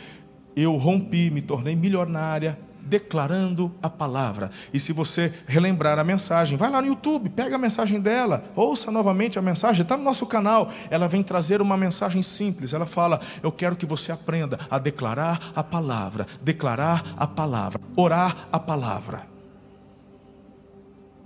Eu 0.56 0.76
rompi, 0.78 1.30
me 1.30 1.42
tornei 1.42 1.76
milionária 1.76 2.58
declarando 2.88 3.76
a 3.84 3.90
palavra. 3.90 4.50
E 4.74 4.80
se 4.80 4.94
você 4.94 5.34
relembrar 5.46 6.00
a 6.00 6.04
mensagem, 6.04 6.58
vai 6.58 6.70
lá 6.72 6.82
no 6.82 6.88
YouTube, 6.88 7.30
pega 7.30 7.56
a 7.56 7.60
mensagem 7.60 8.00
dela, 8.00 8.46
ouça 8.56 8.90
novamente 8.90 9.38
a 9.38 9.42
mensagem, 9.42 9.82
está 9.82 9.98
no 9.98 10.04
nosso 10.04 10.26
canal. 10.26 10.72
Ela 10.90 11.08
vem 11.08 11.22
trazer 11.22 11.62
uma 11.62 11.76
mensagem 11.76 12.22
simples. 12.22 12.74
Ela 12.74 12.86
fala: 12.86 13.20
Eu 13.44 13.52
quero 13.52 13.76
que 13.76 13.86
você 13.86 14.12
aprenda 14.12 14.58
a 14.70 14.80
declarar 14.80 15.52
a 15.54 15.64
palavra, 15.64 16.26
declarar 16.42 17.04
a 17.18 17.28
palavra, 17.28 17.80
orar 17.96 18.48
a 18.52 18.60
palavra. 18.60 19.37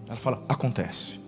Ela 0.07 0.17
fala: 0.17 0.43
Acontece. 0.47 1.19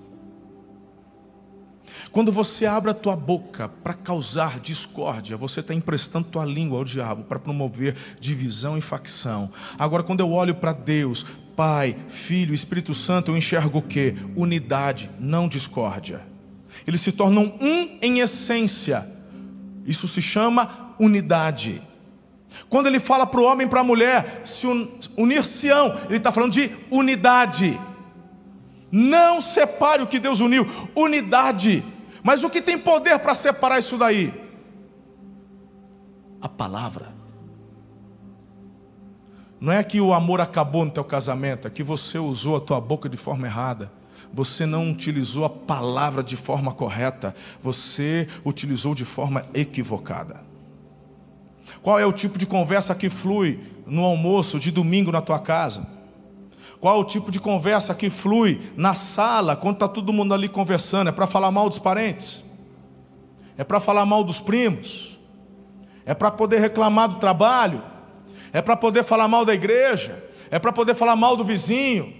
Quando 2.12 2.32
você 2.32 2.66
abre 2.66 2.92
a 2.92 2.94
tua 2.94 3.16
boca 3.16 3.68
para 3.68 3.94
causar 3.94 4.60
discórdia, 4.60 5.36
você 5.36 5.62
está 5.62 5.74
emprestando 5.74 6.28
tua 6.28 6.46
língua 6.46 6.78
ao 6.78 6.86
diabo 6.86 7.24
para 7.24 7.40
promover 7.40 7.96
divisão 8.20 8.78
e 8.78 8.82
facção. 8.82 9.52
Agora, 9.80 10.04
quando 10.04 10.20
eu 10.20 10.32
olho 10.32 10.54
para 10.54 10.74
Deus, 10.74 11.26
Pai, 11.56 11.96
Filho, 12.08 12.54
Espírito 12.54 12.94
Santo, 12.94 13.32
eu 13.32 13.38
enxergo 13.38 13.80
o 13.80 13.82
que? 13.82 14.16
Unidade, 14.36 15.10
não 15.20 15.48
discórdia. 15.48 16.22
Eles 16.86 17.02
se 17.02 17.12
tornam 17.12 17.56
um 17.60 17.98
em 18.02 18.20
essência. 18.20 19.08
Isso 19.86 20.08
se 20.08 20.22
chama 20.22 20.94
unidade. 21.00 21.82
Quando 22.70 22.88
ele 22.88 23.00
fala 23.00 23.26
para 23.26 23.40
o 23.40 23.44
homem 23.44 23.66
e 23.66 23.70
para 23.70 23.82
a 23.82 23.84
mulher 23.84 24.42
se 24.44 24.68
unir-se-ão, 25.18 25.98
ele 26.06 26.18
está 26.18 26.32
falando 26.32 26.52
de 26.54 26.72
unidade. 26.92 27.80
Não 28.96 29.42
separe 29.42 30.04
o 30.04 30.08
que 30.08 30.20
Deus 30.20 30.40
uniu, 30.40 30.68
unidade. 30.96 31.84
Mas 32.22 32.44
o 32.44 32.50
que 32.50 32.62
tem 32.62 32.78
poder 32.78 33.18
para 33.18 33.34
separar 33.34 33.80
isso 33.80 33.98
daí? 33.98 34.32
A 36.40 36.48
palavra. 36.48 37.16
Não 39.60 39.74
é 39.74 39.84
que 39.84 40.00
o 40.00 40.14
amor 40.14 40.40
acabou 40.40 40.86
no 40.86 40.92
teu 40.92 41.04
casamento, 41.04 41.68
é 41.68 41.72
que 41.72 41.82
você 41.82 42.20
usou 42.20 42.56
a 42.56 42.62
tua 42.62 42.80
boca 42.80 43.10
de 43.10 43.18
forma 43.18 43.48
errada. 43.48 43.92
Você 44.32 44.64
não 44.64 44.92
utilizou 44.92 45.44
a 45.44 45.50
palavra 45.50 46.24
de 46.24 46.38
forma 46.38 46.72
correta, 46.72 47.34
você 47.60 48.28
utilizou 48.46 48.94
de 48.94 49.06
forma 49.06 49.44
equivocada. 49.56 50.42
Qual 51.82 52.00
é 52.00 52.06
o 52.06 52.14
tipo 52.14 52.38
de 52.38 52.46
conversa 52.46 52.94
que 52.94 53.10
flui 53.10 53.60
no 53.88 54.04
almoço 54.04 54.60
de 54.60 54.70
domingo 54.70 55.12
na 55.12 55.22
tua 55.22 55.40
casa? 55.40 56.03
Qual 56.84 57.00
o 57.00 57.06
tipo 57.06 57.32
de 57.32 57.40
conversa 57.40 57.96
que 57.96 58.10
flui 58.10 58.60
na 58.76 58.94
sala 58.94 59.56
quando 59.56 59.76
está 59.76 59.88
todo 59.88 60.12
mundo 60.12 60.34
ali 60.34 60.50
conversando? 60.50 61.08
É 61.08 61.14
para 61.14 61.26
falar 61.26 61.50
mal 61.50 61.70
dos 61.70 61.80
parentes? 61.80 62.44
É 63.58 63.64
para 63.64 63.80
falar 63.80 64.06
mal 64.06 64.22
dos 64.22 64.42
primos? 64.42 65.18
É 66.06 66.14
para 66.14 66.30
poder 66.30 66.60
reclamar 66.60 67.08
do 67.08 67.16
trabalho? 67.16 67.82
É 68.52 68.62
para 68.62 68.76
poder 68.76 69.02
falar 69.06 69.30
mal 69.30 69.46
da 69.46 69.54
igreja? 69.54 70.22
É 70.52 70.60
para 70.60 70.74
poder 70.74 70.94
falar 70.94 71.16
mal 71.16 71.38
do 71.38 71.46
vizinho? 71.46 72.14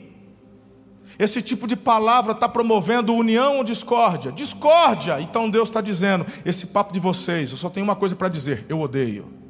Esse 1.20 1.42
tipo 1.42 1.68
de 1.68 1.76
palavra 1.76 2.32
está 2.32 2.48
promovendo 2.48 3.14
união 3.14 3.58
ou 3.58 3.66
discórdia? 3.66 4.32
Discórdia! 4.32 5.20
Então 5.20 5.50
Deus 5.50 5.68
está 5.68 5.82
dizendo: 5.82 6.26
esse 6.46 6.68
papo 6.68 6.94
de 6.94 7.02
vocês, 7.02 7.52
eu 7.52 7.58
só 7.58 7.70
tenho 7.70 7.84
uma 7.84 7.98
coisa 7.98 8.16
para 8.16 8.30
dizer: 8.30 8.66
eu 8.70 8.80
odeio. 8.80 9.43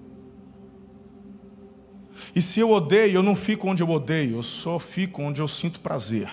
E 2.36 2.42
se 2.42 2.60
eu 2.60 2.72
odeio, 2.72 3.16
eu 3.16 3.24
não 3.24 3.36
fico 3.36 3.68
onde 3.68 3.84
eu 3.84 3.90
odeio, 3.90 4.38
eu 4.38 4.44
só 4.44 4.80
fico 4.80 5.22
onde 5.22 5.42
eu 5.42 5.48
sinto 5.48 5.80
prazer. 5.80 6.30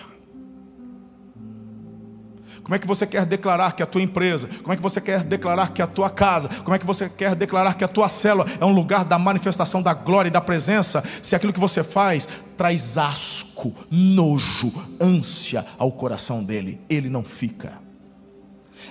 Como 2.63 2.75
é 2.75 2.79
que 2.79 2.87
você 2.87 3.07
quer 3.07 3.25
declarar 3.25 3.73
que 3.73 3.83
a 3.83 3.85
tua 3.85 4.01
empresa, 4.01 4.47
como 4.61 4.71
é 4.71 4.75
que 4.75 4.81
você 4.81 5.01
quer 5.01 5.23
declarar 5.23 5.73
que 5.73 5.81
a 5.81 5.87
tua 5.87 6.09
casa, 6.09 6.47
como 6.63 6.75
é 6.75 6.79
que 6.79 6.85
você 6.85 7.09
quer 7.09 7.35
declarar 7.35 7.73
que 7.73 7.83
a 7.83 7.87
tua 7.87 8.07
célula 8.07 8.45
é 8.59 8.65
um 8.65 8.71
lugar 8.71 9.03
da 9.03 9.17
manifestação 9.17 9.81
da 9.81 9.93
glória 9.93 10.29
e 10.29 10.31
da 10.31 10.41
presença, 10.41 11.03
se 11.21 11.35
aquilo 11.35 11.51
que 11.51 11.59
você 11.59 11.83
faz 11.83 12.27
traz 12.55 12.97
asco, 12.97 13.73
nojo, 13.89 14.71
ânsia 14.99 15.65
ao 15.77 15.91
coração 15.91 16.43
dele, 16.43 16.79
ele 16.89 17.09
não 17.09 17.23
fica. 17.23 17.90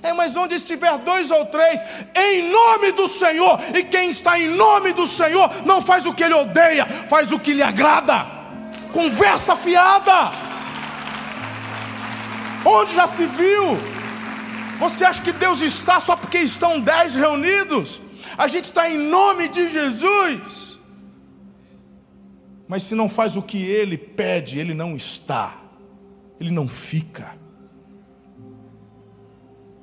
É, 0.03 0.12
mas 0.12 0.36
onde 0.36 0.55
estiver 0.55 0.97
dois 0.99 1.30
ou 1.30 1.45
três, 1.47 1.84
em 2.14 2.51
nome 2.51 2.93
do 2.93 3.09
Senhor, 3.09 3.61
e 3.74 3.82
quem 3.82 4.11
está 4.11 4.38
em 4.38 4.49
nome 4.49 4.93
do 4.93 5.07
Senhor, 5.07 5.51
não 5.66 5.82
faz 5.82 6.07
o 6.07 6.14
que 6.14 6.24
ele 6.24 6.34
odeia, 6.34 6.86
faz 7.09 7.32
o 7.32 7.38
que 7.38 7.53
lhe 7.53 7.62
agrada. 7.62 8.26
Conversa 8.93 9.55
fiada. 9.57 10.32
Onde 12.64 12.95
já 12.95 13.07
se 13.07 13.26
viu? 13.26 13.78
Você 14.78 15.05
acha 15.05 15.20
que 15.20 15.32
Deus 15.32 15.61
está 15.61 16.01
só 16.01 16.16
porque 16.16 16.38
estão 16.38 16.80
dez 16.80 17.14
reunidos? 17.14 18.01
A 18.36 18.47
gente 18.47 18.64
está 18.64 18.88
em 18.88 18.97
nome 18.97 19.49
de 19.49 19.68
Jesus. 19.68 20.78
Mas 22.66 22.84
se 22.84 22.95
não 22.95 23.09
faz 23.09 23.36
o 23.36 23.43
que 23.43 23.62
ele 23.62 23.99
pede, 23.99 24.59
ele 24.59 24.72
não 24.72 24.95
está, 24.95 25.55
ele 26.38 26.51
não 26.51 26.68
fica. 26.68 27.39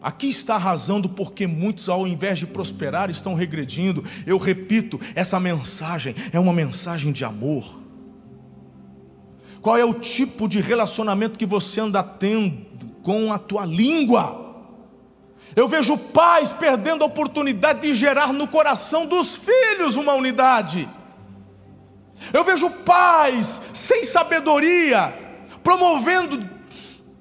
Aqui 0.02 0.30
está 0.30 0.56
a 0.56 0.60
razão 0.60 1.02
do 1.02 1.10
porquê 1.10 1.48
muitos, 1.48 1.90
ao 1.90 2.08
invés 2.08 2.38
de 2.40 2.46
prosperar, 2.46 3.10
estão 3.10 3.34
regredindo. 3.34 4.04
Eu 4.26 4.38
repito, 4.38 5.00
essa 5.16 5.40
mensagem 5.40 6.14
é 6.32 6.40
uma 6.40 6.54
mensagem 6.54 7.12
de 7.12 7.26
amor. 7.26 7.82
Qual 9.62 9.76
é 9.76 9.84
o 9.84 9.94
tipo 9.94 10.48
de 10.48 10.62
relacionamento 10.62 11.38
que 11.38 11.46
você 11.46 11.82
anda 11.82 12.04
tendo 12.04 12.66
com 13.02 13.34
a 13.34 13.40
tua 13.40 13.66
língua? 13.66 14.46
Eu 15.56 15.68
vejo 15.68 15.98
pais 15.98 16.52
perdendo 16.52 17.04
a 17.04 17.08
oportunidade 17.08 17.82
de 17.82 17.94
gerar 17.94 18.32
no 18.32 18.48
coração 18.48 19.08
dos 19.08 19.36
filhos 19.36 19.96
uma 19.96 20.14
unidade. 20.14 20.88
Eu 22.32 22.44
vejo 22.44 22.70
pais 22.70 23.62
sem 23.74 24.04
sabedoria, 24.04 25.14
promovendo 25.64 26.57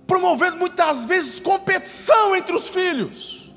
promovendo 0.07 0.57
muitas 0.57 1.05
vezes 1.05 1.41
competição 1.41 2.35
entre 2.37 2.55
os 2.55 2.69
filhos. 2.69 3.53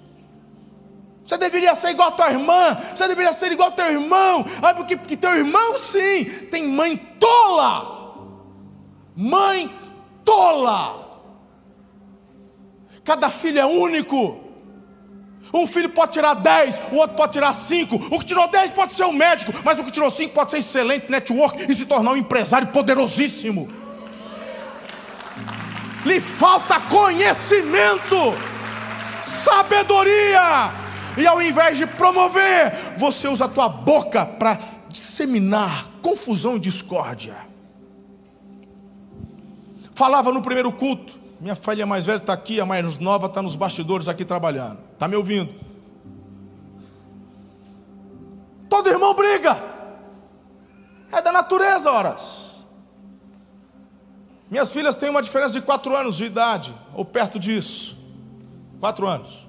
Você 1.23 1.37
deveria 1.37 1.75
ser 1.75 1.91
igual 1.91 2.09
a 2.09 2.11
tua 2.11 2.31
irmã, 2.31 2.77
você 2.95 3.07
deveria 3.07 3.31
ser 3.31 3.51
igual 3.51 3.69
ao 3.69 3.75
teu 3.75 3.85
irmão, 3.85 4.43
ah, 4.63 4.73
porque, 4.73 4.97
porque 4.97 5.15
teu 5.15 5.29
irmão 5.29 5.77
sim 5.77 6.25
tem 6.49 6.67
mãe 6.69 6.97
tola, 7.19 8.15
mãe 9.15 9.71
tola. 10.25 11.07
Cada 13.03 13.29
filho 13.29 13.59
é 13.59 13.65
único. 13.65 14.49
Um 15.53 15.65
filho 15.65 15.89
pode 15.89 16.13
tirar 16.13 16.35
10, 16.35 16.81
o 16.91 16.97
outro 16.97 17.15
pode 17.15 17.33
tirar 17.33 17.53
5. 17.53 17.95
O 17.95 18.19
que 18.19 18.25
tirou 18.25 18.47
10 18.47 18.71
pode 18.71 18.93
ser 18.93 19.05
um 19.05 19.11
médico, 19.11 19.51
mas 19.63 19.79
o 19.79 19.83
que 19.83 19.91
tirou 19.91 20.09
5 20.09 20.33
pode 20.33 20.51
ser 20.51 20.57
excelente 20.57 21.11
network 21.11 21.65
e 21.67 21.75
se 21.75 21.85
tornar 21.85 22.11
um 22.11 22.17
empresário 22.17 22.67
poderosíssimo 22.67 23.67
lhe 26.05 26.19
falta 26.19 26.79
conhecimento, 26.81 28.15
sabedoria, 29.21 30.71
e 31.17 31.27
ao 31.27 31.41
invés 31.41 31.77
de 31.77 31.85
promover, 31.85 32.95
você 32.97 33.27
usa 33.27 33.45
a 33.45 33.49
tua 33.49 33.67
boca 33.67 34.25
para 34.25 34.57
disseminar 34.91 35.87
confusão 36.01 36.57
e 36.57 36.59
discórdia. 36.59 37.35
Falava 39.93 40.31
no 40.31 40.41
primeiro 40.41 40.71
culto, 40.71 41.19
minha 41.41 41.55
filha 41.55 41.85
mais 41.85 42.05
velha 42.05 42.17
está 42.17 42.33
aqui, 42.33 42.59
a 42.59 42.65
mais 42.65 42.99
nova 42.99 43.27
está 43.27 43.41
nos 43.41 43.55
bastidores 43.55 44.07
aqui 44.07 44.23
trabalhando. 44.23 44.81
Está 44.93 45.07
me 45.07 45.15
ouvindo? 45.15 45.53
Todo 48.69 48.89
irmão 48.89 49.13
briga. 49.13 49.61
É 51.11 51.21
da 51.21 51.31
natureza, 51.31 51.91
horas. 51.91 52.48
Minhas 54.49 54.71
filhas 54.71 54.97
têm 54.97 55.09
uma 55.09 55.21
diferença 55.21 55.53
de 55.53 55.61
quatro 55.61 55.95
anos 55.95 56.17
de 56.17 56.25
idade, 56.25 56.73
ou 56.95 57.05
perto 57.05 57.37
disso. 57.37 57.97
Quatro 58.79 59.05
anos. 59.05 59.47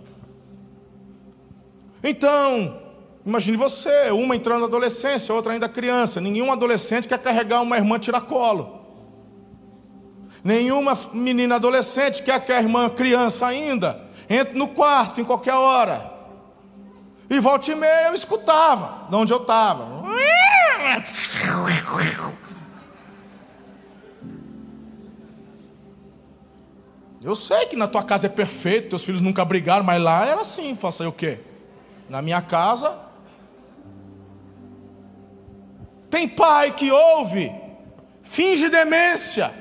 Então, 2.03 2.80
imagine 3.24 3.57
você, 3.57 4.11
uma 4.11 4.36
entrando 4.36 4.61
na 4.61 4.66
adolescência, 4.66 5.34
outra 5.34 5.53
ainda 5.53 5.68
criança. 5.68 6.20
Nenhum 6.20 6.53
adolescente 6.53 7.09
quer 7.09 7.18
carregar 7.18 7.62
uma 7.62 7.76
irmã 7.76 7.98
tiracolo. 7.98 8.80
Nenhuma 10.42 10.98
menina 11.12 11.57
adolescente 11.57 12.22
quer 12.22 12.44
que 12.44 12.53
a 12.53 12.61
irmã 12.61 12.88
criança 12.88 13.46
ainda 13.46 14.09
entre 14.28 14.57
no 14.57 14.68
quarto 14.68 15.20
em 15.20 15.24
qualquer 15.24 15.55
hora. 15.55 16.11
E 17.28 17.38
volta 17.40 17.70
e 17.70 17.74
meia 17.74 18.09
eu 18.09 18.14
escutava 18.14 19.07
de 19.09 19.16
onde 19.16 19.32
eu 19.32 19.38
estava. 19.38 20.03
Eu 27.23 27.35
sei 27.35 27.66
que 27.66 27.77
na 27.77 27.87
tua 27.87 28.03
casa 28.03 28.27
é 28.27 28.31
perfeito, 28.31 28.89
teus 28.89 29.05
filhos 29.05 29.21
nunca 29.21 29.45
brigaram, 29.45 29.85
mas 29.85 30.03
lá 30.03 30.25
era 30.25 30.41
assim, 30.41 30.75
faça 30.75 31.07
o 31.07 31.12
quê? 31.12 31.41
Na 32.09 32.23
minha 32.23 32.41
casa. 32.41 32.99
Tem 36.09 36.27
pai 36.27 36.73
que 36.73 36.91
ouve, 36.91 37.53
finge 38.23 38.71
demência, 38.71 39.53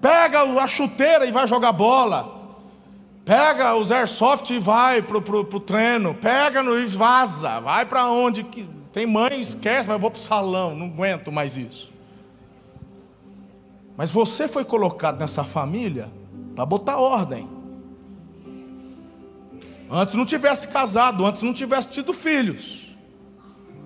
pega 0.00 0.42
a 0.42 0.66
chuteira 0.66 1.24
e 1.24 1.32
vai 1.32 1.46
jogar 1.46 1.72
bola, 1.72 2.58
pega 3.24 3.76
os 3.76 3.92
airsoft 3.92 4.50
e 4.50 4.58
vai 4.58 5.00
pro, 5.00 5.22
pro, 5.22 5.44
pro 5.44 5.60
treino, 5.60 6.12
pega 6.12 6.60
no 6.60 6.76
e 6.76 6.86
vaza, 6.86 7.60
vai 7.60 7.86
para 7.86 8.08
onde 8.08 8.42
que 8.42 8.68
tem 8.92 9.06
mãe 9.06 9.40
esquece, 9.40 9.88
mas 9.88 10.00
vou 10.00 10.10
pro 10.10 10.20
salão, 10.20 10.74
não 10.74 10.86
aguento 10.86 11.30
mais 11.30 11.56
isso. 11.56 11.92
Mas 13.96 14.10
você 14.10 14.48
foi 14.48 14.64
colocado 14.64 15.20
nessa 15.20 15.44
família 15.44 16.10
para 16.60 16.66
botar 16.66 16.98
ordem. 16.98 17.48
Antes 19.90 20.14
não 20.14 20.26
tivesse 20.26 20.68
casado, 20.68 21.24
antes 21.24 21.40
não 21.40 21.54
tivesse 21.54 21.88
tido 21.88 22.12
filhos. 22.12 22.98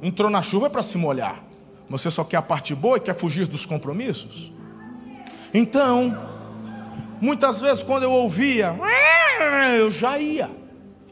Entrou 0.03 0.29
na 0.29 0.43
chuva 0.43 0.68
para 0.68 0.83
se 0.83 0.99
molhar. 0.99 1.45
Você 1.89 2.11
só 2.11 2.25
quer 2.25 2.39
a 2.39 2.43
parte 2.43 2.75
boa 2.75 2.97
e 2.97 3.01
quer 3.01 3.14
fugir 3.14 3.47
dos 3.47 3.64
compromissos? 3.64 4.53
Então, 5.53 6.18
muitas 7.20 7.61
vezes 7.61 7.85
quando 7.85 8.03
eu 8.03 8.11
ouvia, 8.11 8.77
eu 9.79 9.89
já 9.93 10.18
ia. 10.18 10.51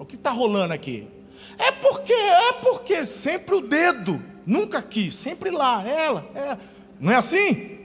O 0.01 0.05
que 0.05 0.17
está 0.17 0.31
rolando 0.31 0.75
aqui? 0.75 1.09
É 1.57 1.71
porque, 1.71 2.13
é 2.13 2.53
porque 2.55 3.05
sempre 3.05 3.55
o 3.55 3.61
dedo, 3.61 4.21
nunca 4.45 4.79
aqui, 4.79 5.13
sempre 5.13 5.51
lá, 5.51 5.87
ela, 5.87 6.27
é. 6.35 6.59
Não 6.99 7.13
é 7.13 7.15
assim? 7.15 7.79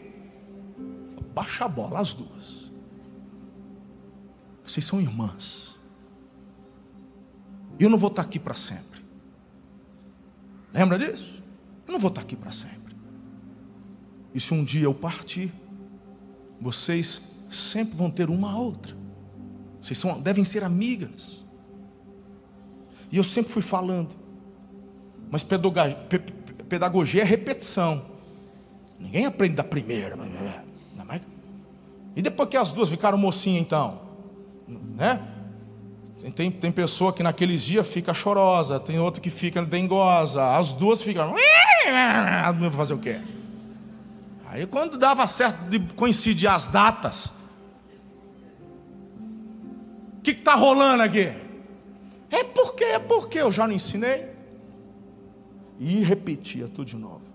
Baixa 1.35 1.65
a 1.65 1.67
bola, 1.67 1.99
as 1.99 2.15
duas. 2.15 2.56
Vocês 4.67 4.85
são 4.85 4.99
irmãs. 4.99 5.77
Eu 7.79 7.89
não 7.89 7.97
vou 7.97 8.09
estar 8.09 8.21
aqui 8.21 8.37
para 8.37 8.53
sempre. 8.53 9.01
Lembra 10.73 10.99
disso? 10.99 11.41
Eu 11.87 11.93
não 11.93 11.99
vou 11.99 12.09
estar 12.09 12.21
aqui 12.21 12.35
para 12.35 12.51
sempre. 12.51 12.95
E 14.33 14.41
se 14.41 14.53
um 14.53 14.63
dia 14.63 14.83
eu 14.83 14.93
partir, 14.93 15.53
vocês 16.59 17.21
sempre 17.49 17.95
vão 17.95 18.11
ter 18.11 18.29
uma 18.29 18.51
a 18.51 18.57
outra. 18.57 18.95
Vocês 19.81 19.97
são, 19.97 20.19
devem 20.19 20.43
ser 20.43 20.65
amigas. 20.65 21.45
E 23.09 23.15
eu 23.15 23.23
sempre 23.23 23.53
fui 23.53 23.61
falando. 23.61 24.15
Mas 25.31 25.43
pedagogia, 25.43 25.97
pedagogia 26.67 27.21
é 27.21 27.25
repetição. 27.25 28.05
Ninguém 28.99 29.25
aprende 29.25 29.55
da 29.55 29.63
primeira. 29.63 30.17
E 32.15 32.21
depois 32.21 32.49
que 32.49 32.57
as 32.57 32.73
duas 32.73 32.89
ficaram 32.89 33.17
mocinhas, 33.17 33.61
então? 33.61 34.06
Né? 34.67 35.21
Tem, 36.35 36.49
tem 36.49 36.71
pessoa 36.71 37.13
que 37.13 37.21
naqueles 37.21 37.61
dias 37.61 37.87
fica 37.87 38.13
chorosa, 38.13 38.79
tem 38.79 38.99
outra 38.99 39.21
que 39.21 39.29
fica 39.29 39.63
dengosa, 39.63 40.55
as 40.57 40.73
duas 40.73 41.01
ficam. 41.01 41.33
Fazer 42.71 42.95
o 42.95 42.97
quê? 42.97 43.21
Aí 44.47 44.65
quando 44.65 44.97
dava 44.97 45.27
certo 45.27 45.69
de 45.69 45.79
coincidir 45.93 46.49
as 46.49 46.69
datas, 46.69 47.27
o 50.17 50.21
que 50.23 50.31
está 50.31 50.55
rolando 50.55 51.03
aqui? 51.03 51.33
É 52.29 52.43
porque, 52.43 52.83
é 52.83 52.99
porque 52.99 53.39
eu 53.39 53.51
já 53.51 53.67
não 53.67 53.73
ensinei. 53.73 54.35
E 55.79 56.01
repetia 56.01 56.67
tudo 56.67 56.85
de 56.85 56.95
novo. 56.95 57.25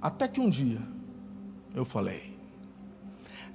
Até 0.00 0.26
que 0.26 0.40
um 0.40 0.48
dia 0.48 0.78
eu 1.74 1.84
falei, 1.84 2.31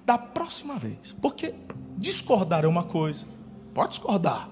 da 0.08 0.18
próxima 0.18 0.80
vez, 0.80 1.14
porque 1.22 1.54
discordar 1.98 2.64
é 2.64 2.68
uma 2.68 2.84
coisa, 2.84 3.26
pode 3.74 3.90
discordar. 3.90 4.50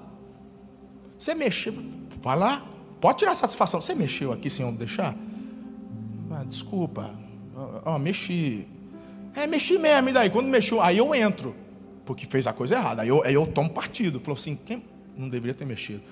Você 1.17 1.33
mexeu, 1.33 1.73
vai 2.21 2.37
lá, 2.37 2.67
pode 2.99 3.19
tirar 3.19 3.33
satisfação. 3.33 3.79
Você 3.79 3.95
mexeu 3.95 4.33
aqui 4.33 4.49
sem 4.49 4.65
eu 4.65 4.71
deixar? 4.73 5.15
Ah, 6.29 6.43
desculpa, 6.43 7.17
ó, 7.55 7.95
oh, 7.95 7.97
mexi. 7.99 8.67
É, 9.33 9.47
mexi 9.47 9.77
mesmo, 9.77 10.09
e 10.09 10.13
daí? 10.13 10.29
Quando 10.29 10.47
mexeu, 10.49 10.81
aí 10.81 10.97
eu 10.97 11.15
entro, 11.15 11.55
porque 12.05 12.25
fez 12.25 12.45
a 12.47 12.51
coisa 12.51 12.75
errada. 12.75 13.03
Aí 13.03 13.07
eu, 13.07 13.23
aí 13.23 13.33
eu 13.33 13.47
tomo 13.47 13.69
partido. 13.69 14.19
Falou 14.19 14.37
assim: 14.37 14.57
quem 14.57 14.83
não 15.15 15.29
deveria 15.29 15.53
ter 15.53 15.65
mexido? 15.65 16.03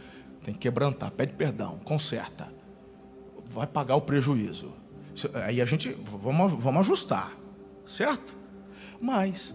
Tem 0.41 0.53
que 0.53 0.61
quebrantar, 0.61 1.11
pede 1.11 1.33
perdão, 1.33 1.81
conserta. 1.83 2.49
Vai 3.49 3.67
pagar 3.67 3.97
o 3.97 4.01
prejuízo. 4.01 4.71
Aí 5.45 5.61
a 5.61 5.65
gente, 5.65 5.89
vamos, 6.05 6.53
vamos 6.63 6.79
ajustar, 6.79 7.33
certo? 7.85 8.42
Mas, 9.01 9.53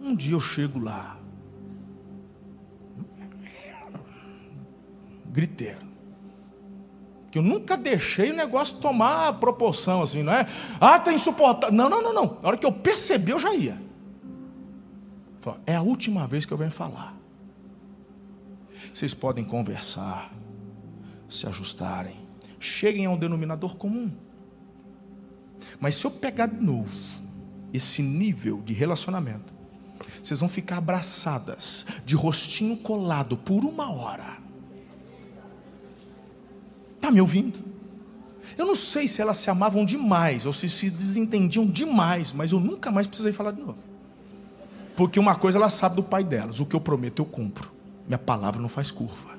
um 0.00 0.14
dia 0.14 0.34
eu 0.34 0.40
chego 0.40 0.78
lá, 0.78 1.18
griteiro 5.26 5.90
que 7.30 7.38
eu 7.38 7.42
nunca 7.42 7.76
deixei 7.76 8.32
o 8.32 8.34
negócio 8.34 8.78
tomar 8.78 9.34
proporção 9.34 10.02
assim, 10.02 10.22
não 10.22 10.32
é? 10.32 10.46
Ah, 10.80 10.96
está 10.96 11.12
insuportável. 11.12 11.74
Não, 11.74 11.88
não, 11.88 12.02
não, 12.02 12.12
não. 12.12 12.38
Na 12.42 12.48
hora 12.48 12.56
que 12.56 12.66
eu 12.66 12.72
percebi, 12.72 13.30
eu 13.30 13.38
já 13.38 13.54
ia. 13.54 13.80
É 15.64 15.76
a 15.76 15.82
última 15.82 16.26
vez 16.26 16.44
que 16.44 16.52
eu 16.52 16.58
venho 16.58 16.72
falar. 16.72 17.14
Vocês 18.92 19.14
podem 19.14 19.44
conversar, 19.44 20.32
se 21.28 21.46
ajustarem, 21.46 22.16
cheguem 22.58 23.06
a 23.06 23.10
um 23.10 23.16
denominador 23.16 23.76
comum. 23.76 24.10
Mas 25.78 25.94
se 25.94 26.04
eu 26.04 26.10
pegar 26.10 26.46
de 26.46 26.64
novo 26.64 26.92
esse 27.72 28.02
nível 28.02 28.62
de 28.62 28.72
relacionamento, 28.72 29.52
vocês 30.22 30.40
vão 30.40 30.48
ficar 30.48 30.78
abraçadas, 30.78 31.86
de 32.04 32.14
rostinho 32.14 32.76
colado 32.76 33.36
por 33.36 33.64
uma 33.64 33.90
hora 33.92 34.40
Está 37.00 37.10
me 37.10 37.20
ouvindo? 37.20 37.58
Eu 38.58 38.66
não 38.66 38.74
sei 38.74 39.08
se 39.08 39.22
elas 39.22 39.38
se 39.38 39.48
amavam 39.48 39.86
demais 39.86 40.44
ou 40.44 40.52
se 40.52 40.68
se 40.68 40.90
desentendiam 40.90 41.64
demais, 41.64 42.30
mas 42.30 42.52
eu 42.52 42.60
nunca 42.60 42.90
mais 42.90 43.06
precisei 43.06 43.32
falar 43.32 43.52
de 43.52 43.62
novo. 43.62 43.78
Porque 44.94 45.18
uma 45.18 45.34
coisa 45.34 45.56
ela 45.56 45.70
sabe 45.70 45.96
do 45.96 46.02
pai 46.02 46.22
delas: 46.22 46.60
o 46.60 46.66
que 46.66 46.76
eu 46.76 46.80
prometo 46.80 47.22
eu 47.22 47.26
cumpro. 47.26 47.72
Minha 48.06 48.18
palavra 48.18 48.60
não 48.60 48.68
faz 48.68 48.90
curva. 48.90 49.30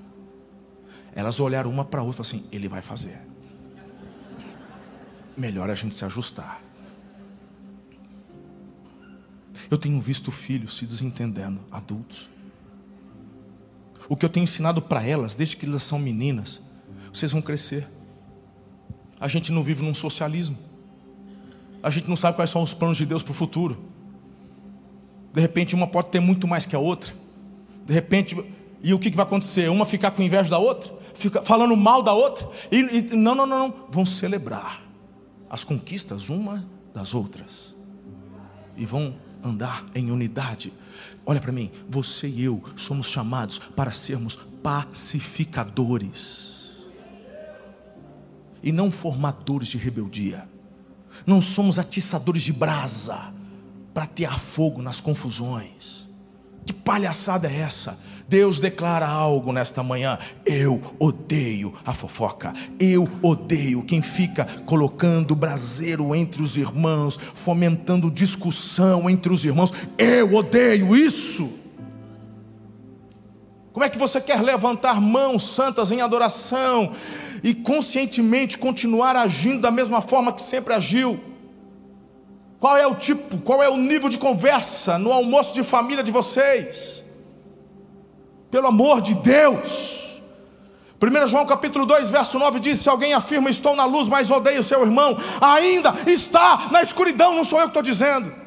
Elas 1.13 1.39
olharam 1.39 1.69
uma 1.69 1.85
para 1.85 2.01
a 2.01 2.03
outra 2.03 2.23
assim: 2.23 2.43
ele 2.51 2.67
vai 2.67 2.81
fazer. 2.81 3.19
Melhor 5.35 5.69
a 5.69 5.75
gente 5.75 5.95
se 5.95 6.03
ajustar. 6.05 6.61
Eu 9.69 9.77
tenho 9.77 9.99
visto 10.01 10.31
filhos 10.31 10.75
se 10.75 10.85
desentendendo, 10.85 11.61
adultos. 11.71 12.29
O 14.09 14.17
que 14.17 14.25
eu 14.25 14.29
tenho 14.29 14.43
ensinado 14.43 14.81
para 14.81 15.05
elas, 15.05 15.35
desde 15.35 15.55
que 15.55 15.65
elas 15.65 15.83
são 15.83 15.97
meninas, 15.97 16.61
vocês 17.13 17.31
vão 17.31 17.41
crescer. 17.41 17.87
A 19.19 19.27
gente 19.29 19.51
não 19.51 19.63
vive 19.63 19.83
num 19.83 19.93
socialismo. 19.93 20.57
A 21.81 21.89
gente 21.89 22.09
não 22.09 22.17
sabe 22.17 22.35
quais 22.35 22.49
são 22.49 22.61
os 22.61 22.73
planos 22.73 22.97
de 22.97 23.05
Deus 23.05 23.23
para 23.23 23.31
o 23.31 23.35
futuro. 23.35 23.81
De 25.33 25.39
repente, 25.39 25.73
uma 25.73 25.87
pode 25.87 26.09
ter 26.09 26.19
muito 26.19 26.47
mais 26.47 26.65
que 26.65 26.75
a 26.75 26.79
outra. 26.79 27.13
De 27.85 27.93
repente, 27.93 28.35
e 28.83 28.93
o 28.93 28.99
que, 28.99 29.09
vai 29.11 29.25
acontecer? 29.25 29.69
Uma 29.69 29.85
ficar 29.85 30.11
com 30.11 30.21
inveja 30.21 30.49
da 30.49 30.57
outra, 30.57 30.93
fica 31.15 31.41
falando 31.43 31.77
mal 31.77 32.03
da 32.03 32.13
outra. 32.13 32.49
E, 32.69 32.79
e 32.79 33.15
não, 33.15 33.33
não, 33.33 33.47
não, 33.47 33.67
não. 33.67 33.87
Vão 33.89 34.05
celebrar 34.05 34.90
as 35.51 35.63
conquistas 35.65 36.29
uma 36.29 36.65
das 36.93 37.13
outras. 37.13 37.75
E 38.77 38.85
vão 38.85 39.13
andar 39.43 39.85
em 39.93 40.09
unidade. 40.09 40.71
Olha 41.25 41.41
para 41.41 41.51
mim, 41.51 41.69
você 41.89 42.29
e 42.29 42.43
eu 42.43 42.63
somos 42.77 43.07
chamados 43.07 43.59
para 43.59 43.91
sermos 43.91 44.39
pacificadores 44.63 46.61
e 48.63 48.71
não 48.71 48.89
formadores 48.89 49.67
de 49.67 49.77
rebeldia. 49.77 50.49
Não 51.27 51.41
somos 51.41 51.77
atiçadores 51.77 52.43
de 52.43 52.53
brasa 52.53 53.33
para 53.93 54.05
tear 54.05 54.39
fogo 54.39 54.81
nas 54.81 55.01
confusões. 55.01 56.07
Que 56.65 56.71
palhaçada 56.71 57.51
é 57.51 57.57
essa? 57.57 57.99
Deus 58.31 58.61
declara 58.61 59.05
algo 59.05 59.51
nesta 59.51 59.83
manhã. 59.83 60.17
Eu 60.45 60.81
odeio 60.97 61.73
a 61.85 61.93
fofoca. 61.93 62.53
Eu 62.79 63.05
odeio 63.21 63.83
quem 63.83 64.01
fica 64.01 64.45
colocando 64.65 65.35
braseiro 65.35 66.15
entre 66.15 66.41
os 66.41 66.55
irmãos, 66.55 67.19
fomentando 67.35 68.09
discussão 68.09 69.09
entre 69.09 69.33
os 69.33 69.43
irmãos. 69.43 69.73
Eu 69.97 70.33
odeio 70.33 70.95
isso. 70.95 71.51
Como 73.73 73.83
é 73.83 73.89
que 73.89 73.97
você 73.97 74.21
quer 74.21 74.41
levantar 74.41 75.01
mãos 75.01 75.53
santas 75.53 75.91
em 75.91 75.99
adoração 75.99 76.93
e 77.43 77.53
conscientemente 77.53 78.57
continuar 78.57 79.17
agindo 79.17 79.59
da 79.59 79.71
mesma 79.71 79.99
forma 79.99 80.31
que 80.31 80.41
sempre 80.41 80.73
agiu? 80.73 81.19
Qual 82.57 82.77
é 82.77 82.87
o 82.87 82.95
tipo, 82.95 83.39
qual 83.39 83.61
é 83.61 83.67
o 83.67 83.75
nível 83.75 84.07
de 84.07 84.17
conversa 84.17 84.97
no 84.97 85.11
almoço 85.11 85.53
de 85.53 85.63
família 85.63 86.01
de 86.01 86.11
vocês? 86.13 87.10
Pelo 88.51 88.67
amor 88.67 89.01
de 89.01 89.15
Deus. 89.15 90.21
1 91.01 91.27
João 91.27 91.47
capítulo 91.47 91.85
2, 91.85 92.09
verso 92.09 92.37
9 92.37 92.59
diz: 92.59 92.79
Se 92.79 92.89
alguém 92.89 93.13
afirma 93.13 93.49
estou 93.49 93.75
na 93.75 93.85
luz, 93.85 94.07
mas 94.07 94.29
odeia 94.29 94.59
o 94.59 94.63
seu 94.63 94.83
irmão, 94.83 95.17
ainda 95.39 95.95
está 96.05 96.67
na 96.69 96.81
escuridão, 96.81 97.33
não 97.33 97.43
sou 97.43 97.57
eu 97.57 97.63
que 97.63 97.69
estou 97.69 97.81
dizendo. 97.81 98.41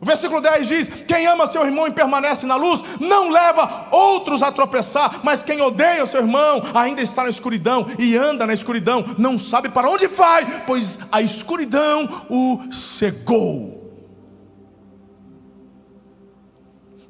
O 0.00 0.04
versículo 0.04 0.40
10 0.40 0.66
diz: 0.66 0.88
Quem 1.06 1.26
ama 1.26 1.46
seu 1.46 1.64
irmão 1.64 1.86
e 1.86 1.92
permanece 1.92 2.46
na 2.46 2.56
luz, 2.56 2.82
não 2.98 3.30
leva 3.30 3.86
outros 3.92 4.42
a 4.42 4.50
tropeçar, 4.50 5.20
mas 5.22 5.42
quem 5.42 5.60
odeia 5.60 6.04
seu 6.04 6.20
irmão 6.20 6.62
ainda 6.74 7.00
está 7.00 7.22
na 7.22 7.30
escuridão 7.30 7.86
e 7.98 8.16
anda 8.16 8.46
na 8.46 8.52
escuridão, 8.52 9.04
não 9.16 9.38
sabe 9.38 9.68
para 9.68 9.88
onde 9.88 10.08
vai, 10.08 10.64
pois 10.66 11.00
a 11.12 11.22
escuridão 11.22 12.08
o 12.28 12.60
cegou. 12.72 13.85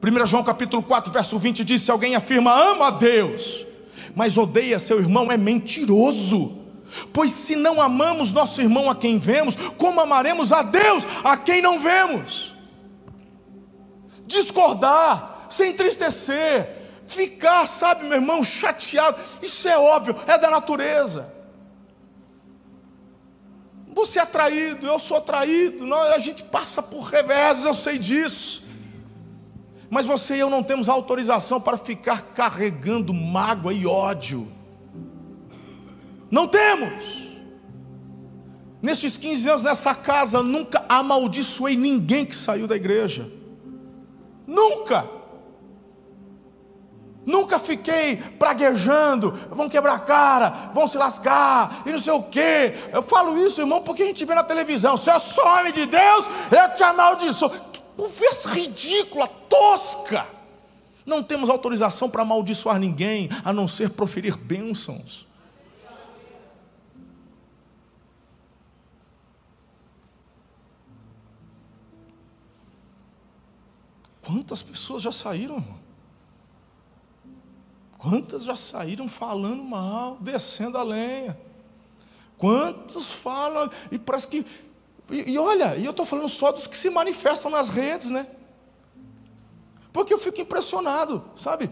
1 0.03 0.27
João 0.27 0.45
capítulo 0.45 0.83
4, 0.83 1.13
verso 1.13 1.39
20 1.39 1.65
diz: 1.65 1.83
Se 1.83 1.91
alguém 1.91 2.15
afirma 2.15 2.53
ama 2.53 2.89
a 2.89 2.91
Deus, 2.91 3.67
mas 4.15 4.37
odeia 4.37 4.79
seu 4.79 4.99
irmão, 4.99 5.31
é 5.31 5.37
mentiroso 5.37 6.67
Pois 7.13 7.33
se 7.33 7.57
não 7.57 7.81
amamos 7.81 8.33
nosso 8.33 8.61
irmão 8.61 8.91
a 8.91 8.95
quem 8.95 9.19
vemos, 9.19 9.57
como 9.77 10.01
amaremos 10.01 10.53
a 10.53 10.63
Deus 10.63 11.07
a 11.25 11.37
quem 11.37 11.61
não 11.61 11.79
vemos? 11.79 12.55
Discordar, 14.27 15.47
se 15.49 15.67
entristecer, 15.67 16.69
ficar, 17.07 17.67
sabe, 17.67 18.05
meu 18.05 18.15
irmão, 18.15 18.43
chateado, 18.43 19.21
isso 19.43 19.69
é 19.69 19.79
óbvio, 19.79 20.17
é 20.27 20.39
da 20.39 20.51
natureza. 20.51 21.33
Você 23.89 24.19
é 24.19 24.27
traído, 24.27 24.87
eu 24.87 24.99
sou 24.99 25.21
traído, 25.21 25.87
nós, 25.87 26.13
a 26.13 26.19
gente 26.19 26.43
passa 26.45 26.83
por 26.83 27.03
reveses, 27.05 27.65
eu 27.65 27.75
sei 27.75 27.99
disso. 27.99 28.65
Mas 29.89 30.07
você 30.07 30.37
e 30.37 30.41
eu 30.41 30.51
não 30.51 30.63
temos 30.63 30.89
autorização 30.89 31.61
para 31.61 31.77
ficar 31.77 32.23
carregando 32.35 33.15
mágoa 33.15 33.73
e 33.73 33.87
ódio. 33.87 34.49
Não 36.31 36.47
temos. 36.47 37.27
Nestes 38.83 39.17
15 39.17 39.49
anos 39.49 39.63
nessa 39.63 39.95
casa, 39.95 40.43
nunca 40.43 40.85
amaldiçoei 40.89 41.77
ninguém 41.77 42.25
que 42.25 42.35
saiu 42.35 42.67
da 42.67 42.77
igreja. 42.77 43.31
Nunca. 44.47 45.09
Nunca 47.25 47.59
fiquei 47.59 48.17
praguejando, 48.39 49.33
vão 49.51 49.69
quebrar 49.69 49.95
a 49.95 49.99
cara, 49.99 50.71
vão 50.73 50.87
se 50.87 50.97
lascar, 50.97 51.83
e 51.85 51.91
não 51.91 51.99
sei 51.99 52.13
o 52.13 52.23
quê. 52.23 52.75
Eu 52.93 53.03
falo 53.03 53.37
isso, 53.45 53.61
irmão, 53.61 53.83
porque 53.83 54.05
a 54.05 54.07
gente 54.07 54.25
vê 54.25 54.33
na 54.33 54.45
televisão. 54.45 54.97
Se 54.97 55.11
eu 55.11 55.19
sou 55.19 55.45
homem 55.45 55.73
de 55.73 55.87
Deus, 55.87 56.27
eu 56.53 56.75
te 56.75 56.85
amaldiçoo. 56.85 57.51
Conversa 57.97 58.51
ridícula, 58.51 59.27
tosca. 59.27 60.27
Não 61.07 61.23
temos 61.23 61.49
autorização 61.49 62.11
para 62.11 62.23
amaldiçoar 62.23 62.79
ninguém, 62.79 63.29
a 63.45 63.53
não 63.53 63.67
ser 63.67 63.91
proferir 63.91 64.37
bênçãos. 64.37 65.27
Quantas 74.27 74.61
pessoas 74.61 75.03
já 75.03 75.13
saíram, 75.13 75.57
irmão? 75.57 75.79
Quantas 77.97 78.45
já 78.45 78.57
saíram 78.57 79.09
falando 79.09 79.63
mal, 79.63 80.19
descendo 80.21 80.77
a 80.77 80.83
lenha? 80.83 81.39
Quantos 82.37 83.11
falam, 83.11 83.71
e 83.91 83.99
parece 83.99 84.29
que. 84.29 84.45
E, 85.11 85.33
e 85.33 85.39
olha, 85.39 85.77
e 85.77 85.85
eu 85.85 85.91
estou 85.91 86.05
falando 86.05 86.29
só 86.29 86.51
dos 86.51 86.67
que 86.67 86.77
se 86.77 86.91
manifestam 86.91 87.51
nas 87.51 87.69
redes, 87.69 88.11
né? 88.11 88.27
Porque 89.93 90.13
eu 90.13 90.19
fico 90.19 90.41
impressionado, 90.41 91.25
sabe? 91.37 91.71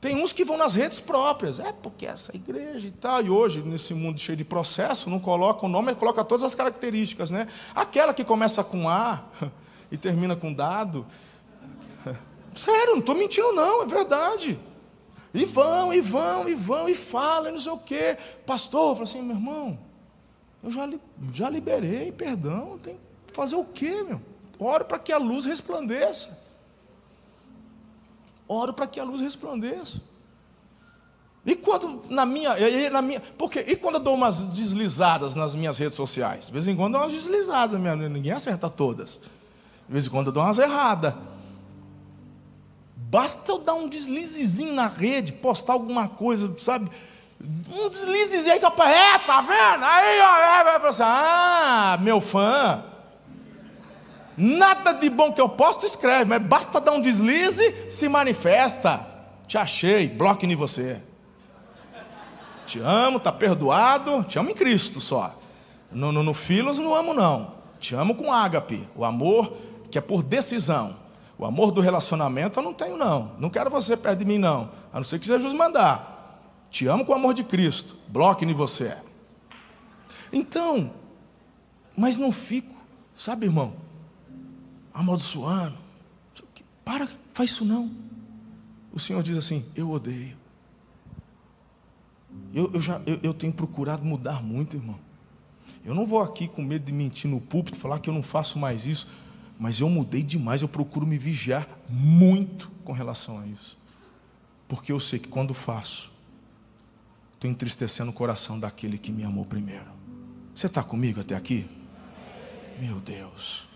Tem 0.00 0.22
uns 0.22 0.32
que 0.32 0.44
vão 0.44 0.56
nas 0.56 0.74
redes 0.74 1.00
próprias, 1.00 1.58
é 1.58 1.72
porque 1.72 2.06
essa 2.06 2.34
igreja 2.36 2.86
e 2.86 2.90
tal, 2.90 3.22
e 3.22 3.30
hoje, 3.30 3.62
nesse 3.62 3.94
mundo 3.94 4.20
cheio 4.20 4.36
de 4.36 4.44
processo, 4.44 5.08
não 5.08 5.18
coloca 5.18 5.64
o 5.64 5.68
nome, 5.68 5.86
mas 5.86 5.96
coloca 5.96 6.22
todas 6.22 6.44
as 6.44 6.54
características, 6.54 7.30
né? 7.30 7.48
Aquela 7.74 8.12
que 8.12 8.22
começa 8.22 8.62
com 8.62 8.88
A 8.88 9.24
e 9.90 9.96
termina 9.96 10.36
com 10.36 10.52
dado. 10.52 11.06
Sério, 12.54 12.92
não 12.92 13.00
estou 13.00 13.14
mentindo, 13.14 13.52
não, 13.52 13.82
é 13.82 13.86
verdade. 13.86 14.60
E 15.32 15.44
vão, 15.44 15.92
e 15.92 16.00
vão, 16.00 16.48
e 16.48 16.54
vão, 16.54 16.88
e 16.88 16.94
falam, 16.94 17.48
e 17.48 17.52
não 17.52 17.58
sei 17.58 17.72
o 17.72 17.78
quê. 17.78 18.18
Pastor, 18.44 18.90
eu 18.90 18.94
falo 18.94 19.02
assim, 19.04 19.22
meu 19.22 19.36
irmão, 19.36 19.78
eu 20.62 20.70
já, 20.70 20.88
já 21.32 21.48
liberei 21.48 22.10
perdão, 22.12 22.78
tem 22.78 22.98
que 23.26 23.34
fazer 23.34 23.56
o 23.56 23.64
quê, 23.64 24.02
meu? 24.02 24.20
Oro 24.58 24.84
para 24.84 24.98
que 24.98 25.12
a 25.12 25.18
luz 25.18 25.44
resplandeça. 25.44 26.38
Oro 28.48 28.72
para 28.72 28.86
que 28.86 28.98
a 28.98 29.04
luz 29.04 29.20
resplandeça. 29.20 30.00
E 31.44 31.54
quando 31.54 32.02
na 32.10 32.26
minha, 32.26 32.56
na 32.90 33.00
minha, 33.00 33.20
porque 33.38 33.60
e 33.60 33.76
quando 33.76 33.96
eu 33.96 34.00
dou 34.00 34.14
umas 34.14 34.42
deslizadas 34.42 35.36
nas 35.36 35.54
minhas 35.54 35.78
redes 35.78 35.94
sociais? 35.94 36.46
De 36.46 36.52
vez 36.52 36.66
em 36.66 36.74
quando 36.74 36.94
eu 36.94 37.00
dou 37.00 37.08
umas 37.08 37.12
deslizadas, 37.12 37.80
ninguém 37.80 38.32
acerta 38.32 38.68
todas. 38.68 39.20
De 39.86 39.92
vez 39.92 40.06
em 40.06 40.10
quando 40.10 40.28
eu 40.28 40.32
dou 40.32 40.42
umas 40.42 40.58
erradas. 40.58 41.14
Basta 42.96 43.52
eu 43.52 43.58
dar 43.58 43.74
um 43.74 43.88
deslizezinho 43.88 44.74
na 44.74 44.88
rede, 44.88 45.32
postar 45.32 45.74
alguma 45.74 46.08
coisa, 46.08 46.52
sabe? 46.58 46.90
Um 47.70 47.88
deslizezinho 47.88 48.58
que 48.58 48.64
eu 48.64 48.84
é, 48.84 49.18
tá 49.20 49.40
vendo? 49.40 49.84
Aí, 49.84 50.20
ó, 50.20 50.36
é, 50.36 50.74
é, 50.74 50.88
assim, 50.88 51.02
ah, 51.04 51.98
meu 52.00 52.20
fã. 52.20 52.82
Nada 54.36 54.92
de 54.92 55.08
bom 55.08 55.32
que 55.32 55.40
eu 55.40 55.48
posto, 55.48 55.86
escreve, 55.86 56.24
mas 56.24 56.42
basta 56.42 56.80
dar 56.80 56.92
um 56.92 57.00
deslize, 57.00 57.90
se 57.90 58.08
manifesta. 58.08 59.06
Te 59.46 59.56
achei, 59.56 60.08
bloque 60.08 60.44
em 60.44 60.56
você. 60.56 61.00
Te 62.66 62.80
amo, 62.80 63.20
tá 63.20 63.30
perdoado, 63.30 64.24
te 64.24 64.38
amo 64.38 64.50
em 64.50 64.54
Cristo 64.54 65.00
só. 65.00 65.32
No, 65.90 66.10
no, 66.10 66.22
no 66.24 66.34
Filos 66.34 66.78
não 66.78 66.94
amo, 66.94 67.14
não. 67.14 67.52
Te 67.78 67.94
amo 67.94 68.16
com 68.16 68.32
ágape, 68.32 68.88
o 68.94 69.04
amor 69.04 69.56
que 69.90 69.96
é 69.96 70.00
por 70.00 70.22
decisão. 70.22 70.96
O 71.38 71.44
amor 71.44 71.70
do 71.70 71.80
relacionamento 71.80 72.58
eu 72.58 72.62
não 72.62 72.74
tenho, 72.74 72.96
não. 72.96 73.32
Não 73.38 73.48
quero 73.48 73.70
você 73.70 73.96
perto 73.96 74.18
de 74.18 74.24
mim, 74.24 74.38
não. 74.38 74.70
A 74.92 74.96
não 74.96 75.04
ser 75.04 75.18
que 75.18 75.26
Jesus 75.26 75.54
mandar. 75.54 76.15
Te 76.70 76.86
amo 76.86 77.04
com 77.04 77.12
o 77.12 77.14
amor 77.14 77.34
de 77.34 77.44
Cristo. 77.44 77.96
Bloque 78.08 78.44
em 78.44 78.52
você. 78.52 78.96
Então, 80.32 80.92
mas 81.96 82.16
não 82.16 82.32
fico, 82.32 82.74
sabe, 83.14 83.46
irmão? 83.46 83.76
Amaldiçoando. 84.92 85.76
Para, 86.84 87.08
faz 87.32 87.50
isso 87.50 87.64
não. 87.64 87.90
O 88.92 88.98
Senhor 88.98 89.22
diz 89.22 89.36
assim: 89.36 89.64
Eu 89.74 89.90
odeio. 89.90 90.36
Eu, 92.52 92.70
eu 92.72 92.80
já, 92.80 93.00
eu, 93.06 93.18
eu 93.22 93.34
tenho 93.34 93.52
procurado 93.52 94.04
mudar 94.04 94.42
muito, 94.42 94.76
irmão. 94.76 94.98
Eu 95.84 95.94
não 95.94 96.06
vou 96.06 96.20
aqui 96.20 96.48
com 96.48 96.62
medo 96.62 96.84
de 96.84 96.92
mentir 96.92 97.30
no 97.30 97.40
púlpito, 97.40 97.76
falar 97.76 97.98
que 98.00 98.10
eu 98.10 98.14
não 98.14 98.22
faço 98.22 98.58
mais 98.58 98.86
isso 98.86 99.08
mas 99.58 99.80
eu 99.80 99.88
mudei 99.88 100.22
demais, 100.22 100.62
eu 100.62 100.68
procuro 100.68 101.06
me 101.06 101.18
vigiar 101.18 101.66
muito 101.88 102.70
com 102.84 102.92
relação 102.92 103.38
a 103.40 103.46
isso. 103.46 103.78
Porque 104.68 104.92
eu 104.92 105.00
sei 105.00 105.18
que 105.18 105.28
quando 105.28 105.54
faço, 105.54 106.12
estou 107.46 107.50
entristecendo 107.50 108.10
o 108.10 108.14
coração 108.14 108.58
daquele 108.58 108.98
que 108.98 109.12
me 109.12 109.24
amou 109.24 109.44
primeiro. 109.44 109.86
Você 110.54 110.66
está 110.66 110.82
comigo 110.82 111.20
até 111.20 111.34
aqui? 111.34 111.68
Meu 112.78 113.00
Deus. 113.00 113.66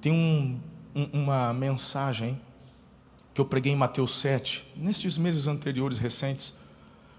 Tem 0.00 0.12
um, 0.12 0.60
um, 0.94 1.22
uma 1.22 1.52
mensagem 1.52 2.40
que 3.32 3.40
eu 3.40 3.44
preguei 3.44 3.72
em 3.72 3.76
Mateus 3.76 4.20
7, 4.20 4.64
nesses 4.76 5.18
meses 5.18 5.46
anteriores, 5.46 5.98
recentes, 5.98 6.54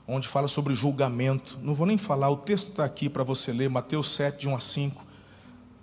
onde 0.07 0.27
fala 0.27 0.47
sobre 0.47 0.73
julgamento. 0.73 1.59
Não 1.61 1.73
vou 1.73 1.85
nem 1.85 1.97
falar, 1.97 2.29
o 2.29 2.37
texto 2.37 2.69
está 2.69 2.85
aqui 2.85 3.09
para 3.09 3.23
você 3.23 3.51
ler, 3.51 3.69
Mateus 3.69 4.15
7, 4.15 4.39
de 4.39 4.49
1 4.49 4.55
a 4.55 4.59
5, 4.59 5.05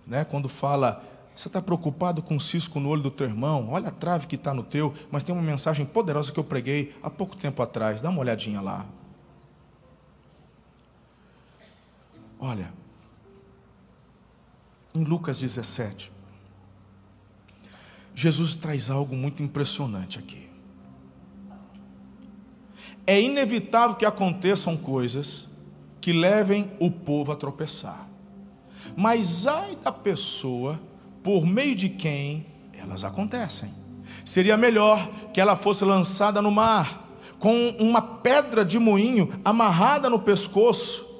né, 0.06 0.24
quando 0.24 0.48
fala 0.48 1.04
você 1.34 1.48
está 1.48 1.62
preocupado 1.62 2.22
com 2.22 2.36
o 2.36 2.40
cisco 2.40 2.78
no 2.78 2.90
olho 2.90 3.02
do 3.02 3.10
teu 3.10 3.26
irmão? 3.26 3.70
Olha 3.70 3.88
a 3.88 3.90
trave 3.90 4.26
que 4.26 4.36
está 4.36 4.52
no 4.52 4.62
teu, 4.62 4.92
mas 5.10 5.24
tem 5.24 5.34
uma 5.34 5.42
mensagem 5.42 5.86
poderosa 5.86 6.30
que 6.30 6.38
eu 6.38 6.44
preguei 6.44 6.94
há 7.02 7.08
pouco 7.08 7.34
tempo 7.34 7.62
atrás. 7.62 8.02
Dá 8.02 8.10
uma 8.10 8.20
olhadinha 8.20 8.60
lá. 8.60 8.86
Olha, 12.45 12.74
em 14.93 15.05
Lucas 15.05 15.38
17, 15.38 16.11
Jesus 18.12 18.57
traz 18.57 18.90
algo 18.90 19.14
muito 19.14 19.45
impressionante 19.45 20.18
aqui. 20.18 20.51
É 23.07 23.20
inevitável 23.20 23.95
que 23.95 24.05
aconteçam 24.05 24.76
coisas 24.76 25.51
que 26.01 26.12
levem 26.12 26.68
o 26.80 26.90
povo 26.90 27.30
a 27.30 27.36
tropeçar. 27.36 28.09
Mas 28.97 29.47
ai 29.47 29.76
da 29.76 29.93
pessoa 29.93 30.80
por 31.22 31.47
meio 31.47 31.76
de 31.76 31.90
quem 31.90 32.45
elas 32.72 33.05
acontecem. 33.05 33.72
Seria 34.24 34.57
melhor 34.57 35.09
que 35.32 35.40
ela 35.40 35.55
fosse 35.55 35.84
lançada 35.84 36.43
no 36.43 36.51
mar, 36.51 37.09
com 37.38 37.68
uma 37.78 38.03
pedra 38.03 38.64
de 38.64 38.80
moinho 38.80 39.30
amarrada 39.45 40.11
no 40.11 40.18
pescoço, 40.18 41.11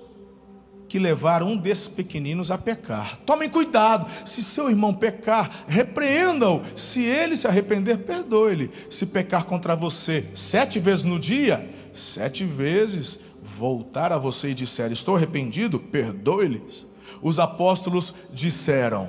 que 0.93 0.99
levar 0.99 1.43
um 1.43 1.57
desses 1.57 1.89
pequeninos 1.89 2.51
a 2.51 2.59
pecar. 2.59 3.17
Tomem 3.25 3.49
cuidado, 3.49 4.07
se 4.27 4.43
seu 4.43 4.69
irmão 4.69 4.93
pecar, 4.93 5.65
repreenda-o. 5.67 6.61
Se 6.77 7.03
ele 7.03 7.35
se 7.35 7.47
arrepender, 7.47 7.97
perdoe-lhe. 8.01 8.71
Se 8.91 9.07
pecar 9.07 9.47
contra 9.47 9.75
você 9.75 10.27
sete 10.35 10.79
vezes 10.79 11.07
no 11.07 11.19
dia, 11.19 11.67
sete 11.95 12.45
vezes 12.45 13.21
voltar 13.43 14.13
a 14.13 14.19
você 14.19 14.51
e 14.51 14.55
disser: 14.55 14.93
Estou 14.93 15.17
arrependido, 15.17 15.81
perdoe-lhes. 15.81 16.87
Os 17.23 17.39
apóstolos 17.39 18.13
disseram: 18.31 19.09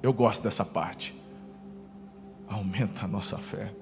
eu 0.00 0.12
gosto 0.12 0.44
dessa 0.44 0.64
parte. 0.64 1.12
Aumenta 2.46 3.04
a 3.04 3.08
nossa 3.08 3.36
fé. 3.36 3.74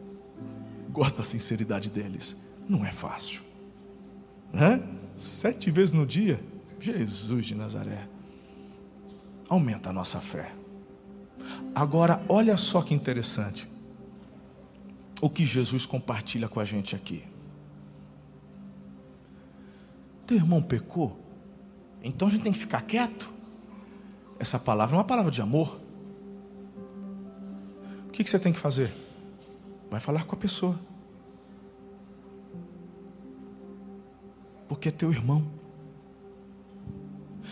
Gosto 0.88 1.18
da 1.18 1.24
sinceridade 1.24 1.90
deles. 1.90 2.38
Não 2.66 2.86
é 2.86 2.90
fácil. 2.90 3.42
Hã? 4.54 4.80
Sete 5.18 5.70
vezes 5.70 5.92
no 5.92 6.06
dia? 6.06 6.40
Jesus 6.80 7.46
de 7.46 7.54
Nazaré. 7.54 8.08
Aumenta 9.48 9.90
a 9.90 9.92
nossa 9.92 10.20
fé. 10.20 10.52
Agora, 11.74 12.22
olha 12.28 12.56
só 12.56 12.82
que 12.82 12.94
interessante. 12.94 13.68
O 15.20 15.28
que 15.28 15.44
Jesus 15.44 15.86
compartilha 15.86 16.48
com 16.48 16.60
a 16.60 16.64
gente 16.64 16.94
aqui. 16.94 17.24
Teu 20.26 20.36
irmão 20.36 20.62
pecou? 20.62 21.18
Então 22.02 22.28
a 22.28 22.30
gente 22.30 22.42
tem 22.42 22.52
que 22.52 22.58
ficar 22.58 22.82
quieto. 22.82 23.32
Essa 24.38 24.58
palavra 24.58 24.94
é 24.94 24.98
uma 24.98 25.04
palavra 25.04 25.30
de 25.30 25.42
amor. 25.42 25.80
O 28.06 28.10
que 28.10 28.28
você 28.28 28.38
tem 28.38 28.52
que 28.52 28.58
fazer? 28.58 28.92
Vai 29.90 30.00
falar 30.00 30.24
com 30.24 30.34
a 30.34 30.38
pessoa. 30.38 30.78
Porque 34.68 34.88
é 34.88 34.92
teu 34.92 35.10
irmão. 35.10 35.57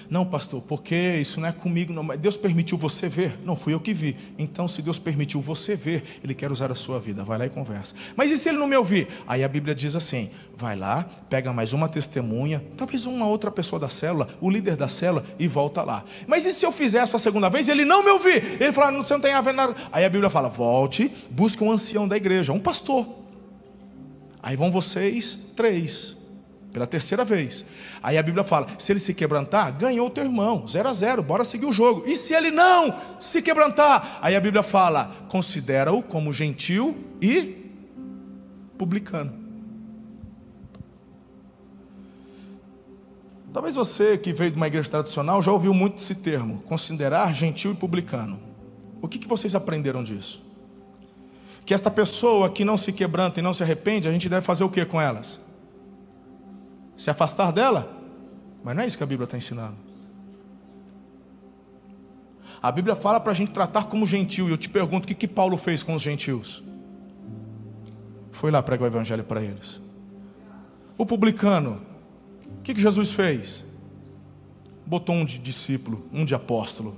Não, 0.09 0.25
pastor, 0.25 0.63
porque 0.63 0.95
isso 1.21 1.41
não 1.41 1.49
é 1.49 1.53
comigo, 1.53 1.93
não. 1.93 2.03
Mas 2.03 2.19
Deus 2.19 2.37
permitiu 2.37 2.79
você 2.79 3.09
ver. 3.09 3.39
Não, 3.45 3.57
fui 3.57 3.75
eu 3.75 3.81
que 3.81 3.93
vi. 3.93 4.17
Então, 4.39 4.67
se 4.69 4.83
Deus 4.83 4.99
permitiu 4.99 5.41
você 5.41 5.77
ver, 5.77 6.03
Ele 6.23 6.35
quer 6.35 6.51
usar 6.51 6.71
a 6.71 6.75
sua 6.75 6.99
vida. 6.99 7.25
Vai 7.25 7.39
lá 7.39 7.47
e 7.47 7.51
conversa. 7.51 7.95
Mas 8.17 8.31
e 8.31 8.39
se 8.39 8.49
Ele 8.49 8.59
não 8.59 8.67
me 8.67 8.77
ouvir? 8.77 9.09
Aí 9.27 9.45
a 9.45 9.49
Bíblia 9.49 9.75
diz 9.75 9.97
assim: 9.97 10.31
vai 10.57 10.77
lá, 10.77 11.05
pega 11.29 11.53
mais 11.53 11.73
uma 11.73 11.89
testemunha, 11.89 12.65
talvez 12.77 13.07
uma 13.07 13.27
outra 13.27 13.51
pessoa 13.51 13.79
da 13.79 13.89
célula, 13.89 14.29
o 14.41 14.51
líder 14.51 14.77
da 14.77 14.89
célula, 14.89 15.25
e 15.39 15.47
volta 15.47 15.83
lá. 15.83 16.05
Mas 16.27 16.45
e 16.45 16.53
se 16.53 16.65
eu 16.65 16.73
fizer 16.73 16.99
essa 16.99 17.19
segunda 17.19 17.49
vez 17.49 17.69
Ele 17.69 17.85
não 17.85 18.03
me 18.03 18.11
ouvir? 18.11 18.61
Ele 18.61 18.73
fala: 18.73 18.97
você 18.97 19.13
não 19.13 19.21
tem 19.21 19.33
a 19.33 19.41
ver 19.41 19.55
nada. 19.55 19.75
Aí 19.93 20.05
a 20.05 20.09
Bíblia 20.09 20.31
fala: 20.31 20.49
volte, 20.49 21.13
busque 21.31 21.63
um 21.63 21.71
ancião 21.71 22.09
da 22.09 22.17
igreja, 22.17 22.53
um 22.53 22.61
pastor. 22.61 23.07
Aí 24.43 24.57
vão 24.57 24.71
vocês 24.71 25.39
três 25.57 26.16
pela 26.77 26.87
terceira 26.87 27.25
vez. 27.25 27.65
Aí 28.03 28.19
a 28.19 28.23
Bíblia 28.23 28.45
fala: 28.45 28.67
se 28.79 28.93
ele 28.93 29.01
se 29.01 29.15
quebrantar, 29.15 29.73
ganhou 29.73 30.09
o 30.09 30.11
teu 30.11 30.25
irmão, 30.25 30.69
0 30.69 30.87
a 30.87 30.93
0, 30.93 31.23
bora 31.23 31.43
seguir 31.43 31.65
o 31.65 31.73
jogo. 31.73 32.05
E 32.07 32.15
se 32.15 32.35
ele 32.35 32.51
não 32.51 32.95
se 33.19 33.41
quebrantar? 33.41 34.19
Aí 34.21 34.37
a 34.37 34.41
Bíblia 34.41 34.63
fala: 34.63 35.11
considera-o 35.27 36.03
como 36.03 36.35
gentil 36.35 36.95
e 37.23 37.73
publicano. 38.77 39.47
Talvez 43.55 43.75
você 43.75 44.19
que 44.19 44.35
veio 44.35 44.51
de 44.51 44.59
uma 44.59 44.67
igreja 44.67 44.91
tradicional 44.91 45.41
já 45.41 45.51
ouviu 45.51 45.73
muito 45.73 45.97
esse 45.97 46.17
termo, 46.17 46.63
considerar 46.67 47.35
gentil 47.35 47.73
e 47.73 47.75
publicano. 47.75 48.39
O 49.01 49.09
que, 49.09 49.19
que 49.19 49.27
vocês 49.27 49.55
aprenderam 49.55 50.05
disso? 50.05 50.43
Que 51.65 51.73
esta 51.73 51.91
pessoa 51.91 52.51
que 52.51 52.67
não 52.67 52.77
se 52.77 52.93
quebranta 52.93 53.41
e 53.41 53.43
não 53.43 53.55
se 53.55 53.63
arrepende, 53.63 54.07
a 54.07 54.13
gente 54.13 54.29
deve 54.29 54.45
fazer 54.45 54.63
o 54.63 54.69
que 54.69 54.85
com 54.85 55.01
elas? 55.01 55.46
Se 56.97 57.11
afastar 57.11 57.53
dela? 57.53 57.93
Mas 58.65 58.75
não 58.75 58.83
é 58.83 58.87
isso 58.87 58.97
que 58.97 59.05
a 59.05 59.07
Bíblia 59.07 59.25
está 59.25 59.37
ensinando. 59.37 59.77
A 62.63 62.73
Bíblia 62.73 62.97
fala 62.97 63.21
para 63.21 63.33
a 63.33 63.35
gente 63.35 63.53
tratar 63.53 63.85
como 63.85 64.07
gentil. 64.07 64.49
E 64.49 64.51
eu 64.51 64.57
te 64.57 64.69
pergunto: 64.69 65.05
o 65.05 65.09
que, 65.09 65.15
que 65.15 65.29
Paulo 65.29 65.57
fez 65.57 65.83
com 65.83 65.95
os 65.95 66.03
gentios? 66.03 66.65
Foi 68.33 68.51
lá 68.51 68.63
pregar 68.63 68.85
o 68.85 68.93
evangelho 68.93 69.25
para 69.25 69.43
eles. 69.43 69.81
O 70.99 71.05
publicano, 71.05 71.83
o 72.59 72.63
que, 72.63 72.75
que 72.75 72.81
Jesus 72.81 73.13
fez? 73.13 73.65
Botou 74.85 75.15
um 75.15 75.25
de 75.25 75.39
discípulo, 75.39 76.07
um 76.13 76.25
de 76.25 76.35
apóstolo. 76.35 76.97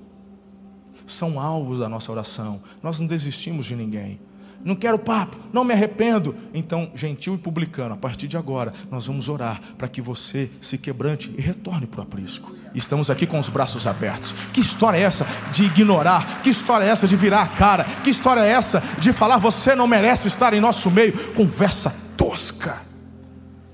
São 1.06 1.40
alvos 1.40 1.78
da 1.78 1.88
nossa 1.88 2.12
oração. 2.12 2.62
Nós 2.82 3.00
não 3.00 3.06
desistimos 3.06 3.66
de 3.66 3.74
ninguém 3.74 4.20
não 4.64 4.74
quero 4.74 4.98
papo, 4.98 5.36
não 5.52 5.64
me 5.64 5.72
arrependo. 5.72 6.34
Então, 6.52 6.90
gentil 6.94 7.34
e 7.34 7.38
publicano, 7.38 7.94
a 7.94 7.96
partir 7.96 8.26
de 8.26 8.36
agora, 8.36 8.72
nós 8.90 9.06
vamos 9.06 9.28
orar 9.28 9.60
para 9.76 9.88
que 9.88 10.02
você 10.02 10.50
se 10.60 10.76
quebrante 10.76 11.32
e 11.36 11.40
retorne 11.40 11.86
para 11.86 12.00
o 12.00 12.02
aprisco. 12.02 12.54
Estamos 12.74 13.08
aqui 13.08 13.26
com 13.26 13.38
os 13.38 13.48
braços 13.48 13.86
abertos. 13.86 14.34
Que 14.52 14.60
história 14.60 14.98
é 14.98 15.02
essa 15.02 15.26
de 15.52 15.64
ignorar? 15.64 16.42
Que 16.42 16.50
história 16.50 16.84
é 16.84 16.88
essa 16.88 17.06
de 17.06 17.16
virar 17.16 17.42
a 17.42 17.48
cara? 17.48 17.84
Que 17.84 18.10
história 18.10 18.40
é 18.40 18.48
essa 18.48 18.82
de 18.98 19.12
falar 19.12 19.38
você 19.38 19.74
não 19.74 19.86
merece 19.86 20.28
estar 20.28 20.52
em 20.52 20.60
nosso 20.60 20.90
meio? 20.90 21.12
Conversa 21.34 21.94
tosca. 22.16 22.82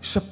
Isso 0.00 0.18
é 0.18 0.22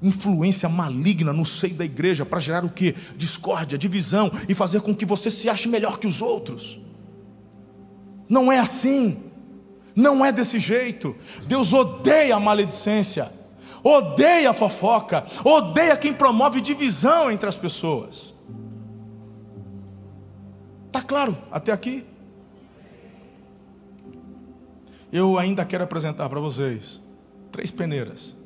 influência 0.00 0.68
maligna 0.68 1.32
no 1.32 1.44
seio 1.44 1.74
da 1.74 1.84
igreja 1.84 2.24
para 2.24 2.38
gerar 2.38 2.64
o 2.64 2.70
que? 2.70 2.94
Discórdia, 3.16 3.76
divisão 3.76 4.30
e 4.48 4.54
fazer 4.54 4.80
com 4.80 4.94
que 4.94 5.04
você 5.04 5.30
se 5.30 5.48
ache 5.48 5.68
melhor 5.68 5.98
que 5.98 6.06
os 6.06 6.22
outros. 6.22 6.80
Não 8.28 8.52
é 8.52 8.58
assim. 8.58 9.27
Não 9.98 10.24
é 10.24 10.30
desse 10.30 10.60
jeito. 10.60 11.16
Deus 11.48 11.72
odeia 11.72 12.36
a 12.36 12.38
maledicência, 12.38 13.28
odeia 13.82 14.50
a 14.50 14.54
fofoca, 14.54 15.24
odeia 15.44 15.96
quem 15.96 16.12
promove 16.12 16.60
divisão 16.60 17.32
entre 17.32 17.48
as 17.48 17.56
pessoas. 17.56 18.32
Tá 20.92 21.02
claro 21.02 21.36
até 21.50 21.72
aqui? 21.72 22.06
Eu 25.10 25.36
ainda 25.36 25.64
quero 25.64 25.82
apresentar 25.82 26.28
para 26.28 26.38
vocês 26.38 27.00
três 27.50 27.72
peneiras. 27.72 28.36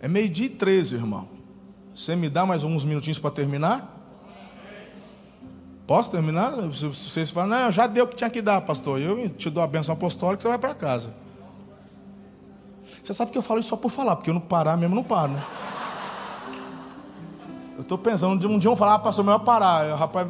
É 0.00 0.06
meio-dia 0.06 0.46
e 0.46 0.50
treze, 0.50 0.94
irmão. 0.94 1.28
Você 1.92 2.14
me 2.14 2.28
dá 2.28 2.46
mais 2.46 2.62
uns 2.62 2.84
minutinhos 2.84 3.18
para 3.18 3.32
terminar? 3.32 3.93
Posso 5.86 6.10
terminar? 6.10 6.52
Se 6.72 6.86
vocês 6.86 7.30
falam, 7.30 7.58
não, 7.58 7.72
já 7.72 7.86
deu 7.86 8.04
o 8.04 8.08
que 8.08 8.16
tinha 8.16 8.30
que 8.30 8.40
dar, 8.40 8.60
pastor. 8.62 8.98
Eu 8.98 9.28
te 9.28 9.50
dou 9.50 9.62
a 9.62 9.66
benção 9.66 9.94
apostólica, 9.94 10.42
você 10.42 10.48
vai 10.48 10.58
para 10.58 10.74
casa. 10.74 11.14
Você 13.02 13.12
sabe 13.12 13.30
que 13.30 13.36
eu 13.36 13.42
falo 13.42 13.60
isso 13.60 13.68
só 13.68 13.76
por 13.76 13.90
falar, 13.90 14.16
porque 14.16 14.30
eu 14.30 14.34
não 14.34 14.40
parar 14.40 14.78
mesmo, 14.78 14.94
não 14.94 15.04
paro, 15.04 15.32
né? 15.32 15.46
Eu 17.76 17.82
estou 17.82 17.98
pensando, 17.98 18.32
um 18.48 18.58
dia 18.58 18.68
eu 18.68 18.70
vou 18.70 18.76
falar, 18.76 18.94
ah, 18.94 18.98
pastor, 18.98 19.24
melhor 19.24 19.40
parar. 19.40 19.86
Eu, 19.86 19.96
rapaz, 19.96 20.28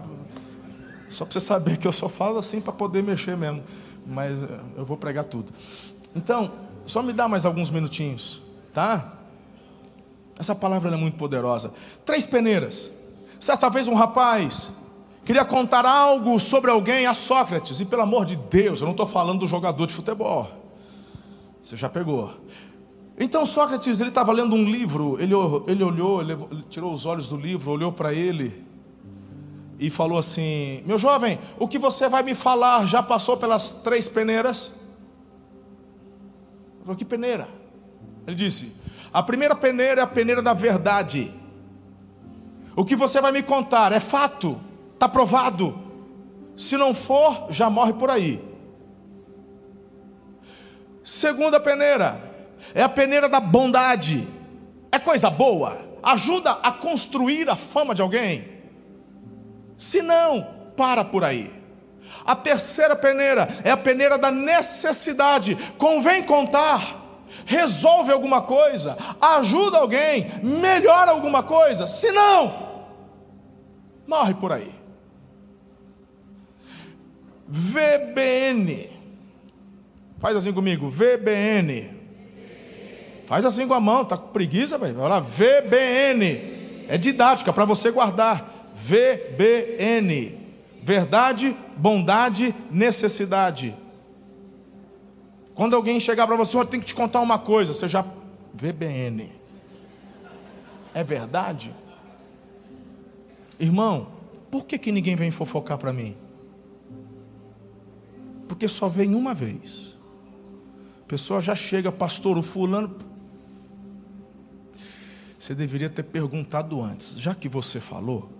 só 1.08 1.24
para 1.24 1.32
você 1.32 1.40
saber 1.40 1.76
que 1.76 1.86
eu 1.86 1.92
só 1.92 2.08
falo 2.08 2.38
assim 2.38 2.60
para 2.60 2.72
poder 2.72 3.02
mexer 3.02 3.36
mesmo. 3.36 3.62
Mas 4.06 4.42
eh, 4.42 4.60
eu 4.76 4.84
vou 4.84 4.96
pregar 4.96 5.24
tudo. 5.24 5.52
Então, 6.16 6.50
só 6.84 7.02
me 7.02 7.12
dá 7.12 7.28
mais 7.28 7.44
alguns 7.44 7.70
minutinhos, 7.70 8.42
tá? 8.72 9.12
Essa 10.38 10.54
palavra 10.54 10.92
é 10.92 10.96
muito 10.96 11.16
poderosa. 11.16 11.72
Três 12.04 12.26
peneiras. 12.26 12.90
Certa 13.38 13.68
vez 13.68 13.86
um 13.86 13.94
rapaz 13.94 14.72
queria 15.24 15.44
contar 15.44 15.86
algo 15.86 16.38
sobre 16.38 16.70
alguém 16.70 17.06
a 17.06 17.14
Sócrates, 17.14 17.80
e 17.80 17.84
pelo 17.84 18.02
amor 18.02 18.24
de 18.24 18.36
Deus, 18.36 18.80
eu 18.80 18.84
não 18.84 18.92
estou 18.92 19.06
falando 19.06 19.40
do 19.40 19.48
jogador 19.48 19.86
de 19.86 19.94
futebol, 19.94 20.48
você 21.62 21.76
já 21.76 21.88
pegou. 21.88 22.32
Então 23.18 23.46
Sócrates, 23.46 24.00
ele 24.00 24.08
estava 24.10 24.32
lendo 24.32 24.56
um 24.56 24.64
livro, 24.64 25.16
ele, 25.20 25.34
ele 25.68 25.84
olhou, 25.84 26.20
ele 26.20 26.36
tirou 26.68 26.92
os 26.92 27.06
olhos 27.06 27.28
do 27.28 27.36
livro, 27.36 27.70
olhou 27.70 27.92
para 27.92 28.12
ele 28.12 28.64
e 29.78 29.90
falou 29.90 30.18
assim: 30.18 30.82
Meu 30.84 30.98
jovem, 30.98 31.38
o 31.58 31.68
que 31.68 31.78
você 31.78 32.08
vai 32.08 32.22
me 32.22 32.34
falar 32.34 32.86
já 32.86 33.02
passou 33.02 33.36
pelas 33.36 33.72
três 33.72 34.08
peneiras? 34.08 34.72
Ele 36.76 36.82
falou: 36.82 36.96
Que 36.96 37.04
peneira? 37.04 37.48
Ele 38.26 38.36
disse: 38.36 38.72
A 39.12 39.22
primeira 39.22 39.54
peneira 39.54 40.00
é 40.00 40.04
a 40.04 40.08
peneira 40.08 40.42
da 40.42 40.52
verdade. 40.52 41.32
O 42.76 42.84
que 42.84 42.96
você 42.96 43.20
vai 43.20 43.30
me 43.30 43.42
contar 43.42 43.92
é 43.92 44.00
fato. 44.00 44.60
Está 45.04 45.12
provado. 45.12 45.78
Se 46.56 46.78
não 46.78 46.94
for, 46.94 47.48
já 47.50 47.68
morre 47.68 47.92
por 47.92 48.08
aí. 48.08 48.42
Segunda 51.02 51.60
peneira 51.60 52.18
é 52.74 52.82
a 52.82 52.88
peneira 52.88 53.28
da 53.28 53.38
bondade. 53.38 54.26
É 54.90 54.98
coisa 54.98 55.28
boa, 55.28 55.78
ajuda 56.02 56.52
a 56.52 56.72
construir 56.72 57.50
a 57.50 57.54
fama 57.54 57.94
de 57.94 58.00
alguém. 58.00 58.48
Se 59.76 60.00
não, 60.00 60.42
para 60.74 61.04
por 61.04 61.22
aí. 61.22 61.52
A 62.24 62.34
terceira 62.34 62.96
peneira 62.96 63.46
é 63.62 63.70
a 63.70 63.76
peneira 63.76 64.16
da 64.16 64.30
necessidade. 64.30 65.54
Convém 65.76 66.22
contar 66.22 67.02
resolve 67.44 68.10
alguma 68.10 68.40
coisa, 68.40 68.96
ajuda 69.20 69.78
alguém, 69.78 70.24
melhora 70.42 71.10
alguma 71.10 71.42
coisa, 71.42 71.84
se 71.84 72.10
não, 72.12 72.54
morre 74.06 74.34
por 74.34 74.52
aí. 74.52 74.83
VBN. 77.48 78.88
Faz 80.18 80.36
assim 80.36 80.52
comigo, 80.52 80.88
VBN. 80.88 81.90
Faz 83.26 83.44
assim 83.44 83.66
com 83.66 83.74
a 83.74 83.80
mão, 83.80 84.04
tá 84.04 84.16
com 84.16 84.28
preguiça, 84.28 84.78
velho? 84.78 84.94
Vai 84.94 85.08
lá, 85.08 85.20
VBN. 85.20 86.86
É 86.88 86.98
didática 86.98 87.52
para 87.52 87.64
você 87.64 87.90
guardar. 87.90 88.70
VBN. 88.74 90.38
Verdade, 90.82 91.56
bondade, 91.76 92.54
necessidade. 92.70 93.74
Quando 95.54 95.76
alguém 95.76 96.00
chegar 96.00 96.26
para 96.26 96.36
você, 96.36 96.56
eu 96.56 96.64
tenho 96.64 96.82
que 96.82 96.88
te 96.88 96.94
contar 96.94 97.20
uma 97.20 97.38
coisa, 97.38 97.72
você 97.72 97.88
já 97.88 98.04
VBN. 98.52 99.32
É 100.92 101.02
verdade? 101.02 101.74
Irmão, 103.58 104.08
por 104.50 104.64
que, 104.64 104.78
que 104.78 104.92
ninguém 104.92 105.16
vem 105.16 105.30
fofocar 105.30 105.78
para 105.78 105.92
mim? 105.92 106.16
Porque 108.48 108.68
só 108.68 108.88
vem 108.88 109.14
uma 109.14 109.34
vez. 109.34 109.98
A 111.04 111.06
pessoa 111.06 111.40
já 111.40 111.54
chega, 111.54 111.92
pastor, 111.92 112.38
o 112.38 112.42
fulano. 112.42 112.96
Você 115.38 115.54
deveria 115.54 115.90
ter 115.90 116.02
perguntado 116.02 116.80
antes. 116.80 117.14
Já 117.18 117.34
que 117.34 117.48
você 117.48 117.78
falou, 117.78 118.32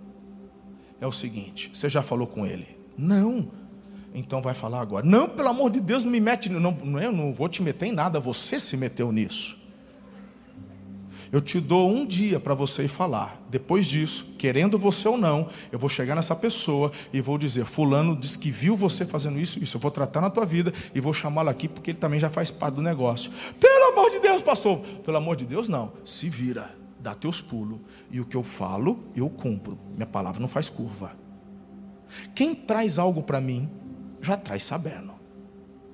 é 0.99 1.05
o 1.05 1.11
seguinte: 1.11 1.69
você 1.73 1.87
já 1.87 2.01
falou 2.01 2.27
com 2.27 2.45
ele? 2.45 2.77
Não. 2.97 3.51
Então 4.13 4.41
vai 4.41 4.53
falar 4.53 4.81
agora. 4.81 5.05
Não, 5.05 5.27
pelo 5.27 5.49
amor 5.49 5.69
de 5.69 5.81
Deus, 5.81 6.05
não 6.05 6.11
me 6.11 6.21
mete. 6.21 6.49
Não, 6.49 6.99
eu 6.99 7.11
não 7.11 7.33
vou 7.33 7.49
te 7.49 7.61
meter 7.61 7.87
em 7.87 7.91
nada, 7.91 8.19
você 8.19 8.59
se 8.59 8.77
meteu 8.77 9.11
nisso. 9.11 9.64
Eu 11.35 11.41
te 11.41 11.59
dou 11.59 11.91
um 11.91 12.05
dia 12.05 12.39
para 12.39 12.53
você 12.53 12.83
ir 12.83 12.87
falar. 12.87 13.37
Depois 13.49 13.85
disso, 13.85 14.35
querendo 14.37 14.79
você 14.79 15.05
ou 15.05 15.17
não, 15.17 15.49
eu 15.69 15.77
vou 15.77 15.89
chegar 15.89 16.15
nessa 16.15 16.33
pessoa 16.33 16.93
e 17.11 17.19
vou 17.19 17.37
dizer: 17.37 17.65
Fulano 17.65 18.15
disse 18.15 18.39
que 18.39 18.49
viu 18.49 18.73
você 18.73 19.05
fazendo 19.05 19.37
isso, 19.37 19.61
isso. 19.61 19.75
Eu 19.75 19.81
vou 19.81 19.91
tratar 19.91 20.21
na 20.21 20.29
tua 20.29 20.45
vida 20.45 20.71
e 20.93 21.01
vou 21.01 21.13
chamá-lo 21.13 21.49
aqui 21.49 21.67
porque 21.67 21.91
ele 21.91 21.97
também 21.97 22.21
já 22.21 22.29
faz 22.29 22.51
parte 22.51 22.75
do 22.75 22.81
negócio. 22.81 23.33
Pelo 23.59 23.91
amor 23.91 24.11
de 24.11 24.21
Deus, 24.21 24.41
pastor. 24.41 24.79
Pelo 25.03 25.17
amor 25.17 25.35
de 25.35 25.45
Deus, 25.45 25.67
não. 25.67 25.91
Se 26.05 26.29
vira, 26.29 26.73
dá 27.01 27.13
teus 27.13 27.41
pulos. 27.41 27.81
E 28.09 28.21
o 28.21 28.25
que 28.25 28.37
eu 28.37 28.41
falo, 28.41 29.03
eu 29.13 29.29
cumpro. 29.29 29.77
Minha 29.93 30.07
palavra 30.07 30.39
não 30.39 30.47
faz 30.47 30.69
curva. 30.69 31.17
Quem 32.33 32.55
traz 32.55 32.97
algo 32.97 33.21
para 33.21 33.41
mim, 33.41 33.69
já 34.21 34.37
traz 34.37 34.63
sabendo 34.63 35.13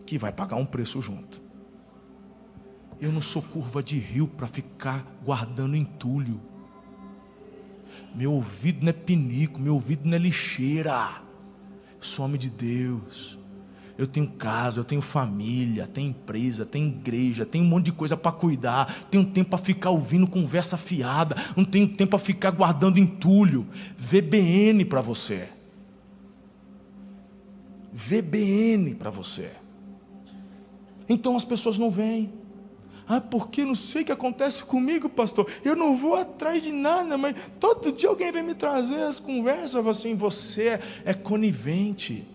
que 0.06 0.20
vai 0.20 0.32
pagar 0.32 0.58
um 0.58 0.66
preço 0.66 1.02
junto. 1.02 1.41
Eu 3.02 3.12
não 3.12 3.20
sou 3.20 3.41
curva 3.41 3.82
de 3.82 3.97
rio 3.97 4.28
para 4.28 4.47
ficar 4.47 5.04
guardando 5.26 5.76
entulho. 5.76 6.39
Meu 8.16 8.32
ouvido 8.32 8.84
não 8.84 8.89
é 8.89 8.93
pinico, 8.93 9.60
meu 9.60 9.74
ouvido 9.74 10.08
não 10.08 10.16
é 10.16 10.20
lixeira. 10.20 11.24
Eu 11.95 12.04
sou 12.04 12.26
homem 12.26 12.39
de 12.39 12.52
Deus. 12.52 13.39
Eu 13.97 14.06
tenho 14.06 14.28
casa, 14.32 14.80
eu 14.80 14.84
tenho 14.84 15.02
família, 15.02 15.88
tenho 15.88 16.10
empresa, 16.10 16.66
tenho 16.66 16.89
igreja, 16.89 17.45
tenho 17.45 17.66
um 17.66 17.68
monte 17.68 17.86
de 17.86 17.91
coisa 17.91 18.16
para 18.16 18.32
cuidar. 18.32 18.86
Tenho 19.10 19.26
tempo 19.26 19.49
para 19.49 19.60
ficar 19.60 19.89
ouvindo 19.89 20.28
conversa 20.28 20.78
fiada. 20.78 21.36
Não 21.58 21.66
tenho 21.66 21.88
tempo 21.88 22.12
para 22.12 22.20
ficar 22.20 22.52
guardando 22.52 22.99
entulho. 22.99 23.68
VBN 23.97 24.86
para 24.86 25.02
você. 25.02 25.49
VBN 27.91 28.93
para 28.95 29.10
você. 29.10 29.52
Então 31.10 31.36
as 31.36 31.43
pessoas 31.43 31.80
não 31.80 31.89
vêm. 31.89 32.41
Ah, 33.14 33.20
porque 33.20 33.66
não 33.66 33.76
sei 33.76 34.03
o 34.03 34.05
que 34.05 34.12
acontece 34.14 34.64
comigo, 34.64 35.09
pastor. 35.09 35.45
Eu 35.66 35.76
não 35.76 35.97
vou 35.97 36.16
atrás 36.16 36.64
de 36.64 36.72
nada, 36.72 37.18
mas 37.18 37.36
todo 37.59 37.91
dia 37.91 38.07
alguém 38.07 38.32
vem 38.32 38.41
me 38.41 38.55
trazer 38.55 39.03
as 39.03 39.20
conversas 39.20 39.86
assim, 39.86 40.16
você 40.16 40.80
é 41.03 41.14
conivente. 41.14 42.26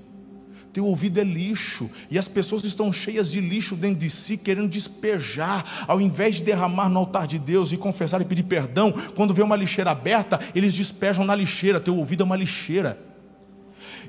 Teu 0.74 0.84
ouvido 0.84 1.18
é 1.18 1.24
lixo, 1.24 1.90
e 2.10 2.18
as 2.18 2.28
pessoas 2.28 2.62
estão 2.62 2.92
cheias 2.92 3.30
de 3.30 3.40
lixo 3.40 3.74
dentro 3.74 4.00
de 4.00 4.10
si, 4.10 4.36
querendo 4.36 4.68
despejar, 4.68 5.86
ao 5.88 5.98
invés 5.98 6.34
de 6.34 6.42
derramar 6.42 6.90
no 6.90 6.98
altar 6.98 7.26
de 7.26 7.38
Deus 7.38 7.72
e 7.72 7.78
confessar 7.78 8.20
e 8.20 8.26
pedir 8.26 8.42
perdão, 8.42 8.92
quando 9.14 9.32
vê 9.32 9.40
uma 9.40 9.56
lixeira 9.56 9.92
aberta, 9.92 10.38
eles 10.54 10.74
despejam 10.74 11.24
na 11.24 11.34
lixeira. 11.34 11.80
Teu 11.80 11.96
ouvido 11.96 12.22
é 12.22 12.26
uma 12.26 12.36
lixeira. 12.36 13.02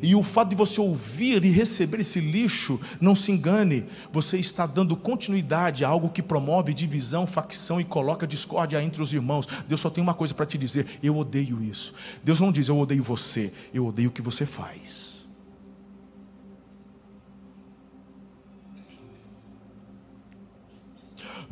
E 0.02 0.16
o 0.16 0.24
fato 0.24 0.50
de 0.50 0.56
você 0.56 0.80
ouvir 0.80 1.44
e 1.44 1.50
receber 1.50 2.00
esse 2.00 2.20
lixo, 2.20 2.80
não 3.00 3.16
se 3.16 3.32
engane, 3.32 3.86
você 4.12 4.38
está 4.38 4.66
dando 4.66 4.96
continuidade 4.96 5.84
a 5.84 5.90
algo 5.90 6.10
que 6.10 6.22
promove 6.22 6.74
divisão, 6.74 7.26
facção 7.26 7.80
e 7.82 7.84
coloca 7.84 8.28
discórdia 8.28 8.82
entre 8.82 9.02
os 9.02 9.14
irmãos. 9.14 9.48
Deus 9.68 9.82
só 9.82 9.90
tem 9.90 10.04
uma 10.04 10.14
coisa 10.14 10.34
para 10.34 10.46
te 10.46 10.58
dizer: 10.58 11.00
eu 11.02 11.18
odeio 11.18 11.62
isso. 11.62 11.94
Deus 12.24 12.40
não 12.40 12.52
diz 12.52 12.68
eu 12.68 12.78
odeio 12.78 13.04
você, 13.04 13.52
eu 13.74 13.86
odeio 13.86 14.10
o 14.10 14.12
que 14.12 14.22
você 14.22 14.46
faz. 14.46 15.18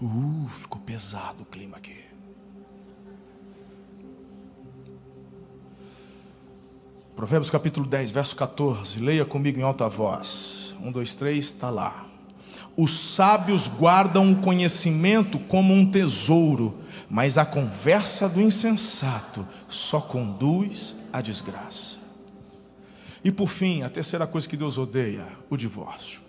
Uh, 0.02 0.48
ficou 0.50 0.82
pesado 0.82 1.44
o 1.44 1.46
clima 1.46 1.78
aqui. 1.78 2.05
Provérbios 7.16 7.50
capítulo 7.50 7.88
10, 7.88 8.12
verso 8.12 8.36
14. 8.36 9.00
Leia 9.00 9.24
comigo 9.24 9.58
em 9.58 9.64
alta 9.64 9.88
voz. 9.88 10.76
Um, 10.82 10.92
dois, 10.92 11.16
três, 11.16 11.46
está 11.46 11.70
lá. 11.70 12.06
Os 12.76 13.16
sábios 13.16 13.70
guardam 13.70 14.34
o 14.34 14.42
conhecimento 14.42 15.40
como 15.40 15.74
um 15.74 15.90
tesouro, 15.90 16.78
mas 17.10 17.38
a 17.38 17.46
conversa 17.46 18.28
do 18.28 18.42
insensato 18.42 19.48
só 19.70 20.02
conduz 20.02 20.98
à 21.14 21.22
desgraça. 21.22 22.00
E 23.24 23.32
por 23.32 23.48
fim, 23.48 23.82
a 23.82 23.90
terceira 23.90 24.28
coisa 24.28 24.50
que 24.50 24.58
Deus 24.58 24.78
odeia: 24.78 25.26
o 25.50 25.56
divórcio. 25.56 26.20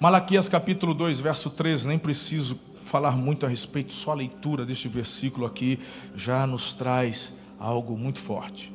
Malaquias 0.00 0.48
capítulo 0.48 0.94
2, 0.94 1.20
verso 1.20 1.48
13, 1.48 1.86
nem 1.86 1.96
preciso 1.96 2.58
falar 2.84 3.12
muito 3.12 3.46
a 3.46 3.48
respeito, 3.48 3.92
só 3.92 4.10
a 4.10 4.14
leitura 4.14 4.66
deste 4.66 4.88
versículo 4.88 5.46
aqui 5.46 5.78
já 6.16 6.44
nos 6.44 6.72
traz 6.72 7.34
algo 7.62 7.96
muito 7.96 8.18
forte. 8.18 8.74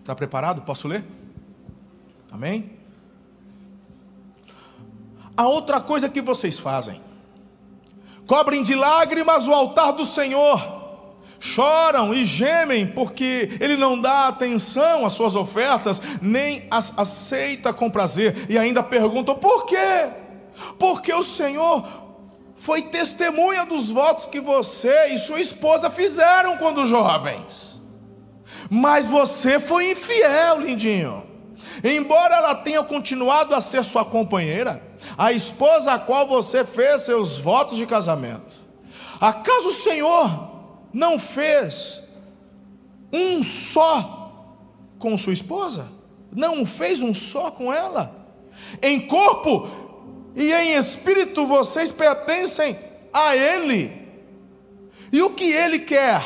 Está 0.00 0.14
preparado? 0.14 0.62
Posso 0.62 0.88
ler? 0.88 1.04
Amém? 2.30 2.78
A 5.36 5.46
outra 5.46 5.80
coisa 5.80 6.08
que 6.08 6.22
vocês 6.22 6.58
fazem, 6.58 7.00
cobrem 8.26 8.62
de 8.62 8.74
lágrimas 8.74 9.46
o 9.46 9.52
altar 9.52 9.92
do 9.92 10.06
Senhor, 10.06 10.58
choram 11.38 12.14
e 12.14 12.24
gemem, 12.24 12.86
porque 12.86 13.56
Ele 13.60 13.76
não 13.76 14.00
dá 14.00 14.28
atenção 14.28 15.04
às 15.04 15.12
suas 15.12 15.36
ofertas, 15.36 16.00
nem 16.22 16.66
as 16.70 16.98
aceita 16.98 17.72
com 17.74 17.90
prazer, 17.90 18.46
e 18.48 18.58
ainda 18.58 18.82
perguntam: 18.82 19.34
por 19.34 19.66
quê? 19.66 20.10
Porque 20.78 21.12
o 21.12 21.22
Senhor 21.22 22.11
foi 22.62 22.80
testemunha 22.80 23.66
dos 23.66 23.90
votos 23.90 24.26
que 24.26 24.40
você 24.40 25.08
e 25.08 25.18
sua 25.18 25.40
esposa 25.40 25.90
fizeram 25.90 26.56
quando 26.58 26.86
jovens. 26.86 27.80
Mas 28.70 29.08
você 29.08 29.58
foi 29.58 29.90
infiel, 29.90 30.60
lindinho. 30.60 31.26
Embora 31.82 32.36
ela 32.36 32.54
tenha 32.54 32.80
continuado 32.84 33.52
a 33.52 33.60
ser 33.60 33.82
sua 33.82 34.04
companheira, 34.04 34.80
a 35.18 35.32
esposa 35.32 35.94
a 35.94 35.98
qual 35.98 36.28
você 36.28 36.64
fez 36.64 37.00
seus 37.00 37.36
votos 37.36 37.76
de 37.76 37.84
casamento. 37.84 38.60
Acaso 39.20 39.70
o 39.70 39.74
Senhor 39.74 40.52
não 40.92 41.18
fez 41.18 42.04
um 43.12 43.42
só 43.42 44.54
com 45.00 45.18
sua 45.18 45.32
esposa? 45.32 45.88
Não 46.30 46.64
fez 46.64 47.02
um 47.02 47.12
só 47.12 47.50
com 47.50 47.72
ela? 47.72 48.14
Em 48.80 49.00
corpo 49.00 49.81
e 50.34 50.52
em 50.52 50.76
espírito 50.76 51.46
vocês 51.46 51.90
pertencem 51.90 52.76
a 53.12 53.36
Ele. 53.36 54.00
E 55.12 55.20
o 55.22 55.30
que 55.30 55.52
Ele 55.52 55.78
quer 55.78 56.22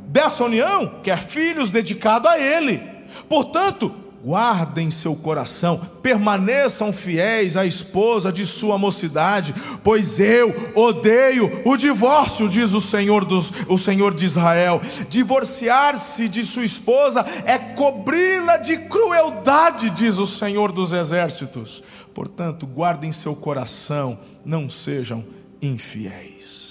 dessa 0.00 0.44
união? 0.44 1.00
Quer 1.02 1.18
filhos 1.18 1.70
dedicados 1.70 2.30
a 2.30 2.38
Ele. 2.38 2.80
Portanto, 3.28 3.94
guardem 4.24 4.90
seu 4.90 5.14
coração, 5.14 5.80
permaneçam 6.02 6.92
fiéis 6.92 7.56
à 7.56 7.64
esposa 7.64 8.32
de 8.32 8.44
sua 8.44 8.76
mocidade, 8.76 9.54
pois 9.82 10.18
eu 10.18 10.54
odeio 10.74 11.62
o 11.64 11.76
divórcio, 11.76 12.48
diz 12.48 12.72
o 12.72 12.80
Senhor 12.80 13.24
dos, 13.24 13.52
o 13.68 13.78
Senhor 13.78 14.14
de 14.14 14.24
Israel. 14.24 14.80
Divorciar-se 15.08 16.28
de 16.28 16.44
sua 16.44 16.64
esposa 16.64 17.24
é 17.44 17.58
cobri-la 17.58 18.56
de 18.58 18.76
crueldade, 18.78 19.90
diz 19.90 20.18
o 20.18 20.26
Senhor 20.26 20.72
dos 20.72 20.92
exércitos. 20.92 21.82
Portanto, 22.12 22.66
guardem 22.66 23.12
seu 23.12 23.34
coração, 23.36 24.18
não 24.44 24.68
sejam 24.68 25.24
infiéis. 25.62 26.67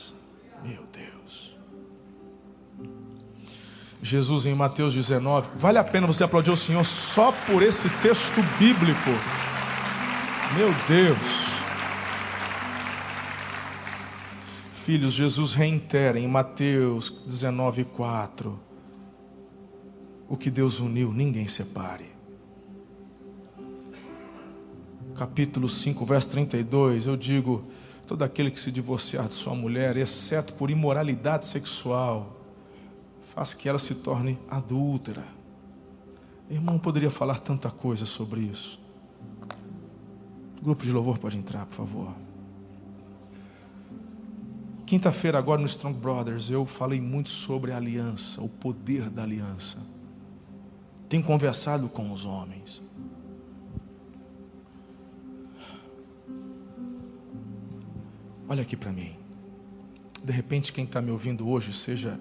Jesus 4.02 4.46
em 4.46 4.54
Mateus 4.54 4.94
19, 4.94 5.52
vale 5.56 5.78
a 5.78 5.84
pena 5.84 6.08
você 6.08 6.24
aplaudir 6.24 6.52
o 6.52 6.58
Senhor 6.58 6.84
só 6.84 7.32
por 7.32 7.64
esse 7.64 7.90
texto 8.02 8.42
bíblico. 8.60 9.10
Meu 10.56 10.74
Deus. 10.88 11.58
Filhos, 14.86 15.14
Jesus 15.14 15.54
reitera 15.54 16.20
em 16.20 16.28
Mateus 16.28 17.24
19, 17.26 17.84
4. 17.86 18.60
O 20.30 20.38
que 20.38 20.50
Deus 20.50 20.80
uniu, 20.80 21.12
ninguém 21.12 21.48
separe 21.48 22.18
capítulo 25.18 25.68
5, 25.68 26.06
verso 26.06 26.30
32, 26.30 27.08
eu 27.08 27.18
digo: 27.18 27.66
todo 28.06 28.22
aquele 28.22 28.52
que 28.52 28.60
se 28.60 28.72
divorciar 28.72 29.28
de 29.28 29.34
sua 29.34 29.56
mulher, 29.56 29.98
exceto 29.98 30.54
por 30.54 30.70
imoralidade 30.70 31.46
sexual, 31.46 32.37
faz 33.38 33.54
que 33.54 33.70
ela 33.70 33.78
se 33.78 33.94
torne 33.94 34.40
adúltera. 34.50 35.24
Irmão, 36.50 36.80
poderia 36.80 37.12
falar 37.12 37.38
tanta 37.38 37.70
coisa 37.70 38.04
sobre 38.04 38.42
isso. 38.42 38.80
O 40.60 40.64
grupo 40.64 40.84
de 40.84 40.92
louvor 40.92 41.20
pode 41.20 41.38
entrar, 41.38 41.64
por 41.68 41.76
favor. 41.76 42.16
Quinta-feira, 44.88 45.38
agora 45.38 45.62
no 45.62 45.68
Strong 45.68 46.00
Brothers, 46.00 46.50
eu 46.50 46.66
falei 46.66 47.00
muito 47.00 47.30
sobre 47.30 47.72
a 47.72 47.78
aliança, 47.78 48.42
o 48.42 48.50
poder 48.50 49.08
da 49.08 49.22
aliança. 49.22 49.86
Tenho 51.08 51.24
conversado 51.24 51.88
com 51.90 52.12
os 52.12 52.26
homens. 52.26 52.82
Olha 58.50 58.64
aqui 58.64 58.76
para 58.76 58.92
mim. 58.92 59.16
De 60.24 60.34
repente, 60.34 60.74
quem 60.74 60.86
está 60.86 61.00
me 61.00 61.12
ouvindo 61.12 61.48
hoje, 61.48 61.72
seja 61.72 62.20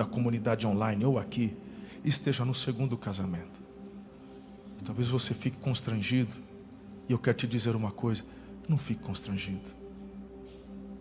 da 0.00 0.06
comunidade 0.06 0.66
online 0.66 1.04
ou 1.04 1.18
aqui, 1.18 1.54
esteja 2.02 2.42
no 2.42 2.54
segundo 2.54 2.96
casamento. 2.96 3.62
Talvez 4.82 5.08
você 5.08 5.34
fique 5.34 5.58
constrangido. 5.58 6.36
E 7.06 7.12
eu 7.12 7.18
quero 7.18 7.36
te 7.36 7.46
dizer 7.46 7.76
uma 7.76 7.90
coisa: 7.90 8.24
não 8.66 8.78
fique 8.78 9.02
constrangido. 9.02 9.68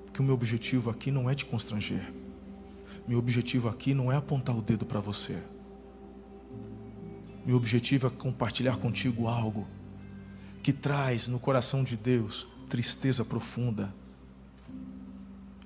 Porque 0.04 0.20
o 0.22 0.24
meu 0.24 0.34
objetivo 0.34 0.90
aqui 0.90 1.12
não 1.12 1.30
é 1.30 1.34
te 1.34 1.46
constranger. 1.46 2.14
Meu 3.08 3.20
objetivo 3.20 3.70
aqui 3.70 3.94
não 3.94 4.12
é 4.12 4.18
apontar 4.18 4.54
o 4.54 4.62
dedo 4.62 4.86
para 4.86 5.00
você. 5.00 5.42
Meu 7.46 7.56
objetivo 7.56 8.08
é 8.08 8.10
compartilhar 8.10 8.76
contigo 8.76 9.30
algo 9.30 9.66
que 10.62 10.74
traz 10.74 11.30
no 11.30 11.40
coração 11.40 11.86
de 11.86 11.96
Deus 11.96 12.50
tristeza 12.68 13.24
profunda 13.24 13.96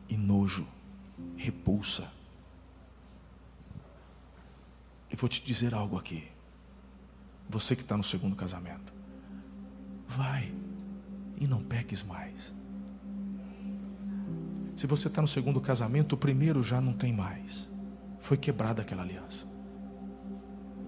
e 0.08 0.16
nojo, 0.16 0.68
repulsa. 1.36 2.13
E 5.14 5.16
vou 5.16 5.30
te 5.30 5.46
dizer 5.46 5.76
algo 5.76 5.96
aqui. 5.96 6.28
Você 7.48 7.76
que 7.76 7.84
está 7.84 7.96
no 7.96 8.04
segundo 8.04 8.36
casamento, 8.36 8.92
vai 10.08 10.52
e 11.38 11.46
não 11.46 11.62
peques 11.62 12.02
mais. 12.02 12.52
Se 14.76 14.88
você 14.88 15.08
está 15.08 15.22
no 15.22 15.28
segundo 15.28 15.62
casamento, 15.62 16.14
o 16.14 16.18
primeiro 16.18 16.64
já 16.64 16.82
não 16.82 16.94
tem 16.94 17.14
mais. 17.14 17.70
Foi 18.20 18.36
quebrada 18.38 18.82
aquela 18.82 19.04
aliança. 19.04 19.48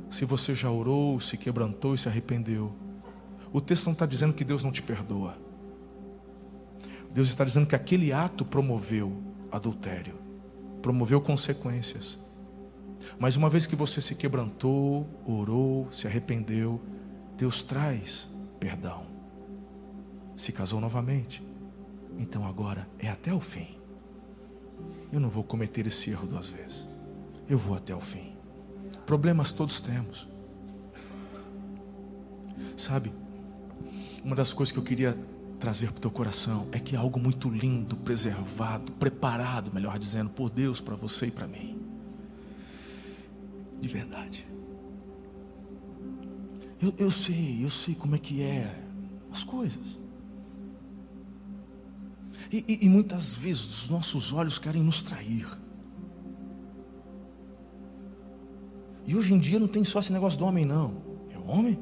Se 0.10 0.26
você 0.26 0.56
já 0.56 0.72
orou, 0.72 1.20
se 1.20 1.38
quebrantou 1.38 1.94
e 1.94 1.98
se 1.98 2.10
arrependeu, 2.10 2.76
o 3.54 3.62
texto 3.62 3.86
não 3.86 3.94
está 3.94 4.08
dizendo 4.08 4.34
que 4.34 4.44
Deus 4.44 4.64
não 4.64 4.72
te 4.72 4.82
perdoa. 4.82 5.38
Deus 7.14 7.28
está 7.28 7.46
dizendo 7.46 7.68
que 7.68 7.76
aquele 7.76 8.12
ato 8.12 8.44
promoveu 8.44 9.24
adultério, 9.52 10.18
promoveu 10.82 11.22
consequências. 11.22 12.25
Mas 13.20 13.36
uma 13.36 13.50
vez 13.50 13.66
que 13.66 13.76
você 13.76 14.02
se 14.02 14.16
quebrantou, 14.16 15.08
orou, 15.26 15.92
se 15.92 16.08
arrependeu, 16.08 16.82
Deus 17.38 17.64
traz 17.64 18.30
perdão. 18.60 19.06
Se 20.36 20.52
casou 20.52 20.82
novamente, 20.82 21.44
então 22.18 22.46
agora 22.46 22.88
é 23.00 23.08
até 23.08 23.34
o 23.34 23.40
fim. 23.40 23.78
Eu 25.12 25.20
não 25.20 25.30
vou 25.30 25.44
cometer 25.44 25.88
esse 25.88 26.10
erro 26.10 26.28
duas 26.28 26.50
vezes. 26.50 26.88
Eu 27.48 27.58
vou 27.58 27.76
até 27.76 27.96
o 27.96 28.02
fim. 28.02 28.36
Problemas 29.06 29.52
todos 29.52 29.80
temos. 29.80 30.28
Sabe, 32.76 33.12
uma 34.24 34.36
das 34.36 34.52
coisas 34.52 34.72
que 34.72 34.80
eu 34.80 34.84
queria 34.84 35.18
trazer 35.60 35.88
para 35.88 35.98
o 35.98 36.02
teu 36.02 36.12
coração 36.12 36.68
é 36.72 36.80
que 36.80 36.96
é 36.96 37.00
algo 37.00 37.20
muito 37.20 37.50
lindo, 37.50 37.96
preservado, 37.98 38.92
preparado, 38.94 39.74
melhor 39.74 39.98
dizendo, 40.00 40.30
por 40.30 40.50
Deus 40.50 40.82
para 40.82 40.96
você 40.96 41.28
e 41.28 41.32
para 41.32 41.48
mim. 41.48 41.85
De 43.80 43.88
verdade. 43.88 44.48
Eu, 46.82 46.94
eu 46.98 47.12
sei, 47.12 47.64
eu 47.64 47.70
sei 47.70 47.96
como 47.96 48.16
é 48.16 48.20
que 48.20 48.42
é 48.42 48.84
as 49.32 49.44
coisas. 49.44 50.00
E, 52.52 52.64
e, 52.68 52.86
e 52.86 52.90
muitas 52.90 53.34
vezes 53.36 53.84
os 53.84 53.90
nossos 53.90 54.34
olhos 54.34 54.60
querem 54.60 54.84
nos 54.84 55.02
trair. 55.02 55.48
E 59.08 59.16
hoje 59.16 59.34
em 59.34 59.40
dia 59.40 59.60
não 59.60 59.68
tem 59.68 59.84
só 59.84 60.00
esse 60.00 60.12
negócio 60.12 60.40
do 60.40 60.46
homem, 60.46 60.66
não. 60.66 61.02
É 61.32 61.38
o 61.38 61.46
homem 61.48 61.80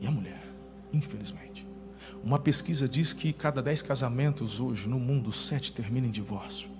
e 0.00 0.06
a 0.06 0.10
mulher, 0.10 0.42
infelizmente. 0.92 1.66
Uma 2.22 2.38
pesquisa 2.38 2.88
diz 2.88 3.12
que 3.12 3.32
cada 3.32 3.62
dez 3.62 3.82
casamentos 3.82 4.60
hoje 4.60 4.88
no 4.88 4.98
mundo, 4.98 5.32
sete 5.32 5.72
terminam 5.72 6.08
em 6.08 6.12
divórcio. 6.12 6.71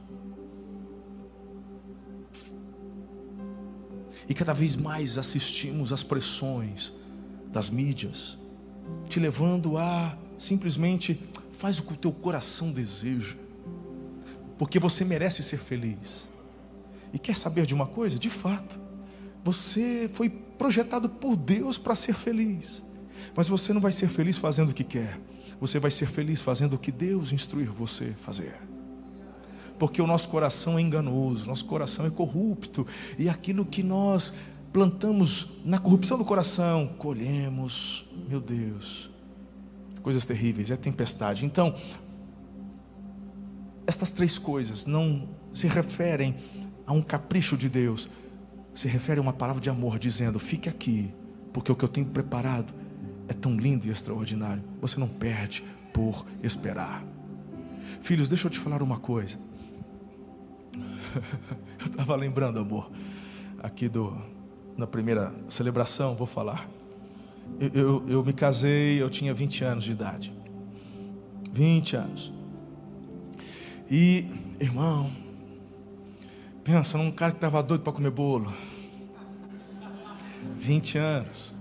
E 4.28 4.34
cada 4.34 4.52
vez 4.52 4.76
mais 4.76 5.18
assistimos 5.18 5.92
às 5.92 6.02
pressões 6.02 6.92
das 7.52 7.68
mídias, 7.70 8.38
te 9.08 9.20
levando 9.20 9.76
a 9.76 10.16
simplesmente 10.38 11.18
Faz 11.62 11.78
o 11.78 11.84
que 11.84 11.92
o 11.92 11.96
teu 11.96 12.10
coração 12.10 12.72
deseja, 12.72 13.36
porque 14.58 14.80
você 14.80 15.04
merece 15.04 15.44
ser 15.44 15.58
feliz. 15.58 16.28
E 17.12 17.20
quer 17.20 17.36
saber 17.36 17.66
de 17.66 17.72
uma 17.72 17.86
coisa? 17.86 18.18
De 18.18 18.28
fato, 18.28 18.80
você 19.44 20.10
foi 20.12 20.28
projetado 20.28 21.08
por 21.08 21.36
Deus 21.36 21.78
para 21.78 21.94
ser 21.94 22.14
feliz, 22.16 22.82
mas 23.36 23.46
você 23.46 23.72
não 23.72 23.80
vai 23.80 23.92
ser 23.92 24.08
feliz 24.08 24.38
fazendo 24.38 24.70
o 24.70 24.74
que 24.74 24.82
quer, 24.82 25.20
você 25.60 25.78
vai 25.78 25.92
ser 25.92 26.08
feliz 26.08 26.40
fazendo 26.40 26.72
o 26.72 26.78
que 26.78 26.90
Deus 26.90 27.32
instruir 27.32 27.70
você 27.70 28.06
a 28.06 28.24
fazer 28.24 28.58
porque 29.78 30.00
o 30.00 30.06
nosso 30.06 30.28
coração 30.28 30.78
é 30.78 30.82
enganoso, 30.82 31.46
nosso 31.46 31.64
coração 31.64 32.06
é 32.06 32.10
corrupto, 32.10 32.86
e 33.18 33.28
aquilo 33.28 33.64
que 33.64 33.82
nós 33.82 34.32
plantamos 34.72 35.58
na 35.64 35.78
corrupção 35.78 36.16
do 36.16 36.24
coração, 36.24 36.88
colhemos, 36.98 38.06
meu 38.28 38.40
Deus, 38.40 39.10
coisas 40.02 40.24
terríveis, 40.24 40.70
é 40.70 40.76
tempestade. 40.76 41.44
Então, 41.44 41.74
estas 43.86 44.10
três 44.10 44.38
coisas 44.38 44.86
não 44.86 45.28
se 45.52 45.66
referem 45.66 46.34
a 46.86 46.92
um 46.92 47.02
capricho 47.02 47.56
de 47.56 47.68
Deus, 47.68 48.08
se 48.74 48.88
referem 48.88 49.18
a 49.18 49.22
uma 49.22 49.32
palavra 49.32 49.60
de 49.60 49.68
amor, 49.68 49.98
dizendo: 49.98 50.38
fique 50.38 50.68
aqui, 50.68 51.12
porque 51.52 51.70
o 51.70 51.76
que 51.76 51.84
eu 51.84 51.88
tenho 51.88 52.06
preparado 52.06 52.72
é 53.28 53.32
tão 53.32 53.56
lindo 53.56 53.86
e 53.86 53.90
extraordinário. 53.90 54.62
Você 54.80 54.98
não 54.98 55.08
perde 55.08 55.62
por 55.92 56.26
esperar. 56.42 57.04
Filhos, 58.00 58.28
deixa 58.28 58.46
eu 58.46 58.50
te 58.50 58.58
falar 58.58 58.82
uma 58.82 58.98
coisa. 58.98 59.38
eu 61.80 61.86
estava 61.86 62.16
lembrando, 62.16 62.58
amor, 62.58 62.90
aqui 63.62 63.88
do 63.88 64.16
na 64.76 64.86
primeira 64.86 65.32
celebração, 65.48 66.14
vou 66.14 66.26
falar. 66.26 66.68
Eu, 67.60 67.70
eu, 67.74 68.04
eu 68.08 68.24
me 68.24 68.32
casei, 68.32 69.00
eu 69.00 69.10
tinha 69.10 69.34
20 69.34 69.64
anos 69.64 69.84
de 69.84 69.92
idade. 69.92 70.32
20 71.52 71.96
anos. 71.96 72.32
E, 73.90 74.26
irmão, 74.58 75.12
pensa 76.64 76.96
num 76.96 77.10
cara 77.10 77.32
que 77.32 77.36
estava 77.36 77.62
doido 77.62 77.82
para 77.82 77.92
comer 77.92 78.10
bolo. 78.10 78.52
20 80.56 80.98
anos. 80.98 81.54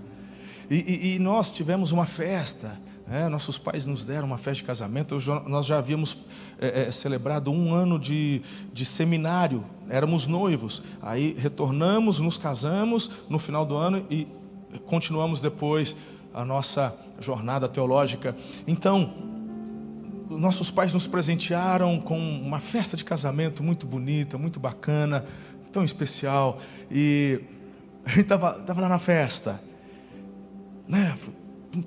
E, 0.70 0.76
e, 0.76 1.14
e, 1.14 1.18
nós 1.18 1.52
tivemos 1.52 1.92
uma 1.92 2.06
festa. 2.06 2.80
Né? 3.06 3.28
Nossos 3.28 3.58
pais 3.58 3.86
nos 3.86 4.04
deram 4.06 4.26
uma 4.26 4.38
festa 4.38 4.54
de 4.54 4.64
casamento. 4.64 5.18
Nós 5.46 5.66
já 5.66 5.78
havíamos 5.78 6.18
é, 6.62 6.86
é, 6.86 6.90
celebrado 6.92 7.50
um 7.50 7.74
ano 7.74 7.98
de, 7.98 8.40
de 8.72 8.84
seminário. 8.84 9.64
Éramos 9.88 10.28
noivos. 10.28 10.80
Aí 11.02 11.34
retornamos, 11.36 12.20
nos 12.20 12.38
casamos 12.38 13.10
no 13.28 13.38
final 13.38 13.66
do 13.66 13.76
ano 13.76 14.06
e 14.08 14.28
continuamos 14.86 15.40
depois 15.40 15.96
a 16.32 16.44
nossa 16.44 16.96
jornada 17.18 17.68
teológica. 17.68 18.36
Então, 18.64 19.12
nossos 20.30 20.70
pais 20.70 20.94
nos 20.94 21.08
presentearam 21.08 22.00
com 22.00 22.16
uma 22.16 22.60
festa 22.60 22.96
de 22.96 23.04
casamento 23.04 23.62
muito 23.64 23.84
bonita, 23.84 24.38
muito 24.38 24.60
bacana, 24.60 25.24
tão 25.72 25.82
especial. 25.82 26.58
E 26.88 27.40
a 28.04 28.10
gente 28.10 28.20
estava 28.20 28.52
tava 28.52 28.82
lá 28.82 28.88
na 28.88 29.00
festa, 29.00 29.60
né? 30.88 31.12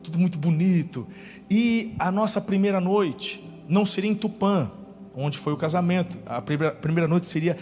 tudo 0.03 0.19
muito 0.19 0.37
bonito. 0.37 1.07
E 1.49 1.95
a 1.97 2.11
nossa 2.11 2.41
primeira 2.41 2.81
noite 2.81 3.44
não 3.67 3.85
seria 3.85 4.09
em 4.09 4.15
Tupã, 4.15 4.71
onde 5.15 5.37
foi 5.37 5.53
o 5.53 5.57
casamento. 5.57 6.17
A 6.25 6.41
primeira, 6.41 7.07
noite 7.07 7.27
seria 7.27 7.57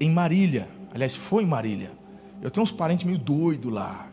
em 0.00 0.10
Marília. 0.10 0.68
Aliás, 0.92 1.14
foi 1.14 1.42
em 1.42 1.46
Marília. 1.46 1.92
Eu 2.40 2.50
tenho 2.50 2.62
uns 2.62 2.72
parentes 2.72 3.04
meio 3.04 3.18
doidos 3.18 3.72
lá 3.72 4.12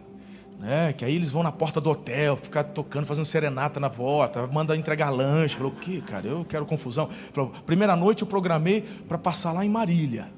né? 0.60 0.94
Que 0.94 1.06
aí 1.06 1.16
eles 1.16 1.32
vão 1.32 1.42
na 1.42 1.52
porta 1.52 1.80
do 1.80 1.90
hotel, 1.90 2.36
ficar 2.36 2.66
tocando, 2.66 3.06
fazendo 3.06 3.26
serenata 3.26 3.80
na 3.80 3.88
volta, 3.88 4.46
manda 4.48 4.76
entregar 4.76 5.10
lanche. 5.10 5.56
Falou, 5.56 5.72
o 5.72 5.76
que, 5.76 6.02
cara? 6.02 6.28
Eu 6.28 6.46
quero 6.46 6.66
confusão. 6.66 7.10
Falou, 7.34 7.52
primeira 7.66 7.96
noite 7.96 8.22
eu 8.22 8.28
programei 8.28 8.82
para 8.82 9.18
passar 9.18 9.54
lá 9.54 9.66
em 9.66 9.70
Marília. 9.70 10.30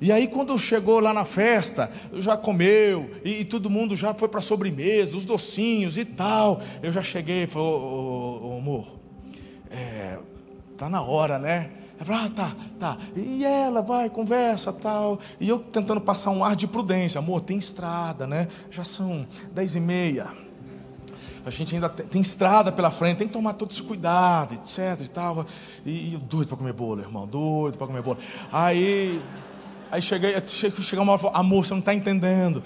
E 0.00 0.10
aí, 0.10 0.28
quando 0.28 0.58
chegou 0.58 0.98
lá 0.98 1.12
na 1.12 1.26
festa, 1.26 1.90
já 2.14 2.34
comeu, 2.34 3.10
e, 3.22 3.40
e 3.40 3.44
todo 3.44 3.68
mundo 3.68 3.94
já 3.94 4.14
foi 4.14 4.28
para 4.28 4.40
sobremesa, 4.40 5.14
os 5.14 5.26
docinhos 5.26 5.98
e 5.98 6.06
tal. 6.06 6.58
Eu 6.82 6.90
já 6.90 7.02
cheguei 7.02 7.44
e 7.44 7.58
ô, 7.58 7.60
ô, 7.60 8.48
ô 8.48 8.58
amor, 8.58 8.98
é, 9.70 10.18
tá 10.76 10.88
na 10.88 11.02
hora, 11.02 11.38
né? 11.38 11.70
Ela 12.00 12.24
ah, 12.24 12.30
tá, 12.30 12.56
tá. 12.78 12.96
E 13.14 13.44
ela 13.44 13.82
vai, 13.82 14.08
conversa, 14.08 14.72
tal. 14.72 15.18
E 15.38 15.48
eu 15.48 15.58
tentando 15.58 16.00
passar 16.00 16.30
um 16.30 16.42
ar 16.42 16.56
de 16.56 16.66
prudência. 16.66 17.18
Amor, 17.18 17.42
tem 17.42 17.58
estrada, 17.58 18.26
né? 18.26 18.48
Já 18.70 18.82
são 18.82 19.26
dez 19.52 19.76
e 19.76 19.80
meia. 19.80 20.28
A 21.44 21.50
gente 21.50 21.74
ainda 21.74 21.90
tem, 21.90 22.06
tem 22.06 22.20
estrada 22.22 22.72
pela 22.72 22.90
frente, 22.90 23.18
tem 23.18 23.26
que 23.26 23.32
tomar 23.32 23.52
todo 23.52 23.70
esse 23.70 23.82
cuidado, 23.82 24.54
etc 24.54 24.98
e 25.02 25.08
tal. 25.08 25.44
E, 25.84 26.14
e 26.14 26.16
doido 26.16 26.48
para 26.48 26.56
comer 26.56 26.72
bolo, 26.72 27.02
irmão, 27.02 27.26
doido 27.26 27.76
para 27.76 27.86
comer 27.86 28.02
bolo. 28.02 28.18
Aí, 28.50 29.22
aí 29.90 30.02
cheguei, 30.02 30.34
chega 30.46 31.02
uma 31.02 31.12
hora, 31.12 31.30
amor, 31.34 31.64
você 31.64 31.72
não 31.72 31.80
está 31.80 31.94
entendendo 31.94 32.62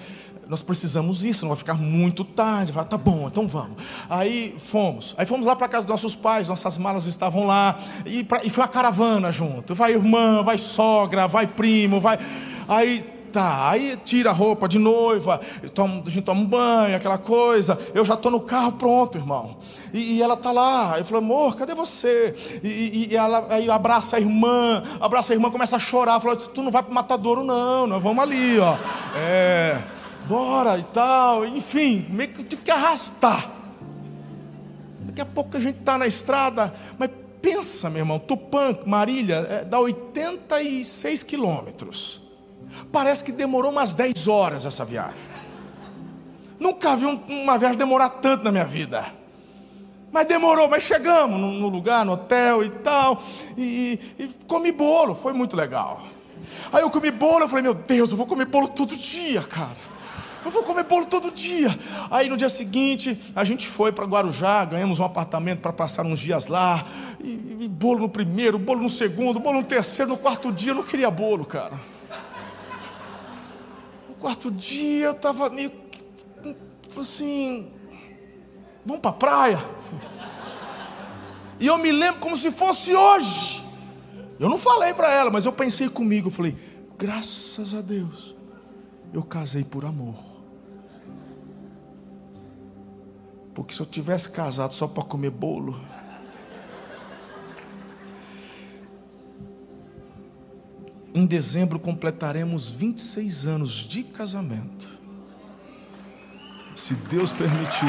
nós 0.49 0.63
precisamos 0.63 1.25
isso, 1.25 1.43
não 1.43 1.51
vai 1.51 1.57
ficar 1.57 1.75
muito 1.75 2.25
tarde. 2.25 2.73
Falei, 2.73 2.89
tá 2.89 2.99
bom, 2.99 3.29
então 3.29 3.47
vamos. 3.47 3.77
Aí 4.09 4.55
fomos. 4.59 5.15
Aí 5.17 5.27
fomos 5.27 5.47
lá 5.47 5.57
para 5.57 5.69
casa 5.69 5.87
dos 5.87 5.93
nossos 5.93 6.15
pais, 6.15 6.49
nossas 6.49 6.79
malas 6.79 7.07
estavam 7.07 7.47
lá. 7.47 7.79
E, 8.05 8.25
pra, 8.25 8.45
e 8.45 8.51
foi 8.51 8.63
uma 8.63 8.69
caravana 8.69 9.33
junto. 9.33 9.75
Vai 9.75 9.93
irmã, 9.93 10.43
vai 10.43 10.59
sogra, 10.59 11.27
vai 11.27 11.47
primo, 11.47 12.01
vai. 12.01 12.19
Aí 12.69 13.14
tá. 13.35 13.71
Aí 13.71 13.97
tira 14.05 14.31
a 14.31 14.33
roupa 14.33 14.69
de 14.69 14.79
noiva, 14.79 15.41
toma, 15.75 16.03
a 16.07 16.09
gente 16.09 16.23
toma 16.23 16.41
um 16.41 16.47
banho, 16.47 16.97
aquela 16.97 17.19
coisa. 17.19 17.77
Eu 17.93 18.05
já 18.05 18.15
estou 18.15 18.31
no 18.31 18.41
carro 18.41 18.73
pronto, 18.73 19.19
irmão. 19.19 19.57
E, 19.93 20.15
e 20.15 20.23
ela 20.23 20.37
tá 20.37 20.53
lá. 20.53 20.97
Eu 20.97 21.05
falei, 21.05 21.25
amor, 21.25 21.57
cadê 21.57 21.75
você? 21.75 22.33
E, 22.63 23.09
e, 23.11 23.17
ela 23.17 23.45
aí 23.51 23.69
abraça 23.69 24.17
a 24.17 24.21
irmã, 24.21 24.85
abraça 25.01 25.33
a 25.33 25.35
irmã, 25.35 25.51
começa 25.51 25.75
a 25.75 25.81
chorar. 25.81 26.21
Fala, 26.21 26.37
tu 26.37 26.63
não 26.63 26.71
vai 26.71 26.83
para 26.83 26.93
o 26.93 26.95
matadouro, 26.95 27.43
não, 27.43 27.89
nós 27.89 28.01
vamos 28.01 28.23
ali, 28.23 28.61
ó. 28.61 28.79
É, 29.17 29.83
bora 30.29 30.79
e 30.79 30.85
tal. 30.85 31.45
Enfim, 31.45 32.07
meio 32.11 32.31
que 32.31 32.45
tive 32.45 32.63
que 32.63 32.71
arrastar. 32.71 33.51
Daqui 35.01 35.21
a 35.21 35.27
pouco 35.27 35.57
a 35.57 35.61
gente 35.61 35.81
está 35.81 35.99
na 35.99 36.07
estrada, 36.07 36.73
mas 36.97 37.11
pensa, 37.43 37.91
meu 37.91 38.01
irmão, 38.01 38.19
Tupã, 38.19 38.79
Marília, 38.87 39.47
é, 39.51 39.65
dá 39.65 39.81
86 39.81 41.25
quilômetros. 41.25 42.24
Parece 42.93 43.25
que 43.25 43.33
demorou 43.33 43.71
umas 43.71 43.95
10 43.95 44.29
horas 44.29 44.67
essa 44.67 44.85
viagem. 44.85 45.35
Nunca 46.59 46.97
vi 46.97 47.05
uma 47.05 47.59
viagem 47.59 47.79
demorar 47.79 48.09
tanto 48.09 48.45
na 48.45 48.53
minha 48.53 48.65
vida. 48.65 49.05
Mas 50.15 50.27
demorou, 50.27 50.69
mas 50.69 50.85
chegamos 50.85 51.41
no, 51.41 51.69
lugar, 51.69 52.05
no 52.05 52.13
hotel 52.13 52.63
e 52.65 52.71
tal. 52.71 53.21
E, 53.57 53.99
e, 54.17 54.31
comi 54.47 54.71
bolo, 54.71 55.15
foi 55.15 55.33
muito 55.33 55.57
legal. 55.57 56.01
Aí 56.73 56.83
eu 56.83 56.91
comi 56.91 57.11
bolo, 57.11 57.45
eu 57.45 57.49
falei, 57.49 57.65
meu 57.65 57.75
Deus, 57.75 58.13
eu 58.13 58.17
vou 58.17 58.25
comer 58.25 58.47
bolo 58.47 58.69
todo 58.69 58.97
dia, 58.97 59.43
cara. 59.43 59.77
Eu 60.45 60.51
vou 60.51 60.63
comer 60.63 60.85
bolo 60.85 61.07
todo 61.07 61.33
dia. 61.33 61.77
Aí 62.11 62.29
no 62.29 62.37
dia 62.37 62.49
seguinte, 62.49 63.19
a 63.35 63.43
gente 63.43 63.67
foi 63.67 63.91
para 63.91 64.05
Guarujá, 64.05 64.65
ganhamos 64.65 65.01
um 65.01 65.05
apartamento 65.05 65.61
para 65.61 65.73
passar 65.73 66.07
uns 66.07 66.21
dias 66.21 66.47
lá. 66.47 66.87
E, 67.21 67.57
e, 67.63 67.69
bolo 67.69 68.01
no 68.01 68.09
primeiro, 68.09 68.59
bolo 68.59 68.83
no 68.83 68.89
segundo, 68.89 69.41
bolo 69.41 69.59
no 69.59 69.65
terceiro, 69.65 70.11
no 70.13 70.17
quarto 70.17 70.53
dia 70.53 70.71
eu 70.71 70.77
não 70.77 70.85
queria 70.85 71.11
bolo, 71.11 71.45
cara. 71.45 71.73
Quarto 74.25 74.51
dia 74.51 75.05
eu 75.05 75.13
estava 75.13 75.51
meio. 75.51 75.71
assim. 76.99 77.71
Vamos 78.83 79.03
para 79.03 79.11
a 79.11 79.13
praia. 79.13 79.59
E 81.61 81.67
eu 81.67 81.77
me 81.77 81.93
lembro 81.93 82.23
como 82.23 82.35
se 82.35 82.51
fosse 82.51 82.97
hoje. 82.97 83.63
Eu 84.41 84.49
não 84.49 84.59
falei 84.59 84.95
para 84.95 85.13
ela, 85.13 85.31
mas 85.31 85.45
eu 85.45 85.53
pensei 85.53 85.91
comigo, 85.91 86.29
eu 86.29 86.33
falei, 86.33 86.57
graças 86.97 87.75
a 87.75 87.83
Deus, 87.83 88.35
eu 89.13 89.23
casei 89.23 89.63
por 89.63 89.85
amor. 89.85 90.17
Porque 93.55 93.75
se 93.75 93.81
eu 93.83 93.87
tivesse 93.87 94.31
casado 94.31 94.73
só 94.73 94.89
para 94.89 95.05
comer 95.05 95.33
bolo. 95.33 95.79
Em 101.17 101.27
dezembro 101.27 101.79
completaremos 101.79 102.71
26 102.71 103.47
anos 103.47 103.71
de 103.71 104.03
casamento. 104.03 105.01
Se 106.75 106.93
Deus 106.95 107.31
permitir. 107.31 107.87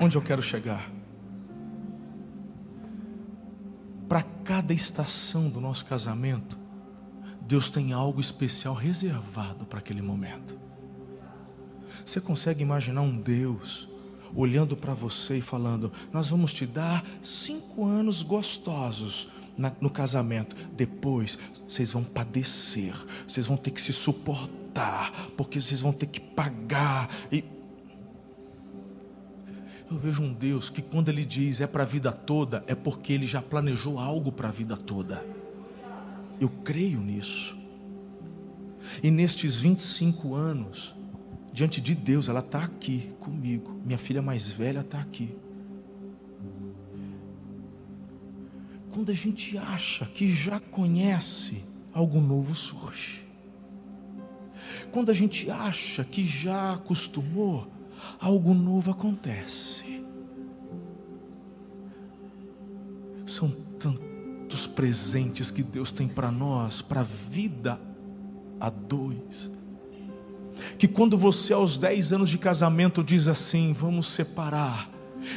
Onde 0.00 0.16
eu 0.16 0.22
quero 0.22 0.40
chegar? 0.40 0.90
Para 4.08 4.22
cada 4.42 4.72
estação 4.72 5.50
do 5.50 5.60
nosso 5.60 5.84
casamento, 5.84 6.58
Deus 7.42 7.68
tem 7.68 7.92
algo 7.92 8.18
especial 8.18 8.72
reservado 8.72 9.66
para 9.66 9.78
aquele 9.78 10.00
momento. 10.00 10.58
Você 12.02 12.18
consegue 12.18 12.62
imaginar 12.62 13.02
um 13.02 13.20
Deus 13.20 13.90
olhando 14.34 14.76
para 14.76 14.94
você 14.94 15.38
e 15.38 15.42
falando: 15.42 15.92
Nós 16.12 16.28
vamos 16.28 16.52
te 16.52 16.66
dar 16.66 17.04
cinco 17.22 17.84
anos 17.84 18.22
gostosos 18.22 19.28
no 19.80 19.90
casamento. 19.90 20.56
Depois 20.76 21.38
vocês 21.66 21.92
vão 21.92 22.02
padecer, 22.02 22.94
vocês 23.26 23.46
vão 23.46 23.56
ter 23.56 23.70
que 23.70 23.80
se 23.80 23.92
suportar, 23.92 25.12
porque 25.36 25.60
vocês 25.60 25.80
vão 25.80 25.92
ter 25.92 26.06
que 26.06 26.20
pagar. 26.20 27.08
E 27.30 27.44
eu 29.90 29.98
vejo 29.98 30.22
um 30.22 30.32
Deus 30.32 30.70
que 30.70 30.80
quando 30.80 31.08
Ele 31.08 31.24
diz 31.24 31.60
é 31.60 31.66
para 31.66 31.82
a 31.82 31.86
vida 31.86 32.12
toda, 32.12 32.64
é 32.66 32.74
porque 32.74 33.12
Ele 33.12 33.26
já 33.26 33.42
planejou 33.42 33.98
algo 33.98 34.30
para 34.30 34.48
a 34.48 34.52
vida 34.52 34.76
toda. 34.76 35.24
Eu 36.40 36.48
creio 36.48 37.00
nisso. 37.00 37.58
E 39.02 39.10
nestes 39.10 39.56
25 39.58 40.34
anos, 40.34 40.94
diante 41.52 41.80
de 41.80 41.94
Deus, 41.94 42.28
ela 42.28 42.40
está 42.40 42.64
aqui 42.64 43.12
comigo. 43.18 43.80
Minha 43.84 43.98
filha 43.98 44.22
mais 44.22 44.48
velha 44.48 44.80
está 44.80 45.00
aqui. 45.00 45.34
Quando 48.90 49.10
a 49.10 49.14
gente 49.14 49.56
acha 49.56 50.04
que 50.04 50.32
já 50.32 50.58
conhece, 50.58 51.64
algo 51.92 52.20
novo 52.20 52.54
surge. 52.54 53.24
Quando 54.90 55.10
a 55.10 55.14
gente 55.14 55.50
acha 55.50 56.04
que 56.04 56.24
já 56.24 56.74
acostumou, 56.74 57.66
algo 58.18 58.52
novo 58.54 58.90
acontece. 58.90 60.04
São 63.24 63.48
tantos 63.78 64.66
presentes 64.66 65.50
que 65.50 65.62
Deus 65.62 65.92
tem 65.92 66.08
para 66.08 66.32
nós, 66.32 66.82
para 66.82 67.00
a 67.00 67.04
vida 67.04 67.80
a 68.58 68.68
dois. 68.68 69.50
Que 70.78 70.88
quando 70.88 71.16
você, 71.16 71.52
aos 71.52 71.78
10 71.78 72.12
anos 72.12 72.30
de 72.30 72.38
casamento, 72.38 73.02
diz 73.04 73.28
assim: 73.28 73.72
vamos 73.72 74.06
separar. 74.06 74.90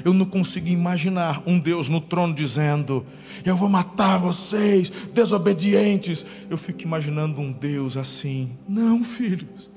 Eu 0.05 0.13
não 0.13 0.25
consigo 0.25 0.69
imaginar 0.69 1.43
um 1.45 1.59
Deus 1.59 1.89
no 1.89 1.99
trono 1.99 2.33
dizendo: 2.33 3.05
Eu 3.43 3.55
vou 3.55 3.69
matar 3.69 4.17
vocês, 4.17 4.89
desobedientes. 5.13 6.25
Eu 6.49 6.57
fico 6.57 6.83
imaginando 6.83 7.41
um 7.41 7.51
Deus 7.51 7.97
assim: 7.97 8.57
Não, 8.67 9.03
filhos, 9.03 9.69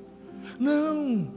não 0.59 1.37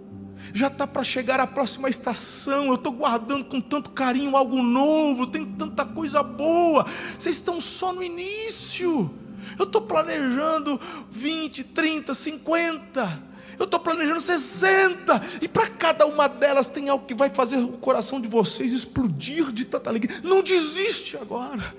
já 0.54 0.68
está 0.68 0.88
para 0.88 1.04
chegar 1.04 1.40
a 1.40 1.48
próxima 1.48 1.90
estação. 1.90 2.68
Eu 2.68 2.76
estou 2.76 2.92
guardando 2.92 3.46
com 3.46 3.60
tanto 3.60 3.90
carinho 3.92 4.36
algo 4.36 4.62
novo, 4.62 5.28
tem 5.28 5.46
tanta 5.46 5.86
coisa 5.86 6.24
boa. 6.24 6.86
Vocês 7.18 7.36
estão 7.36 7.60
só 7.60 7.94
no 7.94 8.04
início. 8.04 9.14
Eu 9.58 9.66
estou 9.66 9.82
planejando 9.82 10.80
20, 11.12 11.64
30, 11.64 12.14
50. 12.14 13.29
Eu 13.60 13.66
estou 13.66 13.80
planejando 13.80 14.22
60. 14.22 15.22
E 15.42 15.48
para 15.50 15.68
cada 15.68 16.06
uma 16.06 16.30
delas 16.30 16.70
tem 16.70 16.88
algo 16.88 17.06
que 17.06 17.14
vai 17.14 17.30
fazer 17.30 17.58
o 17.58 17.78
coração 17.78 18.22
de 18.22 18.30
vocês 18.30 18.72
explodir 18.72 19.52
de 19.52 19.66
tanta 19.66 19.90
alegria. 19.90 20.22
Não 20.24 20.42
desiste 20.42 21.18
agora. 21.18 21.76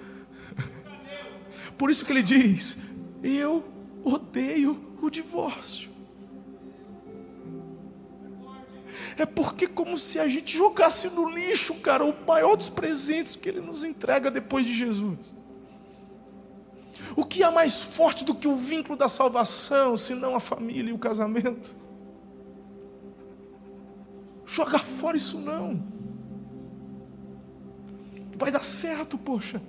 Por 1.78 1.90
isso 1.90 2.04
que 2.04 2.12
ele 2.12 2.22
diz: 2.22 2.76
Eu 3.22 3.64
odeio 4.04 4.94
o 5.00 5.08
divórcio. 5.08 5.90
É 9.16 9.24
porque 9.24 9.66
como 9.66 9.96
se 9.96 10.18
a 10.18 10.28
gente 10.28 10.56
jogasse 10.56 11.08
no 11.08 11.30
lixo, 11.30 11.74
cara, 11.76 12.04
o 12.04 12.14
maior 12.26 12.56
dos 12.56 12.68
presentes 12.68 13.36
que 13.36 13.48
ele 13.48 13.60
nos 13.60 13.84
entrega 13.84 14.30
depois 14.30 14.66
de 14.66 14.74
Jesus. 14.74 15.34
O 17.16 17.24
que 17.24 17.42
é 17.42 17.50
mais 17.50 17.80
forte 17.80 18.24
do 18.24 18.34
que 18.34 18.48
o 18.48 18.56
vínculo 18.56 18.96
da 18.96 19.08
salvação, 19.08 19.96
se 19.96 20.14
não 20.14 20.34
a 20.34 20.40
família 20.40 20.90
e 20.90 20.92
o 20.92 20.98
casamento? 20.98 21.74
Joga 24.46 24.78
fora 24.78 25.16
isso 25.16 25.38
não. 25.38 25.82
Vai 28.36 28.50
dar 28.50 28.64
certo, 28.64 29.18
poxa. 29.18 29.60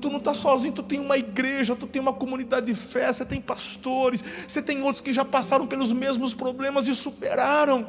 Tu 0.00 0.08
não 0.10 0.18
está 0.18 0.34
sozinho, 0.34 0.74
tu 0.74 0.82
tem 0.82 1.00
uma 1.00 1.16
igreja, 1.16 1.74
tu 1.74 1.86
tem 1.86 2.00
uma 2.00 2.12
comunidade 2.12 2.66
de 2.66 2.74
fé, 2.74 3.12
você 3.12 3.24
tem 3.24 3.40
pastores, 3.40 4.24
você 4.46 4.62
tem 4.62 4.82
outros 4.82 5.00
que 5.00 5.12
já 5.12 5.24
passaram 5.24 5.66
pelos 5.66 5.92
mesmos 5.92 6.34
problemas 6.34 6.86
e 6.88 6.94
superaram 6.94 7.88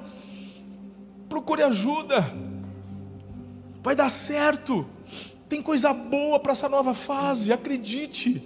procure 1.35 1.63
ajuda. 1.63 2.25
Vai 3.83 3.95
dar 3.95 4.09
certo. 4.09 4.87
Tem 5.55 5.61
coisa 5.61 5.93
boa 5.93 6.37
para 6.37 6.51
essa 6.51 6.67
nova 6.67 6.93
fase, 6.93 7.53
acredite. 7.53 8.45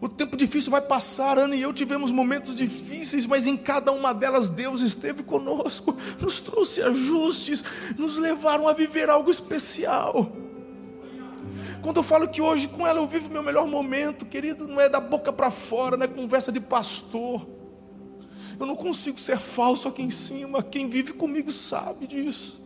O 0.00 0.08
tempo 0.08 0.38
difícil 0.38 0.70
vai 0.70 0.80
passar, 0.80 1.38
Ana 1.38 1.54
e 1.54 1.60
eu 1.60 1.70
tivemos 1.70 2.10
momentos 2.10 2.56
difíceis, 2.56 3.26
mas 3.26 3.46
em 3.46 3.58
cada 3.58 3.92
uma 3.92 4.14
delas 4.14 4.48
Deus 4.48 4.80
esteve 4.80 5.22
conosco, 5.22 5.94
nos 6.18 6.40
trouxe 6.40 6.80
ajustes, 6.80 7.62
nos 7.98 8.16
levaram 8.16 8.66
a 8.66 8.72
viver 8.72 9.10
algo 9.10 9.30
especial. 9.30 10.32
Quando 11.82 11.98
eu 11.98 12.02
falo 12.02 12.26
que 12.26 12.40
hoje 12.40 12.68
com 12.68 12.86
ela 12.86 13.00
eu 13.00 13.06
vivo 13.06 13.30
meu 13.30 13.42
melhor 13.42 13.68
momento, 13.68 14.24
querido, 14.24 14.66
não 14.66 14.80
é 14.80 14.88
da 14.88 14.98
boca 14.98 15.30
para 15.30 15.50
fora, 15.50 15.98
não 15.98 16.04
é 16.04 16.08
conversa 16.08 16.50
de 16.50 16.58
pastor. 16.58 17.46
Eu 18.58 18.64
não 18.64 18.76
consigo 18.76 19.20
ser 19.20 19.36
falso 19.36 19.88
aqui 19.88 20.00
em 20.00 20.10
cima. 20.10 20.62
Quem 20.62 20.88
vive 20.88 21.12
comigo 21.12 21.52
sabe 21.52 22.06
disso. 22.06 22.65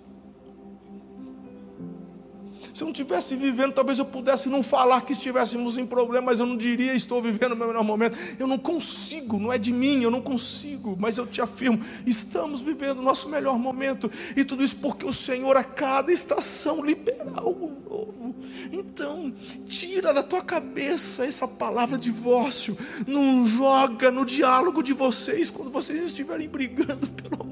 Não 2.91 2.93
estivesse 2.93 3.37
vivendo, 3.37 3.73
talvez 3.73 4.01
eu 4.01 4.05
pudesse 4.05 4.49
não 4.49 4.65
falar 4.65 5.03
que 5.03 5.13
estivéssemos 5.13 5.79
em 5.79 5.87
problema, 5.87 6.27
mas 6.27 6.41
eu 6.41 6.47
não 6.47 6.57
diria 6.57 6.93
estou 6.93 7.23
vivendo 7.23 7.53
o 7.53 7.57
meu 7.57 7.69
melhor 7.69 7.85
momento. 7.85 8.19
Eu 8.37 8.49
não 8.49 8.59
consigo, 8.59 9.39
não 9.39 9.53
é 9.53 9.59
de 9.59 9.73
mim, 9.73 10.03
eu 10.03 10.11
não 10.11 10.21
consigo, 10.21 10.97
mas 10.99 11.17
eu 11.17 11.25
te 11.25 11.41
afirmo, 11.41 11.79
estamos 12.05 12.61
vivendo 12.61 12.99
o 12.99 13.03
nosso 13.03 13.29
melhor 13.29 13.57
momento. 13.61 14.11
E 14.37 14.45
tudo 14.45 14.65
isso 14.65 14.75
porque 14.83 15.07
o 15.07 15.13
Senhor 15.13 15.57
a 15.57 15.63
cada 15.63 16.13
estação 16.13 16.85
libera 16.85 17.31
algo 17.37 17.71
novo. 17.89 18.35
Então, 18.73 19.33
tira 19.67 20.13
da 20.13 20.25
tua 20.25 20.43
cabeça 20.43 21.25
essa 21.25 21.47
palavra 21.47 21.97
divórcio, 21.97 22.77
não 23.07 23.47
joga 23.47 24.11
no 24.11 24.27
diálogo 24.27 24.83
de 24.83 24.93
vocês 24.93 25.49
quando 25.49 25.71
vocês 25.71 26.03
estiverem 26.03 26.49
brigando, 26.49 27.09
pelo 27.23 27.45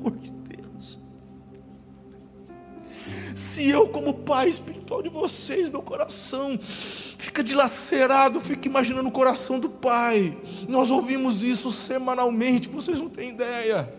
Se 3.59 3.69
eu, 3.69 3.89
como 3.89 4.15
pai 4.15 4.49
espiritual 4.49 5.03
de 5.03 5.09
vocês, 5.09 5.69
meu 5.69 5.83
coração 5.83 6.57
fica 6.61 7.43
dilacerado, 7.43 8.41
fica 8.41 8.69
imaginando 8.69 9.09
o 9.09 9.11
coração 9.11 9.59
do 9.59 9.69
pai. 9.69 10.41
Nós 10.69 10.93
ouvimos 10.93 11.43
isso 11.43 11.73
semanalmente, 11.73 12.69
vocês 12.69 13.01
não 13.01 13.09
têm 13.09 13.31
ideia. 13.31 13.93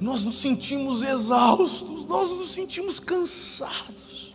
Nós 0.00 0.24
nos 0.24 0.40
sentimos 0.40 1.04
exaustos, 1.04 2.04
nós 2.04 2.30
nos 2.30 2.50
sentimos 2.50 2.98
cansados. 2.98 4.34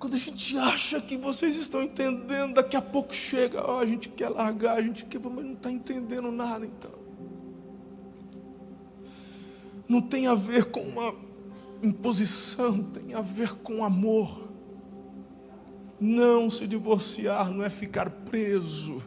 Quando 0.00 0.14
a 0.14 0.18
gente 0.18 0.58
acha 0.58 1.00
que 1.00 1.16
vocês 1.16 1.54
estão 1.54 1.80
entendendo, 1.80 2.54
daqui 2.54 2.76
a 2.76 2.82
pouco 2.82 3.14
chega, 3.14 3.64
oh, 3.70 3.78
a 3.78 3.86
gente 3.86 4.08
quer 4.08 4.30
largar, 4.30 4.78
a 4.78 4.82
gente 4.82 5.04
quer, 5.04 5.20
mas 5.20 5.44
não 5.44 5.52
está 5.52 5.70
entendendo 5.70 6.32
nada 6.32 6.66
então 6.66 7.03
não 9.88 10.00
tem 10.00 10.26
a 10.26 10.34
ver 10.34 10.66
com 10.66 10.80
uma 10.80 11.14
imposição, 11.82 12.82
tem 12.82 13.14
a 13.14 13.20
ver 13.20 13.52
com 13.56 13.84
amor. 13.84 14.50
Não 16.00 16.50
se 16.50 16.66
divorciar 16.66 17.50
não 17.50 17.62
é 17.62 17.70
ficar 17.70 18.10
preso 18.10 19.02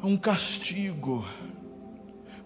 a 0.00 0.06
um 0.06 0.16
castigo. 0.16 1.24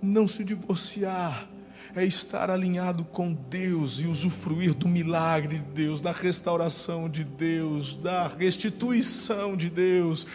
Não 0.01 0.27
se 0.27 0.45
divorciar 0.45 1.49
é 1.95 2.05
estar 2.05 2.51
alinhado 2.51 3.05
com 3.05 3.33
Deus 3.33 4.01
e 4.01 4.07
usufruir 4.07 4.75
do 4.75 4.89
milagre 4.89 5.59
de 5.59 5.65
Deus, 5.65 6.01
da 6.01 6.11
restauração 6.11 7.09
de 7.09 7.23
Deus, 7.23 7.95
da 7.95 8.29
restituição 8.29 9.57
de 9.57 9.69
Deus, 9.69 10.27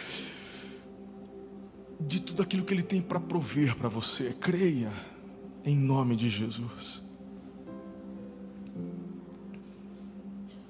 de 2.00 2.20
tudo 2.20 2.42
aquilo 2.42 2.64
que 2.64 2.72
Ele 2.72 2.82
tem 2.82 3.02
para 3.02 3.18
prover 3.18 3.76
para 3.76 3.88
você. 3.88 4.32
Creia 4.40 4.92
em 5.64 5.76
nome 5.76 6.16
de 6.16 6.28
Jesus. 6.28 7.02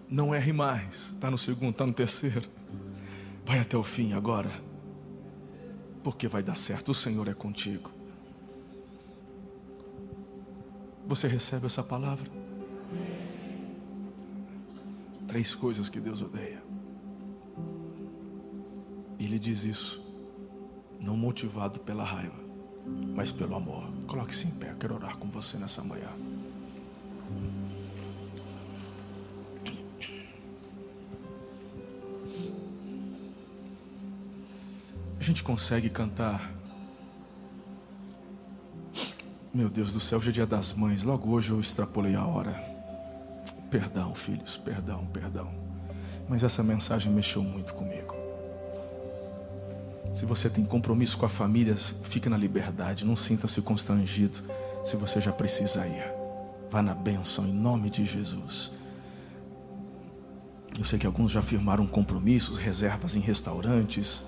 Não 0.09 0.35
erre 0.35 0.52
mais. 0.52 1.10
Está 1.12 1.31
no 1.31 1.39
segundo, 1.39 1.70
está 1.70 1.86
no 1.86 1.93
terceiro. 1.93 2.48
Vai 3.44 3.59
até 3.59 3.77
o 3.77 3.82
fim 3.82 4.12
agora. 4.12 4.51
Porque 6.02 6.27
vai 6.28 6.43
dar 6.43 6.56
certo. 6.56 6.90
O 6.90 6.94
Senhor 6.94 7.28
é 7.28 7.35
contigo. 7.35 7.90
Você 11.06 11.27
recebe 11.27 11.66
essa 11.66 11.82
palavra? 11.82 12.31
Três 15.27 15.55
coisas 15.55 15.89
que 15.89 16.01
Deus 16.01 16.23
odeia. 16.23 16.62
Ele 19.19 19.39
diz 19.39 19.65
isso, 19.65 20.02
não 21.01 21.16
motivado 21.16 21.81
pela 21.81 22.05
raiva, 22.05 22.39
mas 23.15 23.32
pelo 23.32 23.56
amor. 23.56 23.85
Coloque-se 24.06 24.47
em 24.47 24.51
pé, 24.52 24.70
eu 24.70 24.77
quero 24.77 24.94
orar 24.94 25.16
com 25.19 25.28
você 25.28 25.59
nessa 25.59 25.82
manhã. 25.82 26.09
A 35.19 35.23
gente 35.23 35.43
consegue 35.43 35.90
cantar. 35.90 36.55
Meu 39.52 39.69
Deus 39.69 39.93
do 39.93 40.01
céu, 40.01 40.19
hoje 40.19 40.31
é 40.31 40.32
dia 40.32 40.47
das 40.47 40.73
mães. 40.73 41.02
Logo 41.02 41.31
hoje 41.31 41.51
eu 41.51 41.60
extrapolei 41.60 42.15
a 42.15 42.24
hora. 42.24 42.52
Perdão, 43.70 44.15
filhos, 44.15 44.56
perdão, 44.56 45.05
perdão. 45.06 45.51
Mas 46.28 46.43
essa 46.43 46.62
mensagem 46.62 47.12
mexeu 47.12 47.43
muito 47.43 47.74
comigo. 47.74 48.18
Se 50.14 50.26
você 50.26 50.51
tem 50.51 50.64
compromisso 50.64 51.16
com 51.16 51.26
a 51.26 51.28
família, 51.28 51.76
fique 51.76 52.28
na 52.28 52.36
liberdade, 52.36 53.05
não 53.05 53.14
sinta-se 53.14 53.60
constrangido. 53.62 54.39
Se 54.85 54.97
você 54.97 55.20
já 55.20 55.32
precisa 55.32 55.86
ir, 55.86 56.12
vá 56.70 56.82
na 56.82 56.94
bênção 56.94 57.47
em 57.47 57.52
nome 57.52 57.90
de 57.90 58.05
Jesus. 58.05 58.72
Eu 60.78 60.85
sei 60.85 60.98
que 60.98 61.06
alguns 61.06 61.32
já 61.32 61.43
firmaram 61.43 61.86
compromissos, 61.86 62.59
reservas 62.59 63.16
em 63.16 63.20
restaurantes. 63.20 64.22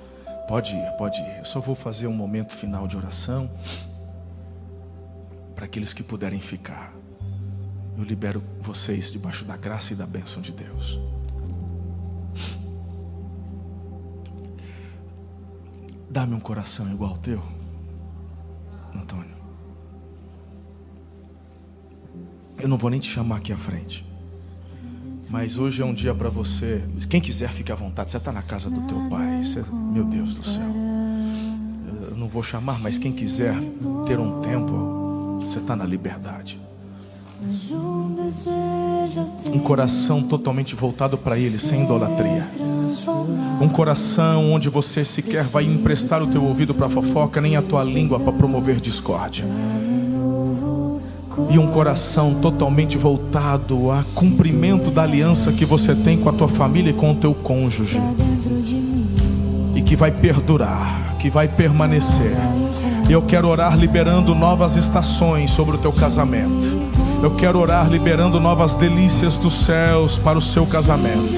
Pode 0.48 0.74
ir, 0.74 0.90
pode 0.98 1.20
ir. 1.20 1.38
Eu 1.38 1.44
só 1.44 1.60
vou 1.60 1.74
fazer 1.74 2.06
um 2.06 2.12
momento 2.12 2.56
final 2.56 2.88
de 2.88 2.96
oração 2.96 3.50
para 5.54 5.66
aqueles 5.66 5.92
que 5.92 6.02
puderem 6.02 6.40
ficar. 6.40 6.92
Eu 7.96 8.02
libero 8.02 8.42
vocês 8.60 9.12
debaixo 9.12 9.44
da 9.44 9.56
graça 9.56 9.92
e 9.92 9.96
da 9.96 10.06
bênção 10.06 10.42
de 10.42 10.52
Deus. 10.52 10.98
Dá-me 16.10 16.34
um 16.34 16.40
coração 16.40 16.90
igual 16.90 17.12
ao 17.12 17.18
teu, 17.18 17.40
Antônio. 18.92 19.36
Eu 22.58 22.68
não 22.68 22.76
vou 22.76 22.90
nem 22.90 22.98
te 22.98 23.08
chamar 23.08 23.36
aqui 23.36 23.52
à 23.52 23.56
frente. 23.56 24.04
Mas 25.30 25.56
hoje 25.56 25.80
é 25.80 25.84
um 25.84 25.94
dia 25.94 26.12
para 26.12 26.28
você. 26.28 26.84
Quem 27.08 27.20
quiser, 27.20 27.48
fique 27.48 27.70
à 27.70 27.76
vontade. 27.76 28.10
Você 28.10 28.16
está 28.16 28.32
na 28.32 28.42
casa 28.42 28.68
do 28.68 28.82
teu 28.88 29.08
pai. 29.08 29.44
Você, 29.44 29.62
meu 29.72 30.04
Deus 30.04 30.34
do 30.34 30.42
céu. 30.42 30.74
Eu 32.10 32.16
não 32.16 32.26
vou 32.26 32.42
chamar, 32.42 32.80
mas 32.80 32.98
quem 32.98 33.12
quiser 33.12 33.54
ter 34.04 34.18
um 34.18 34.40
tempo, 34.40 35.38
você 35.38 35.60
está 35.60 35.76
na 35.76 35.84
liberdade. 35.84 36.60
Um 39.52 39.58
coração 39.58 40.22
totalmente 40.22 40.74
voltado 40.74 41.16
para 41.16 41.38
Ele, 41.38 41.50
sem 41.50 41.84
idolatria. 41.84 42.46
Um 43.60 43.68
coração 43.68 44.52
onde 44.52 44.68
você 44.68 45.04
sequer 45.04 45.44
vai 45.44 45.64
emprestar 45.64 46.22
o 46.22 46.26
teu 46.26 46.44
ouvido 46.44 46.74
para 46.74 46.88
fofoca, 46.88 47.40
nem 47.40 47.56
a 47.56 47.62
tua 47.62 47.82
língua 47.82 48.20
para 48.20 48.32
promover 48.32 48.78
discórdia. 48.78 49.46
E 51.48 51.58
um 51.58 51.68
coração 51.68 52.34
totalmente 52.34 52.98
voltado 52.98 53.90
a 53.90 54.04
cumprimento 54.14 54.90
da 54.90 55.02
aliança 55.02 55.50
que 55.50 55.64
você 55.64 55.94
tem 55.94 56.18
com 56.18 56.28
a 56.28 56.32
tua 56.32 56.48
família 56.48 56.90
e 56.90 56.94
com 56.94 57.12
o 57.12 57.16
teu 57.16 57.34
cônjuge. 57.34 58.00
E 59.74 59.82
que 59.82 59.96
vai 59.96 60.10
perdurar, 60.10 61.16
que 61.18 61.30
vai 61.30 61.48
permanecer. 61.48 62.36
E 63.08 63.12
eu 63.12 63.22
quero 63.22 63.48
orar 63.48 63.76
liberando 63.78 64.34
novas 64.34 64.76
estações 64.76 65.50
sobre 65.50 65.76
o 65.76 65.78
teu 65.78 65.92
casamento 65.92 66.89
eu 67.22 67.30
quero 67.32 67.58
orar 67.58 67.88
liberando 67.88 68.40
novas 68.40 68.74
delícias 68.74 69.36
dos 69.36 69.64
céus 69.64 70.18
para 70.18 70.38
o 70.38 70.40
seu 70.40 70.66
casamento. 70.66 71.34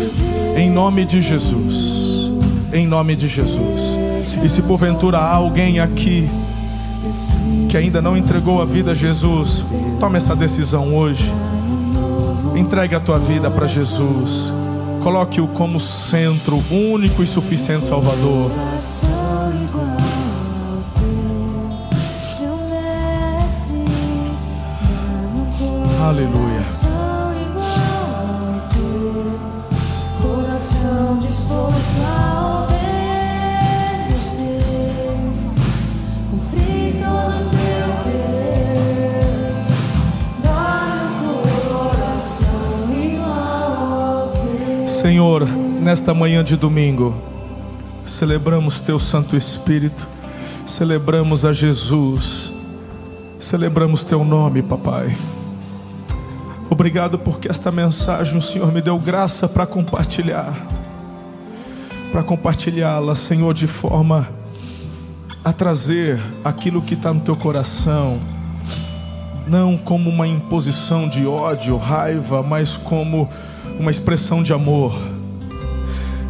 Em 0.56 0.70
nome 0.70 1.04
de 1.04 1.20
Jesus. 1.20 2.32
Em 2.72 2.86
nome 2.86 3.16
de 3.16 3.28
Jesus. 3.28 3.98
E 4.42 4.48
se 4.48 4.62
porventura 4.62 5.18
há 5.18 5.34
alguém 5.34 5.80
aqui 5.80 6.28
que 7.68 7.76
ainda 7.76 8.00
não 8.00 8.16
entregou 8.16 8.62
a 8.62 8.64
vida 8.64 8.92
a 8.92 8.94
Jesus, 8.94 9.64
tome 9.98 10.18
essa 10.18 10.36
decisão 10.36 10.94
hoje. 10.94 11.32
Entregue 12.54 12.94
a 12.94 13.00
tua 13.00 13.18
vida 13.18 13.50
para 13.50 13.66
Jesus. 13.66 14.52
Coloque-o 15.02 15.48
como 15.48 15.80
centro, 15.80 16.62
único 16.70 17.22
e 17.22 17.26
suficiente 17.26 17.84
Salvador. 17.84 18.52
Aleluia. 26.02 26.60
Coração 30.20 31.18
disposto 31.20 32.00
a 32.04 32.66
obedecer, 32.66 34.34
cumprir 36.28 36.94
todo 36.98 37.38
o 37.38 37.50
teu 37.50 37.86
querer. 38.02 39.62
coração 41.68 42.90
igual 42.92 43.30
ao 44.02 44.28
teu. 44.30 44.88
Senhor, 44.88 45.46
nesta 45.46 46.12
manhã 46.12 46.42
de 46.42 46.56
domingo, 46.56 47.14
celebramos 48.04 48.80
teu 48.80 48.98
Santo 48.98 49.36
Espírito, 49.36 50.08
celebramos 50.66 51.44
a 51.44 51.52
Jesus. 51.52 52.52
Celebramos 53.38 54.02
teu 54.02 54.24
nome, 54.24 54.62
papai. 54.62 55.16
Obrigado 56.70 57.18
porque 57.18 57.48
esta 57.48 57.70
mensagem 57.70 58.38
o 58.38 58.42
Senhor 58.42 58.72
me 58.72 58.80
deu 58.80 58.98
graça 58.98 59.48
para 59.48 59.66
compartilhar. 59.66 60.54
Para 62.10 62.22
compartilhá-la, 62.22 63.14
Senhor, 63.14 63.52
de 63.52 63.66
forma 63.66 64.28
a 65.44 65.52
trazer 65.52 66.20
aquilo 66.44 66.80
que 66.80 66.94
está 66.94 67.12
no 67.12 67.20
teu 67.20 67.36
coração, 67.36 68.20
não 69.46 69.76
como 69.76 70.08
uma 70.08 70.26
imposição 70.26 71.08
de 71.08 71.26
ódio, 71.26 71.76
raiva, 71.76 72.42
mas 72.42 72.76
como 72.76 73.28
uma 73.78 73.90
expressão 73.90 74.42
de 74.42 74.52
amor. 74.52 74.96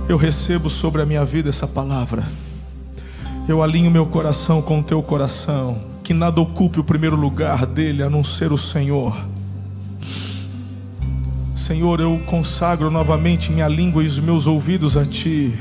Eu 0.09 0.17
recebo 0.17 0.71
sobre 0.71 1.03
a 1.03 1.07
minha 1.07 1.25
vida 1.25 1.49
essa 1.49 1.67
palavra. 1.67 2.23
Eu 3.49 3.63
alinho 3.63 3.91
meu 3.91 4.07
coração 4.07 4.63
com 4.63 4.81
o 4.81 4.83
teu 4.83 5.03
coração, 5.03 5.83
que 6.03 6.15
nada 6.15 6.41
ocupe 6.41 6.81
o 6.81 6.85
primeiro 6.85 7.17
lugar 7.17 7.67
dele 7.67 8.03
a 8.03 8.09
não 8.09 8.25
ser 8.25 8.53
o 8.53 8.59
Senhor. 8.59 9.32
Senhor, 11.63 12.01
eu 12.01 12.21
consagro 12.27 12.91
novamente 12.91 13.53
minha 13.53 13.69
língua 13.69 14.03
e 14.03 14.07
os 14.09 14.19
meus 14.19 14.49
ouvidos 14.49 14.97
a 14.97 15.07
ti, 15.07 15.55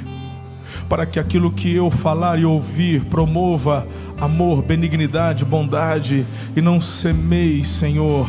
para 0.89 1.05
que 1.05 1.19
aquilo 1.19 1.51
que 1.51 1.75
eu 1.75 1.91
falar 1.91 2.39
e 2.39 2.43
ouvir 2.43 3.05
promova 3.05 3.87
amor, 4.19 4.63
benignidade, 4.63 5.45
bondade 5.45 6.25
e 6.55 6.59
não 6.59 6.81
semeie, 6.81 7.63
Senhor, 7.63 8.27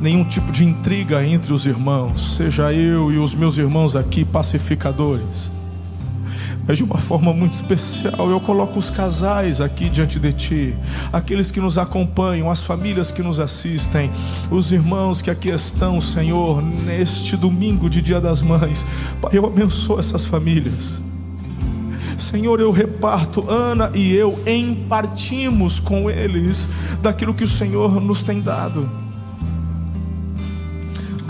nenhum 0.00 0.22
tipo 0.22 0.52
de 0.52 0.64
intriga 0.64 1.26
entre 1.26 1.52
os 1.52 1.66
irmãos, 1.66 2.36
seja 2.36 2.72
eu 2.72 3.10
e 3.10 3.18
os 3.18 3.34
meus 3.34 3.58
irmãos 3.58 3.96
aqui 3.96 4.24
pacificadores. 4.24 5.50
Mas 6.70 6.78
de 6.78 6.84
uma 6.84 6.98
forma 6.98 7.32
muito 7.32 7.52
especial, 7.52 8.30
eu 8.30 8.38
coloco 8.38 8.78
os 8.78 8.90
casais 8.90 9.60
aqui 9.60 9.90
diante 9.90 10.20
de 10.20 10.32
Ti, 10.32 10.78
aqueles 11.12 11.50
que 11.50 11.60
nos 11.60 11.76
acompanham, 11.76 12.48
as 12.48 12.62
famílias 12.62 13.10
que 13.10 13.24
nos 13.24 13.40
assistem, 13.40 14.08
os 14.52 14.70
irmãos 14.70 15.20
que 15.20 15.32
aqui 15.32 15.48
estão, 15.48 16.00
Senhor, 16.00 16.62
neste 16.62 17.36
domingo 17.36 17.90
de 17.90 18.00
Dia 18.00 18.20
das 18.20 18.40
Mães. 18.40 18.86
Pai, 19.20 19.32
eu 19.34 19.46
abençoo 19.46 19.98
essas 19.98 20.24
famílias. 20.24 21.02
Senhor, 22.16 22.60
eu 22.60 22.70
reparto, 22.70 23.50
Ana 23.50 23.90
e 23.92 24.14
eu 24.14 24.38
empartimos 24.46 25.80
com 25.80 26.08
eles 26.08 26.68
daquilo 27.02 27.34
que 27.34 27.42
o 27.42 27.48
Senhor 27.48 28.00
nos 28.00 28.22
tem 28.22 28.40
dado 28.40 29.09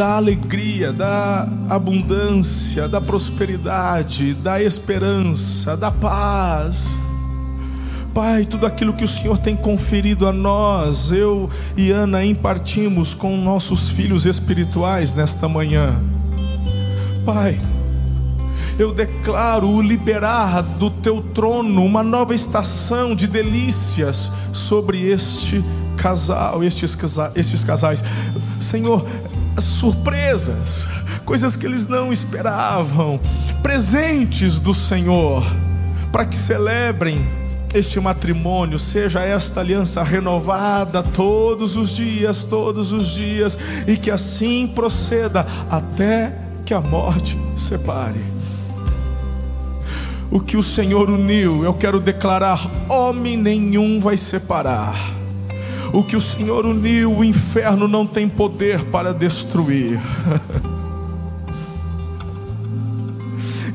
da 0.00 0.16
alegria, 0.16 0.94
da 0.94 1.46
abundância, 1.68 2.88
da 2.88 3.02
prosperidade, 3.02 4.32
da 4.32 4.58
esperança, 4.62 5.76
da 5.76 5.90
paz. 5.90 6.98
Pai, 8.14 8.46
tudo 8.46 8.64
aquilo 8.64 8.94
que 8.94 9.04
o 9.04 9.08
Senhor 9.08 9.36
tem 9.36 9.54
conferido 9.54 10.26
a 10.26 10.32
nós, 10.32 11.12
eu 11.12 11.50
e 11.76 11.90
Ana 11.90 12.24
impartimos 12.24 13.12
com 13.12 13.36
nossos 13.36 13.90
filhos 13.90 14.24
espirituais 14.24 15.12
nesta 15.12 15.46
manhã. 15.46 16.00
Pai, 17.26 17.60
eu 18.78 18.94
declaro 18.94 19.68
o 19.68 19.82
liberar 19.82 20.62
do 20.62 20.88
teu 20.88 21.20
trono 21.20 21.84
uma 21.84 22.02
nova 22.02 22.34
estação 22.34 23.14
de 23.14 23.26
delícias 23.26 24.32
sobre 24.50 25.06
este 25.06 25.62
casal, 25.98 26.64
estes, 26.64 26.96
estes 27.34 27.62
casais. 27.64 28.02
Senhor, 28.58 29.04
surpresas, 29.58 30.88
coisas 31.24 31.56
que 31.56 31.66
eles 31.66 31.88
não 31.88 32.12
esperavam, 32.12 33.20
presentes 33.62 34.58
do 34.58 34.74
Senhor, 34.74 35.44
para 36.12 36.24
que 36.24 36.36
celebrem 36.36 37.26
este 37.72 38.00
matrimônio, 38.00 38.78
seja 38.78 39.20
esta 39.20 39.60
aliança 39.60 40.02
renovada 40.02 41.02
todos 41.02 41.76
os 41.76 41.94
dias, 41.94 42.44
todos 42.44 42.92
os 42.92 43.08
dias, 43.08 43.56
e 43.86 43.96
que 43.96 44.10
assim 44.10 44.66
proceda 44.66 45.46
até 45.70 46.34
que 46.64 46.74
a 46.74 46.80
morte 46.80 47.38
separe. 47.56 48.24
O 50.30 50.40
que 50.40 50.56
o 50.56 50.62
Senhor 50.62 51.10
uniu, 51.10 51.64
eu 51.64 51.74
quero 51.74 52.00
declarar: 52.00 52.60
homem 52.88 53.36
nenhum 53.36 54.00
vai 54.00 54.16
separar. 54.16 55.19
O 55.92 56.04
que 56.04 56.14
o 56.14 56.20
Senhor 56.20 56.64
uniu, 56.64 57.16
o 57.16 57.24
inferno 57.24 57.88
não 57.88 58.06
tem 58.06 58.28
poder 58.28 58.84
para 58.86 59.12
destruir. 59.12 60.00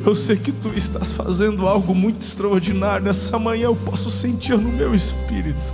Eu 0.05 0.15
sei 0.15 0.37
que 0.37 0.51
tu 0.51 0.69
estás 0.75 1.11
fazendo 1.11 1.67
algo 1.67 1.95
muito 1.95 2.21
extraordinário. 2.21 3.05
Nessa 3.07 3.39
manhã 3.39 3.65
eu 3.65 3.75
posso 3.75 4.11
sentir 4.11 4.55
no 4.55 4.69
meu 4.69 4.93
espírito. 4.93 5.73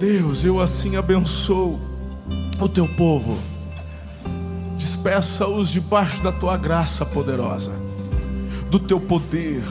Deus, 0.00 0.44
eu 0.44 0.60
assim 0.60 0.96
abençoo 0.96 1.78
o 2.60 2.68
teu 2.68 2.88
povo. 2.88 3.38
Despeça-os 4.76 5.70
debaixo 5.70 6.20
da 6.24 6.32
tua 6.32 6.56
graça 6.56 7.06
poderosa, 7.06 7.70
do 8.68 8.80
teu 8.80 8.98
poder, 8.98 9.62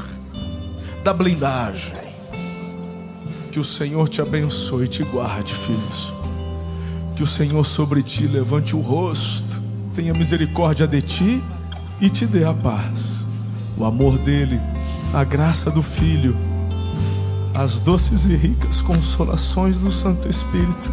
da 1.04 1.14
blindagem 1.14 2.05
que 3.56 3.60
o 3.62 3.64
Senhor 3.64 4.10
te 4.10 4.22
abençoe 4.22 4.84
e 4.84 4.88
te 4.90 5.02
guarde, 5.02 5.56
filhos. 5.56 6.14
Que 7.16 7.24
o 7.24 7.26
Senhor 7.26 7.64
sobre 7.64 8.04
ti 8.04 8.28
levante 8.28 8.76
o 8.76 8.82
rosto, 8.82 9.62
tenha 9.94 10.14
misericórdia 10.14 10.86
de 10.86 11.02
ti 11.02 11.42
e 12.02 12.10
te 12.10 12.26
dê 12.26 12.44
a 12.44 12.54
paz. 12.54 13.26
O 13.78 13.86
amor 13.86 14.18
dele, 14.18 14.60
a 15.14 15.24
graça 15.24 15.72
do 15.72 15.82
Filho, 15.82 16.36
as 17.54 17.80
doces 17.80 18.26
e 18.26 18.36
ricas 18.36 18.82
consolações 18.82 19.80
do 19.80 19.90
Santo 19.90 20.28
Espírito 20.28 20.92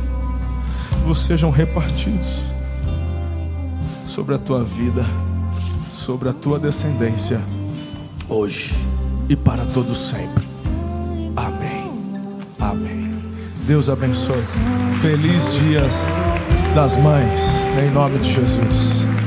vos 1.05 1.19
sejam 1.19 1.51
repartidos 1.51 2.43
sobre 4.07 4.37
a 4.37 4.39
tua 4.39 4.63
vida, 4.63 5.05
sobre 5.93 6.29
a 6.29 6.33
tua 6.33 6.61
descendência, 6.61 7.43
hoje 8.29 8.73
e 9.29 9.35
para 9.35 9.67
todo 9.67 9.93
sempre. 9.97 10.62
Deus 13.65 13.89
abençoe. 13.89 14.43
Feliz 15.01 15.55
dias 15.55 15.95
das 16.75 16.97
mães, 16.97 17.41
em 17.81 17.91
nome 17.93 18.19
de 18.19 18.33
Jesus. 18.33 19.22